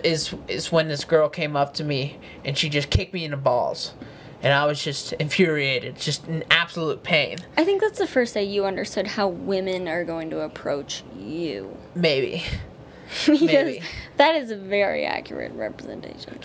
[0.04, 3.32] Is is when this girl came up to me and she just kicked me in
[3.32, 3.94] the balls,
[4.42, 7.38] and I was just infuriated, just in absolute pain.
[7.58, 11.76] I think that's the first day you understood how women are going to approach you.
[11.96, 12.44] Maybe.
[13.26, 13.82] because Maybe.
[14.18, 16.38] that is a very accurate representation.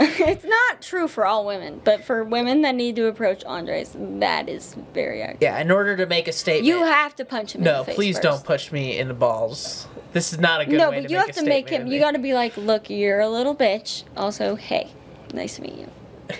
[0.00, 4.48] it's not true for all women, but for women that need to approach Andres, that
[4.48, 5.40] is very accurate.
[5.40, 6.66] Yeah, in order to make a statement.
[6.66, 7.94] You have to punch him in no, the face.
[7.94, 9.88] please do don't push me in the balls.
[10.14, 11.86] This is not a good No, but to you have to make him.
[11.88, 14.04] You got to be like, look, you're a little bitch.
[14.16, 14.92] Also, hey,
[15.34, 15.90] nice to meet you.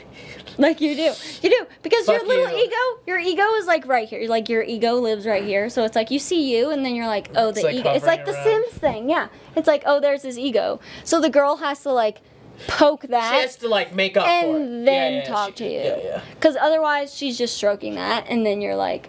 [0.57, 2.65] Like you do, you do because your little you.
[2.65, 4.29] ego, your ego is like right here.
[4.29, 5.69] Like your ego lives right here.
[5.69, 7.91] So it's like you see you, and then you're like, oh, the It's like ego.
[7.93, 8.45] It's like the around.
[8.45, 9.11] Sims thing.
[9.11, 9.27] Yeah,
[9.57, 10.79] it's like oh, there's his ego.
[11.03, 12.21] So the girl has to like
[12.69, 13.35] poke that.
[13.35, 14.45] She has to like make up for it.
[14.63, 15.79] and then Yeah, yeah, talk she- to you.
[15.81, 16.21] Yeah, yeah.
[16.35, 19.09] Because otherwise, she's just stroking that, and then you're like,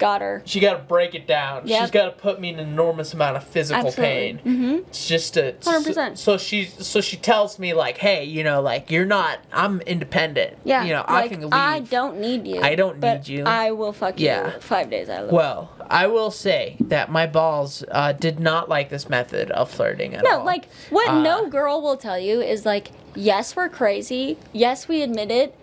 [0.00, 0.42] got her.
[0.44, 1.68] She got to break it down.
[1.68, 1.80] Yep.
[1.80, 4.14] She's got to put me in an enormous amount of physical Absolutely.
[4.14, 4.38] pain.
[4.38, 4.74] Mm-hmm.
[4.88, 5.94] It's just a 100%.
[5.94, 9.38] So, so she so she tells me like, hey, you know, like you're not.
[9.52, 10.56] I'm independent.
[10.64, 10.82] Yeah.
[10.84, 11.52] You know, I can leave.
[11.52, 12.60] I don't need you.
[12.60, 13.44] I don't need you.
[13.44, 14.58] I will fuck you Yeah.
[14.58, 18.68] five days out of the Well, I will say that my balls uh, did not
[18.68, 20.44] like this method of flirting at No, all.
[20.44, 24.38] like what Uh, no girl will tell you is like, yes, we're crazy.
[24.52, 25.54] Yes, we admit it.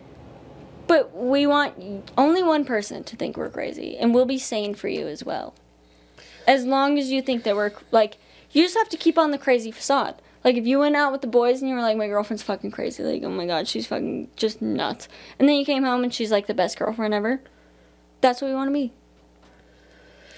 [0.87, 4.87] But we want only one person to think we're crazy, and we'll be sane for
[4.87, 5.53] you as well.
[6.47, 8.17] As long as you think that we're like,
[8.51, 10.15] you just have to keep on the crazy facade.
[10.45, 12.71] Like if you went out with the boys and you were like, my girlfriend's fucking
[12.71, 16.13] crazy, like oh my god, she's fucking just nuts, and then you came home and
[16.13, 17.41] she's like the best girlfriend ever.
[18.21, 18.93] That's what we want to be.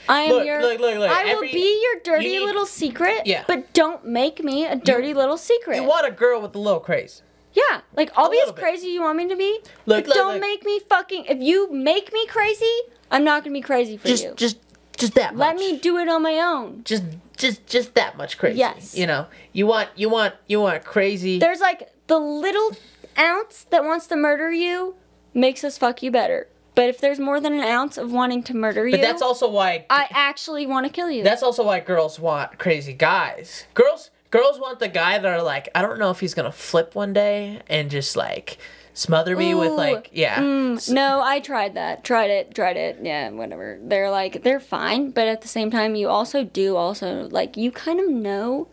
[0.07, 0.61] I am Look, your.
[0.63, 3.21] look, look, look, I will every- be your dirty you need- little secret.
[3.27, 3.43] Yeah.
[3.47, 5.75] But don't make me a dirty little secret.
[5.75, 7.21] you want a girl with a little craze.
[7.53, 7.81] Yeah.
[7.95, 8.61] Like I'll be as bit.
[8.61, 9.59] crazy you want me to be.
[9.85, 10.41] Look, but look, don't look.
[10.41, 11.25] make me fucking.
[11.25, 12.79] If you make me crazy,
[13.11, 14.33] I'm not gonna be crazy for Just, you.
[14.35, 14.69] just, just
[14.99, 15.35] just that.
[15.35, 16.81] Let me do it on my own.
[16.83, 17.03] Just,
[17.37, 18.59] just, just that much crazy.
[18.59, 18.95] Yes.
[18.97, 21.39] You know, you want, you want, you want crazy.
[21.39, 22.75] There's like the little
[23.17, 24.95] ounce that wants to murder you
[25.33, 26.47] makes us fuck you better.
[26.75, 29.49] But if there's more than an ounce of wanting to murder you, but that's also
[29.49, 29.85] why.
[29.89, 31.23] I actually want to kill you.
[31.23, 33.65] That's also why girls want crazy guys.
[33.73, 36.95] Girls girls want the guy that are like, I don't know if he's gonna flip
[36.95, 38.57] one day and just like
[38.93, 40.39] smother me with like yeah.
[40.39, 42.03] Mm, no, I tried that.
[42.03, 42.53] Tried it.
[42.53, 42.99] Tried it.
[43.01, 43.79] Yeah, whatever.
[43.81, 47.71] They're like they're fine, but at the same time, you also do also like you
[47.71, 48.67] kind of know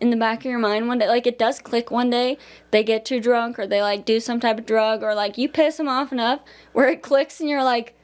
[0.00, 2.38] in the back of your mind one day, like it does click one day.
[2.70, 5.48] They get too drunk, or they like do some type of drug, or like you
[5.48, 6.40] piss them off enough
[6.72, 7.94] where it clicks, and you're like,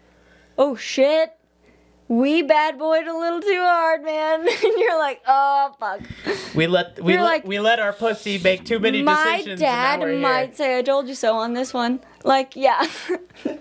[0.59, 1.35] oh shit.
[2.09, 4.41] We bad boyed a little too hard, man.
[4.49, 6.01] and you're like, oh fuck.
[6.55, 9.61] We let we let like, we let our pussy make too many My decisions.
[9.61, 10.55] dad and now we're might here.
[10.55, 12.01] say, I told you so on this one.
[12.24, 12.87] Like, yeah.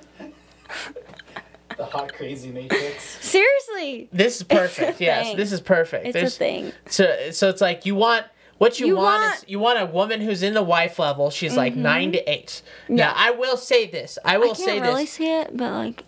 [1.77, 3.03] The hot crazy matrix.
[3.25, 4.07] Seriously.
[4.13, 5.01] This is perfect.
[5.01, 5.35] yes, thing.
[5.37, 6.05] this is perfect.
[6.05, 6.71] It's There's- a thing.
[6.87, 8.25] So so it's like you want
[8.59, 11.29] what you, You want, want- is you want a woman who's in the wife level.
[11.31, 11.81] She's like mm-hmm.
[11.81, 12.61] nine to eight.
[12.87, 13.13] Now Yeah.
[13.15, 14.17] I will say this.
[14.23, 14.67] I will say this.
[14.69, 15.11] I will can't say really this.
[15.11, 16.03] see it, but like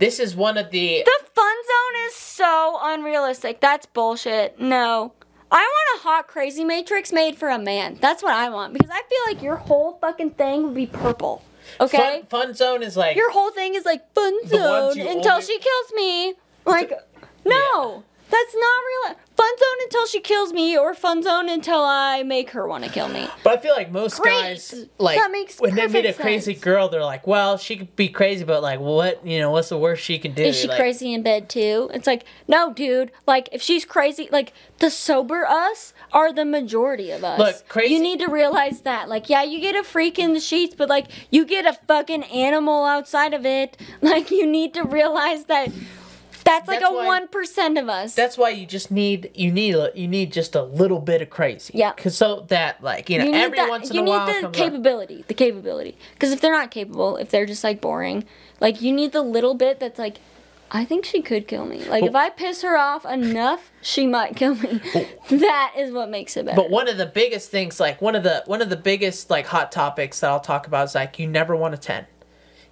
[0.00, 3.60] This is one of the the fun zone is so unrealistic.
[3.60, 4.58] That's bullshit.
[4.58, 5.12] No.
[5.52, 7.98] I want a hot crazy matrix made for a man.
[8.00, 11.44] That's what I want because I feel like your whole fucking thing would be purple.
[11.80, 12.22] Okay?
[12.30, 15.58] fun, fun zone is like Your whole thing is like fun zone until only- she
[15.58, 16.34] kills me.
[16.64, 16.92] Like
[17.44, 18.02] no.
[18.30, 19.16] That's not real.
[19.40, 22.90] Fun zone until she kills me, or fun zone until I make her want to
[22.90, 23.26] kill me.
[23.42, 24.32] But I feel like most Great.
[24.32, 26.62] guys, like That makes when they meet a crazy sense.
[26.62, 29.26] girl, they're like, "Well, she could be crazy, but like, what?
[29.26, 31.90] You know, what's the worst she can do?" Is she Like, crazy in bed too?
[31.94, 33.12] It's like, no, dude.
[33.26, 37.38] Like, if she's crazy, like, the sober us are the majority of us.
[37.38, 39.08] Look, crazy- You need to realize that.
[39.08, 42.24] Like, yeah, you get a freak in the sheets, but, like, you get a fucking
[42.24, 43.76] animal outside of it.
[44.02, 45.68] Like, you need to realize that
[46.44, 48.14] that's like That's a 1% of us.
[48.14, 51.30] That's why you just need you need a- you need just a little bit of
[51.30, 51.72] crazy.
[51.76, 51.92] Yeah.
[51.92, 54.28] Cause so that like you know you every that, once in a while you need
[54.28, 55.96] the comes up- capability, the capability.
[56.14, 58.24] Because if they're not capable, if they're just like boring,
[58.60, 60.18] like you need the little bit that's like,
[60.72, 61.84] I think she could kill me.
[61.84, 64.80] Like if I piss her off enough, she might kill me.
[65.30, 66.56] that is what makes it better.
[66.56, 69.46] But one of the biggest things, like one of the one of the biggest like
[69.46, 72.06] hot topics that I'll talk about is like you never want a ten.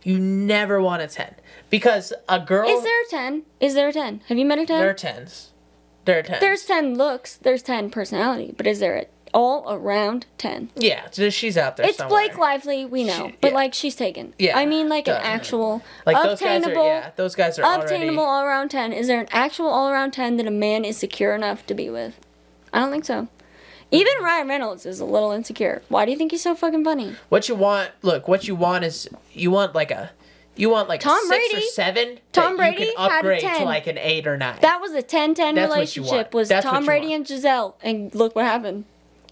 [0.09, 1.35] You never want a ten
[1.69, 2.67] because a girl.
[2.67, 3.43] is there a ten?
[3.61, 4.23] Is there a ten?
[4.29, 4.81] Have you met a ten?
[4.81, 5.51] There are tens.
[6.07, 6.41] There are tens.
[6.41, 7.37] There's ten looks.
[7.37, 8.55] There's ten personality.
[8.57, 10.71] But is there a all around ten?
[10.77, 11.85] yeah, she's out there.
[11.87, 12.27] It's somewhere.
[12.27, 13.55] Blake Lively, we know, She- but yeah.
[13.55, 14.33] like she's taken.
[14.39, 16.73] Yeah, I mean, like an actual Like those guys are.
[16.73, 17.83] Yeah, those guys are already.
[17.95, 20.97] obtainable all around 10 is there an actual all around 10 that a man is
[20.97, 22.15] secure enough to be with
[22.73, 23.29] i don't think so
[23.91, 27.15] even ryan reynolds is a little insecure why do you think he's so fucking funny
[27.29, 27.91] What you want?
[28.03, 30.11] Look, what you want is you want like a.
[30.57, 32.19] You want like Tom six or seven.
[32.33, 34.59] Tom Brady you can had a upgrade to like an eight or nine.
[34.61, 37.17] that was a 10-10 That's relationship was That's tom brady want.
[37.19, 38.85] and gisele and look what happened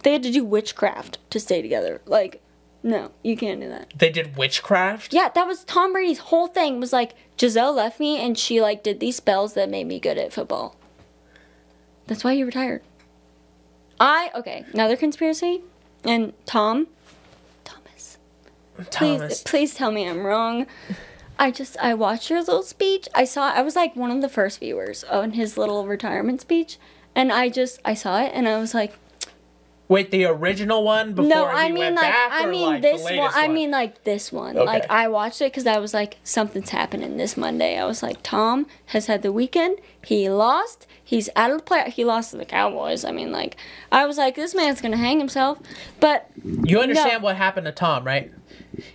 [0.05, 2.41] they had to do witchcraft to stay together like
[2.85, 5.13] no you can't do that they did witchcraft.
[5.13, 8.85] yeah that was tom brady's whole thing was like gisele left me and she like
[8.85, 10.77] did these spells that made me good at football
[12.07, 12.83] that's why he retired
[14.01, 14.65] I okay.
[14.73, 15.63] Another conspiracy,
[16.05, 16.89] and Tom,
[17.65, 18.19] Thomas.
[18.77, 19.43] Please, Thomas.
[19.43, 20.67] please tell me I'm wrong.
[21.39, 23.09] I just I watched your little speech.
[23.15, 26.79] I saw I was like one of the first viewers on his little retirement speech,
[27.15, 28.95] and I just I saw it and I was like,
[29.89, 33.31] Wait, the original one before no, he I mean like I mean like this one.
[33.35, 34.57] I mean like this one.
[34.57, 34.67] Okay.
[34.67, 37.79] Like I watched it because I was like something's happening this Monday.
[37.79, 39.79] I was like Tom has had the weekend.
[40.05, 40.87] He lost.
[41.07, 41.89] He's out of the play.
[41.91, 43.05] He lost to the Cowboys.
[43.05, 43.57] I mean like
[43.93, 45.59] I was like this man's gonna hang himself,
[46.01, 46.29] but
[46.65, 47.27] You understand No.
[47.27, 48.33] what happened to Tom, right?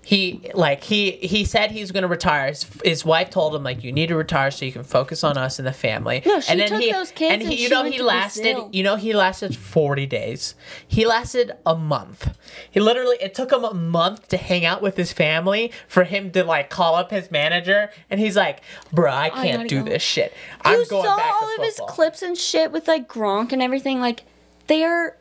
[0.03, 2.47] He like he he said he's going to retire.
[2.47, 5.37] His, his wife told him like you need to retire so you can focus on
[5.37, 6.21] us and the family.
[6.25, 8.01] No, she and then took he those kids and and he, you she know he
[8.01, 8.69] lasted Brazil.
[8.73, 10.55] you know he lasted 40 days.
[10.87, 12.37] He lasted a month.
[12.69, 16.31] He literally it took him a month to hang out with his family for him
[16.31, 18.61] to like call up his manager and he's like,
[18.91, 20.33] "Bro, I can't gotta do go." this shit.
[20.65, 23.61] you I'm going saw back all of his clips and shit with like Gronk and
[23.61, 23.99] everything.
[23.99, 24.23] Like
[24.67, 25.17] they are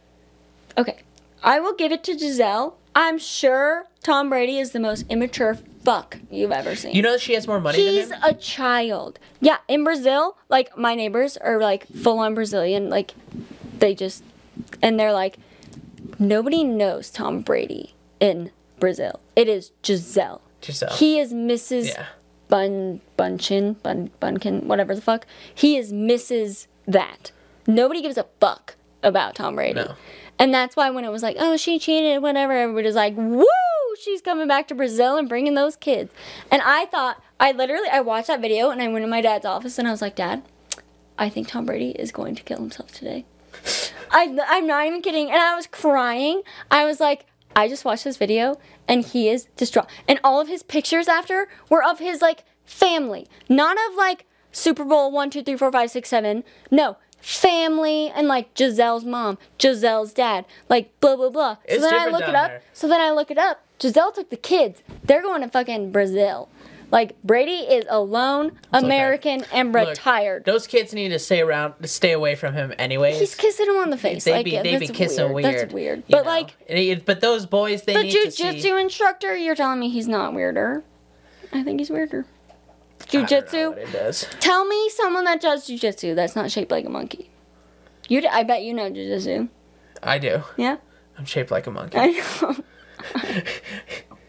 [0.76, 0.98] okay.
[1.42, 2.76] I will give it to Gisele.
[2.94, 5.54] I'm sure Tom Brady is the most immature
[5.84, 6.94] fuck you've ever seen.
[6.94, 8.24] You know that she has more money He's than him?
[8.30, 9.18] a child.
[9.40, 12.88] Yeah, in Brazil, like my neighbors are like full on Brazilian.
[12.88, 13.12] Like
[13.78, 14.22] they just,
[14.82, 15.36] and they're like,
[16.18, 19.20] nobody knows Tom Brady in Brazil.
[19.36, 20.40] It is Gisele.
[20.60, 20.92] Gisele.
[20.94, 21.88] He is Mrs.
[21.88, 22.06] yeah.
[22.48, 25.24] Bun Bunchin, Bun Bunkin, whatever the fuck.
[25.54, 26.66] He is Mrs.
[26.86, 27.30] That.
[27.66, 29.74] Nobody gives a fuck about Tom Brady.
[29.74, 29.94] No.
[30.38, 33.44] And that's why when it was like, oh, she cheated, whatever, everybody's like, woo,
[34.02, 36.12] she's coming back to Brazil and bringing those kids.
[36.50, 39.46] And I thought, I literally, I watched that video and I went in my dad's
[39.46, 40.42] office and I was like, Dad,
[41.18, 43.24] I think Tom Brady is going to kill himself today.
[44.10, 45.30] I, I'm not even kidding.
[45.30, 46.42] And I was crying.
[46.70, 48.58] I was like, I just watched this video
[48.88, 49.86] and he is distraught.
[50.08, 54.84] And all of his pictures after were of his like family, not of like Super
[54.84, 56.44] Bowl one, two, three, four, five, six, seven.
[56.70, 61.56] No, family and like Gisele's mom, Gisele's dad, like blah blah blah.
[61.64, 62.48] It's so then I look it up.
[62.48, 62.62] there.
[62.72, 63.64] So then I look it up.
[63.80, 64.82] Gisele took the kids.
[65.02, 66.48] They're going to fucking Brazil.
[66.90, 68.84] Like Brady is alone, okay.
[68.84, 70.44] American, and Look, retired.
[70.44, 73.18] Those kids need to stay around, stay away from him, anyways.
[73.18, 74.24] He's kissing him on the face.
[74.24, 75.54] They like, be yeah, they be that's kissing weird.
[75.54, 76.02] That's weird.
[76.08, 76.30] But know?
[76.30, 80.08] like it- but those boys, they the need to jujitsu instructor, you're telling me he's
[80.08, 80.82] not weirder?
[81.52, 82.26] I think he's weirder.
[83.00, 83.68] I don't know Jujitsu.
[83.70, 84.26] what it does.
[84.40, 87.30] Tell me someone that does jujitsu that's not shaped like a monkey.
[88.08, 89.48] You, I bet you know jujitsu.
[90.02, 90.42] I do.
[90.56, 90.76] Yeah,
[91.16, 91.98] I'm shaped like a monkey.
[91.98, 92.06] I
[92.42, 92.56] know.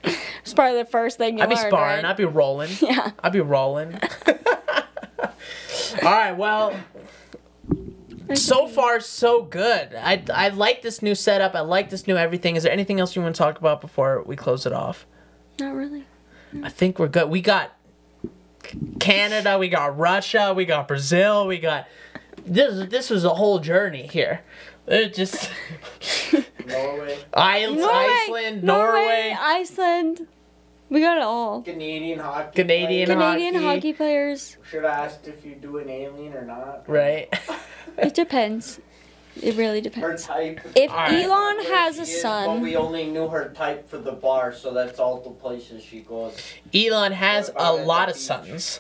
[0.03, 2.03] it's probably the first thing you I'd be learned, sparring.
[2.03, 2.05] right?
[2.05, 2.69] I'd be rolling.
[2.81, 3.11] Yeah.
[3.23, 3.99] I'd be rolling.
[6.03, 6.31] All right.
[6.33, 6.73] Well,
[8.33, 9.93] so far so good.
[9.95, 11.53] I I like this new setup.
[11.55, 12.55] I like this new everything.
[12.55, 15.05] Is there anything else you want to talk about before we close it off?
[15.59, 16.05] Not really.
[16.63, 17.29] I think we're good.
[17.29, 17.73] We got
[18.99, 21.87] Canada, we got Russia, we got Brazil, we got
[22.45, 22.89] this.
[22.89, 24.41] This was a whole journey here.
[24.91, 25.49] It just
[26.67, 30.27] Norway, Isles, Iceland, Norway, Iceland.
[30.89, 31.61] We got it all.
[31.61, 32.55] Canadian hockey.
[32.61, 33.17] Canadian player.
[33.19, 33.65] Canadian hockey.
[33.65, 34.57] hockey players.
[34.69, 36.83] Should have asked if you do an alien or not.
[36.89, 37.27] right?
[37.97, 38.79] It depends.
[39.41, 40.25] It really depends.
[40.25, 40.63] Her depends.
[40.65, 40.71] type.
[40.75, 41.13] If Alright.
[41.25, 44.53] Elon Where has a is, But son, we only knew her type for the bar,
[44.53, 46.37] so that's all the places she goes.
[46.73, 48.23] Elon has a lot of beach?
[48.23, 48.79] sons.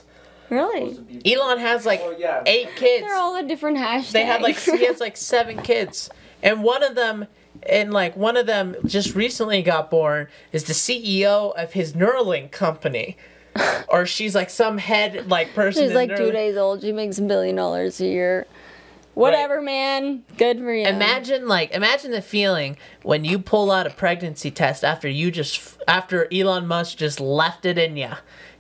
[0.51, 2.43] Really, Supposed to be- Elon has like Oh, yeah.
[2.45, 3.03] eight kids.
[3.07, 4.11] they're all a different hashtags.
[4.11, 6.09] They had like he has like seven kids,
[6.43, 7.25] and one of them,
[7.67, 12.51] and like one of them just recently got born is the CEO of his Neuralink
[12.51, 13.17] company,
[13.89, 15.83] or she's like some head like person.
[15.83, 16.81] She's in like two days old.
[16.81, 18.45] She makes a billion dollars a year.
[19.13, 20.23] Whatever, man.
[20.37, 20.87] Good for you.
[20.87, 25.77] Imagine like imagine the feeling when you pull out a pregnancy test after you just
[25.85, 28.11] after Elon Musk just left it in you.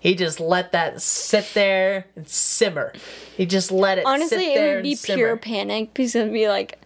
[0.01, 2.91] He just let that sit there and simmer.
[3.37, 6.79] He just let it Honestly, it would be pure panic because it'd be like,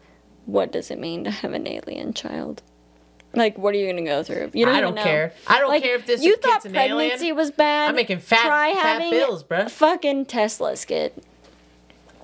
[0.46, 2.62] what does it mean to have an alien child?
[3.34, 4.52] Like, what are you gonna go through?
[4.54, 5.04] You don't I don't know.
[5.04, 5.34] care.
[5.48, 7.36] I don't Like, care if this you thought an pregnancy alien.
[7.38, 7.90] was bad.
[7.90, 9.68] I'm making fat- Try fat having bills, bro.
[9.70, 11.14] fucking Tesla skid.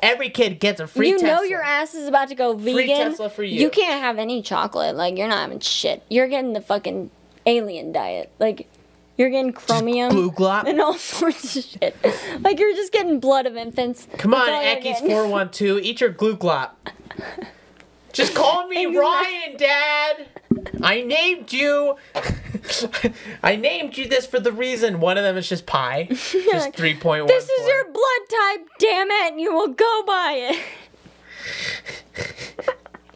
[0.02, 2.74] Every kid gets a free you know your ass is about to go vegan.
[2.76, 3.62] Free Tesla for you.
[3.62, 4.96] You can't have any chocolate.
[4.96, 6.04] Like you're not having shit.
[6.10, 7.12] You're getting the fucking
[7.46, 8.32] alien diet.
[8.40, 8.68] Like
[9.22, 10.66] you're getting chromium Glue glop.
[10.68, 11.96] and all sorts of shit.
[12.42, 14.08] Like you're just getting blood of infants.
[14.18, 15.80] Come That's on, Ekis four one two.
[15.82, 16.72] Eat your glue glop.
[18.12, 19.00] Just call me Exactly.
[19.00, 20.28] Ryan, Dad.
[20.82, 21.96] I named you.
[23.44, 25.00] I named you this for the reason.
[25.00, 26.08] One of them is just pi.
[26.10, 27.28] Just three point one.
[27.28, 29.40] This is your blood type, damn it!
[29.40, 30.60] You will go by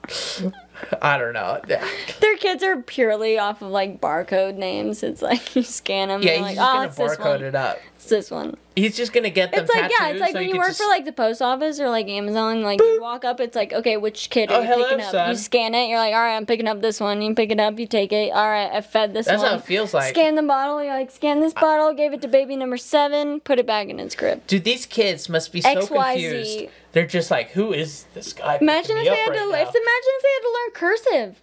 [0.07, 0.53] it.
[1.01, 1.61] I don't know.
[2.19, 5.03] Their kids are purely off of like barcode names.
[5.03, 6.21] It's like you scan them.
[6.21, 7.79] Yeah, and he's like, just oh, gonna barcode it up.
[8.05, 8.55] It's this one.
[8.75, 10.79] He's just gonna get them It's like yeah, it's like so when you work just-
[10.79, 12.61] for like the post office or like Amazon.
[12.61, 15.05] Like you walk up, it's like okay, which kid oh, are Oh, you hello, picking
[15.05, 15.11] up?
[15.11, 15.29] son.
[15.31, 15.87] You scan it.
[15.89, 17.19] You're like, all right, I'm picking up this one.
[17.23, 17.79] You pick it up.
[17.79, 18.31] You take it.
[18.31, 19.49] All right, I fed this That's one.
[19.53, 20.13] how it feels like.
[20.13, 20.83] Scan the bottle.
[20.83, 21.93] You're like, scan this bottle.
[21.95, 23.39] Gave it to baby number seven.
[23.39, 24.45] Put it back in its crib.
[24.45, 25.87] Dude, these kids must be so XYZ.
[26.13, 26.65] confused.
[26.91, 28.59] They're just like, who is this guy?
[28.61, 29.49] Imagine if they had to.
[29.51, 31.41] right If imagine if they had to learn cursive.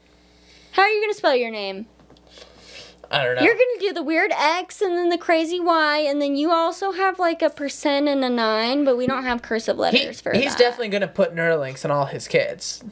[0.72, 1.86] How are you gonna spell your name?
[3.12, 3.42] I don't know.
[3.42, 6.92] You're gonna do the weird X and then the crazy Y, and then you also
[6.92, 10.32] have like a percent and a nine, but we don't have cursive He- letters for
[10.32, 10.58] he's that.
[10.58, 12.82] definitely gonna put Neuralinks on all his kids.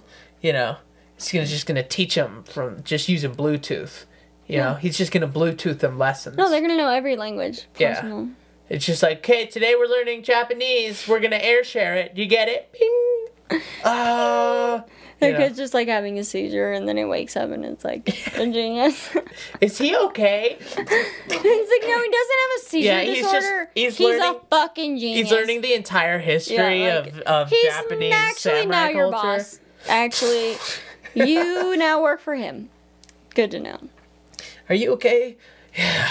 [0.43, 0.77] You know,
[1.17, 4.05] he's gonna just gonna teach them from just using Bluetooth.
[4.47, 6.37] You know, he's just gonna Bluetooth them lessons.
[6.37, 7.67] No, they're gonna know every language.
[7.79, 8.27] Yeah.
[8.69, 11.07] It's just like, okay, today we're learning Japanese.
[11.09, 12.17] We're gonna air share it.
[12.17, 12.71] You get it?
[12.73, 13.27] Bing.
[13.85, 14.81] Uh,
[15.21, 18.09] The kid's just like having a seizure, and then he wakes up, and it's like
[18.37, 19.11] a genius.
[19.61, 20.57] Is he okay?
[20.61, 23.71] it's like no, he doesn't have a seizure Yeah, he's just- disorder.
[23.75, 25.29] he's a fucking genius.
[25.29, 29.11] He's learning the entire history Yeah, like, of, of He's Japanese actually samurai now your
[29.13, 29.27] culture.
[29.39, 29.61] boss.
[29.89, 30.57] Actually,
[31.15, 32.71] you now work for him.
[33.35, 33.79] Good to know.
[34.69, 35.37] Are you okay?
[35.77, 36.11] Yeah.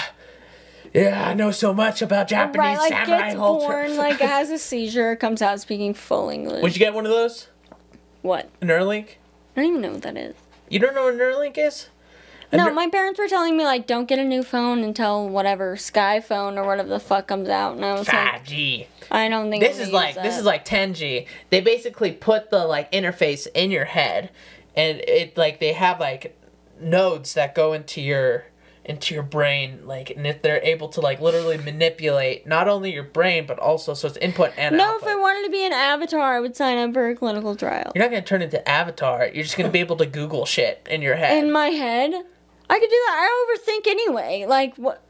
[0.92, 3.66] Yeah, I know so much about Japanese right, like samurai gets culture.
[3.66, 6.62] born, like has a seizure, comes out speaking full English.
[6.62, 7.48] Would you get one of those?
[8.22, 8.50] what?
[8.60, 9.08] A Neuralink?
[9.56, 10.34] I don't even know what that is.
[10.68, 11.88] You don't know what Neuralink is?
[12.52, 15.28] A No, Neur- my parents were telling me like don't get a new phone until
[15.28, 18.86] whatever Sky phone or whatever the fuck comes out, and I was like, 5G.
[19.12, 21.26] I don't think This is like this is like 10G.
[21.50, 24.30] They basically put the like interface in your head,
[24.74, 26.36] and it like they have like
[26.80, 28.46] nodes that go into your
[28.84, 33.02] into your brain, like and if they're able to like literally manipulate not only your
[33.04, 35.02] brain but also so it's input and No, output.
[35.02, 37.92] if I wanted to be an avatar, I would sign up for a clinical trial.
[37.94, 39.26] You're not gonna turn into Avatar.
[39.32, 41.36] You're just gonna be able to Google shit in your head.
[41.42, 42.10] In my head,
[42.70, 43.16] I could do that.
[43.18, 44.46] I overthink anyway.
[44.48, 45.02] Like what?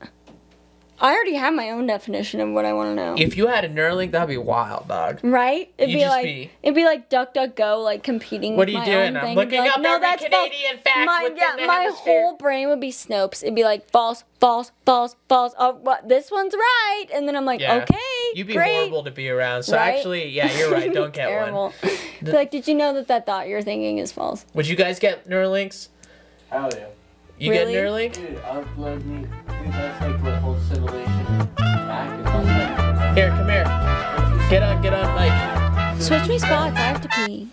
[1.02, 3.14] I already have my own definition of what I want to know.
[3.18, 5.20] if you had a Neuralink, that'd be wild, dog.
[5.22, 5.72] Right?
[5.78, 8.56] It'd You'd be just like be- it'd be like Duck Duck Go, like competing.
[8.56, 9.08] What with are you my doing?
[9.08, 9.36] Own I'm thing.
[9.36, 10.82] looking like, up no, every that's Canadian false.
[10.84, 12.20] fact My within yeah, the my hemisphere.
[12.22, 13.42] whole brain would be Snopes.
[13.42, 15.54] It'd be like false, false, false, false.
[15.58, 16.06] Oh, what?
[16.08, 17.76] This one's right, and then I'm like, Yeah.
[17.76, 17.96] okay,
[18.34, 18.74] You'd be great.
[18.74, 19.62] horrible to be around.
[19.62, 19.94] So Right?
[19.96, 20.92] actually, yeah, you're right.
[20.92, 21.72] Don't get one.
[21.72, 21.72] Terrible.
[22.22, 24.44] Like, did you know that that thought you're thinking is false?
[24.54, 25.88] Would you guys get Neuralinks?
[26.50, 26.86] Hell yeah.
[27.40, 27.72] You Really?
[27.72, 28.12] get Neuralink?
[28.14, 29.20] Dude, upload me.
[29.22, 32.20] Dude, that's like what holds civilization back.
[32.20, 33.64] Is us like, Here, come here.
[34.50, 36.02] Get on, get on, Mike.
[36.02, 36.76] Switch me spots.
[36.76, 37.50] I have to pee.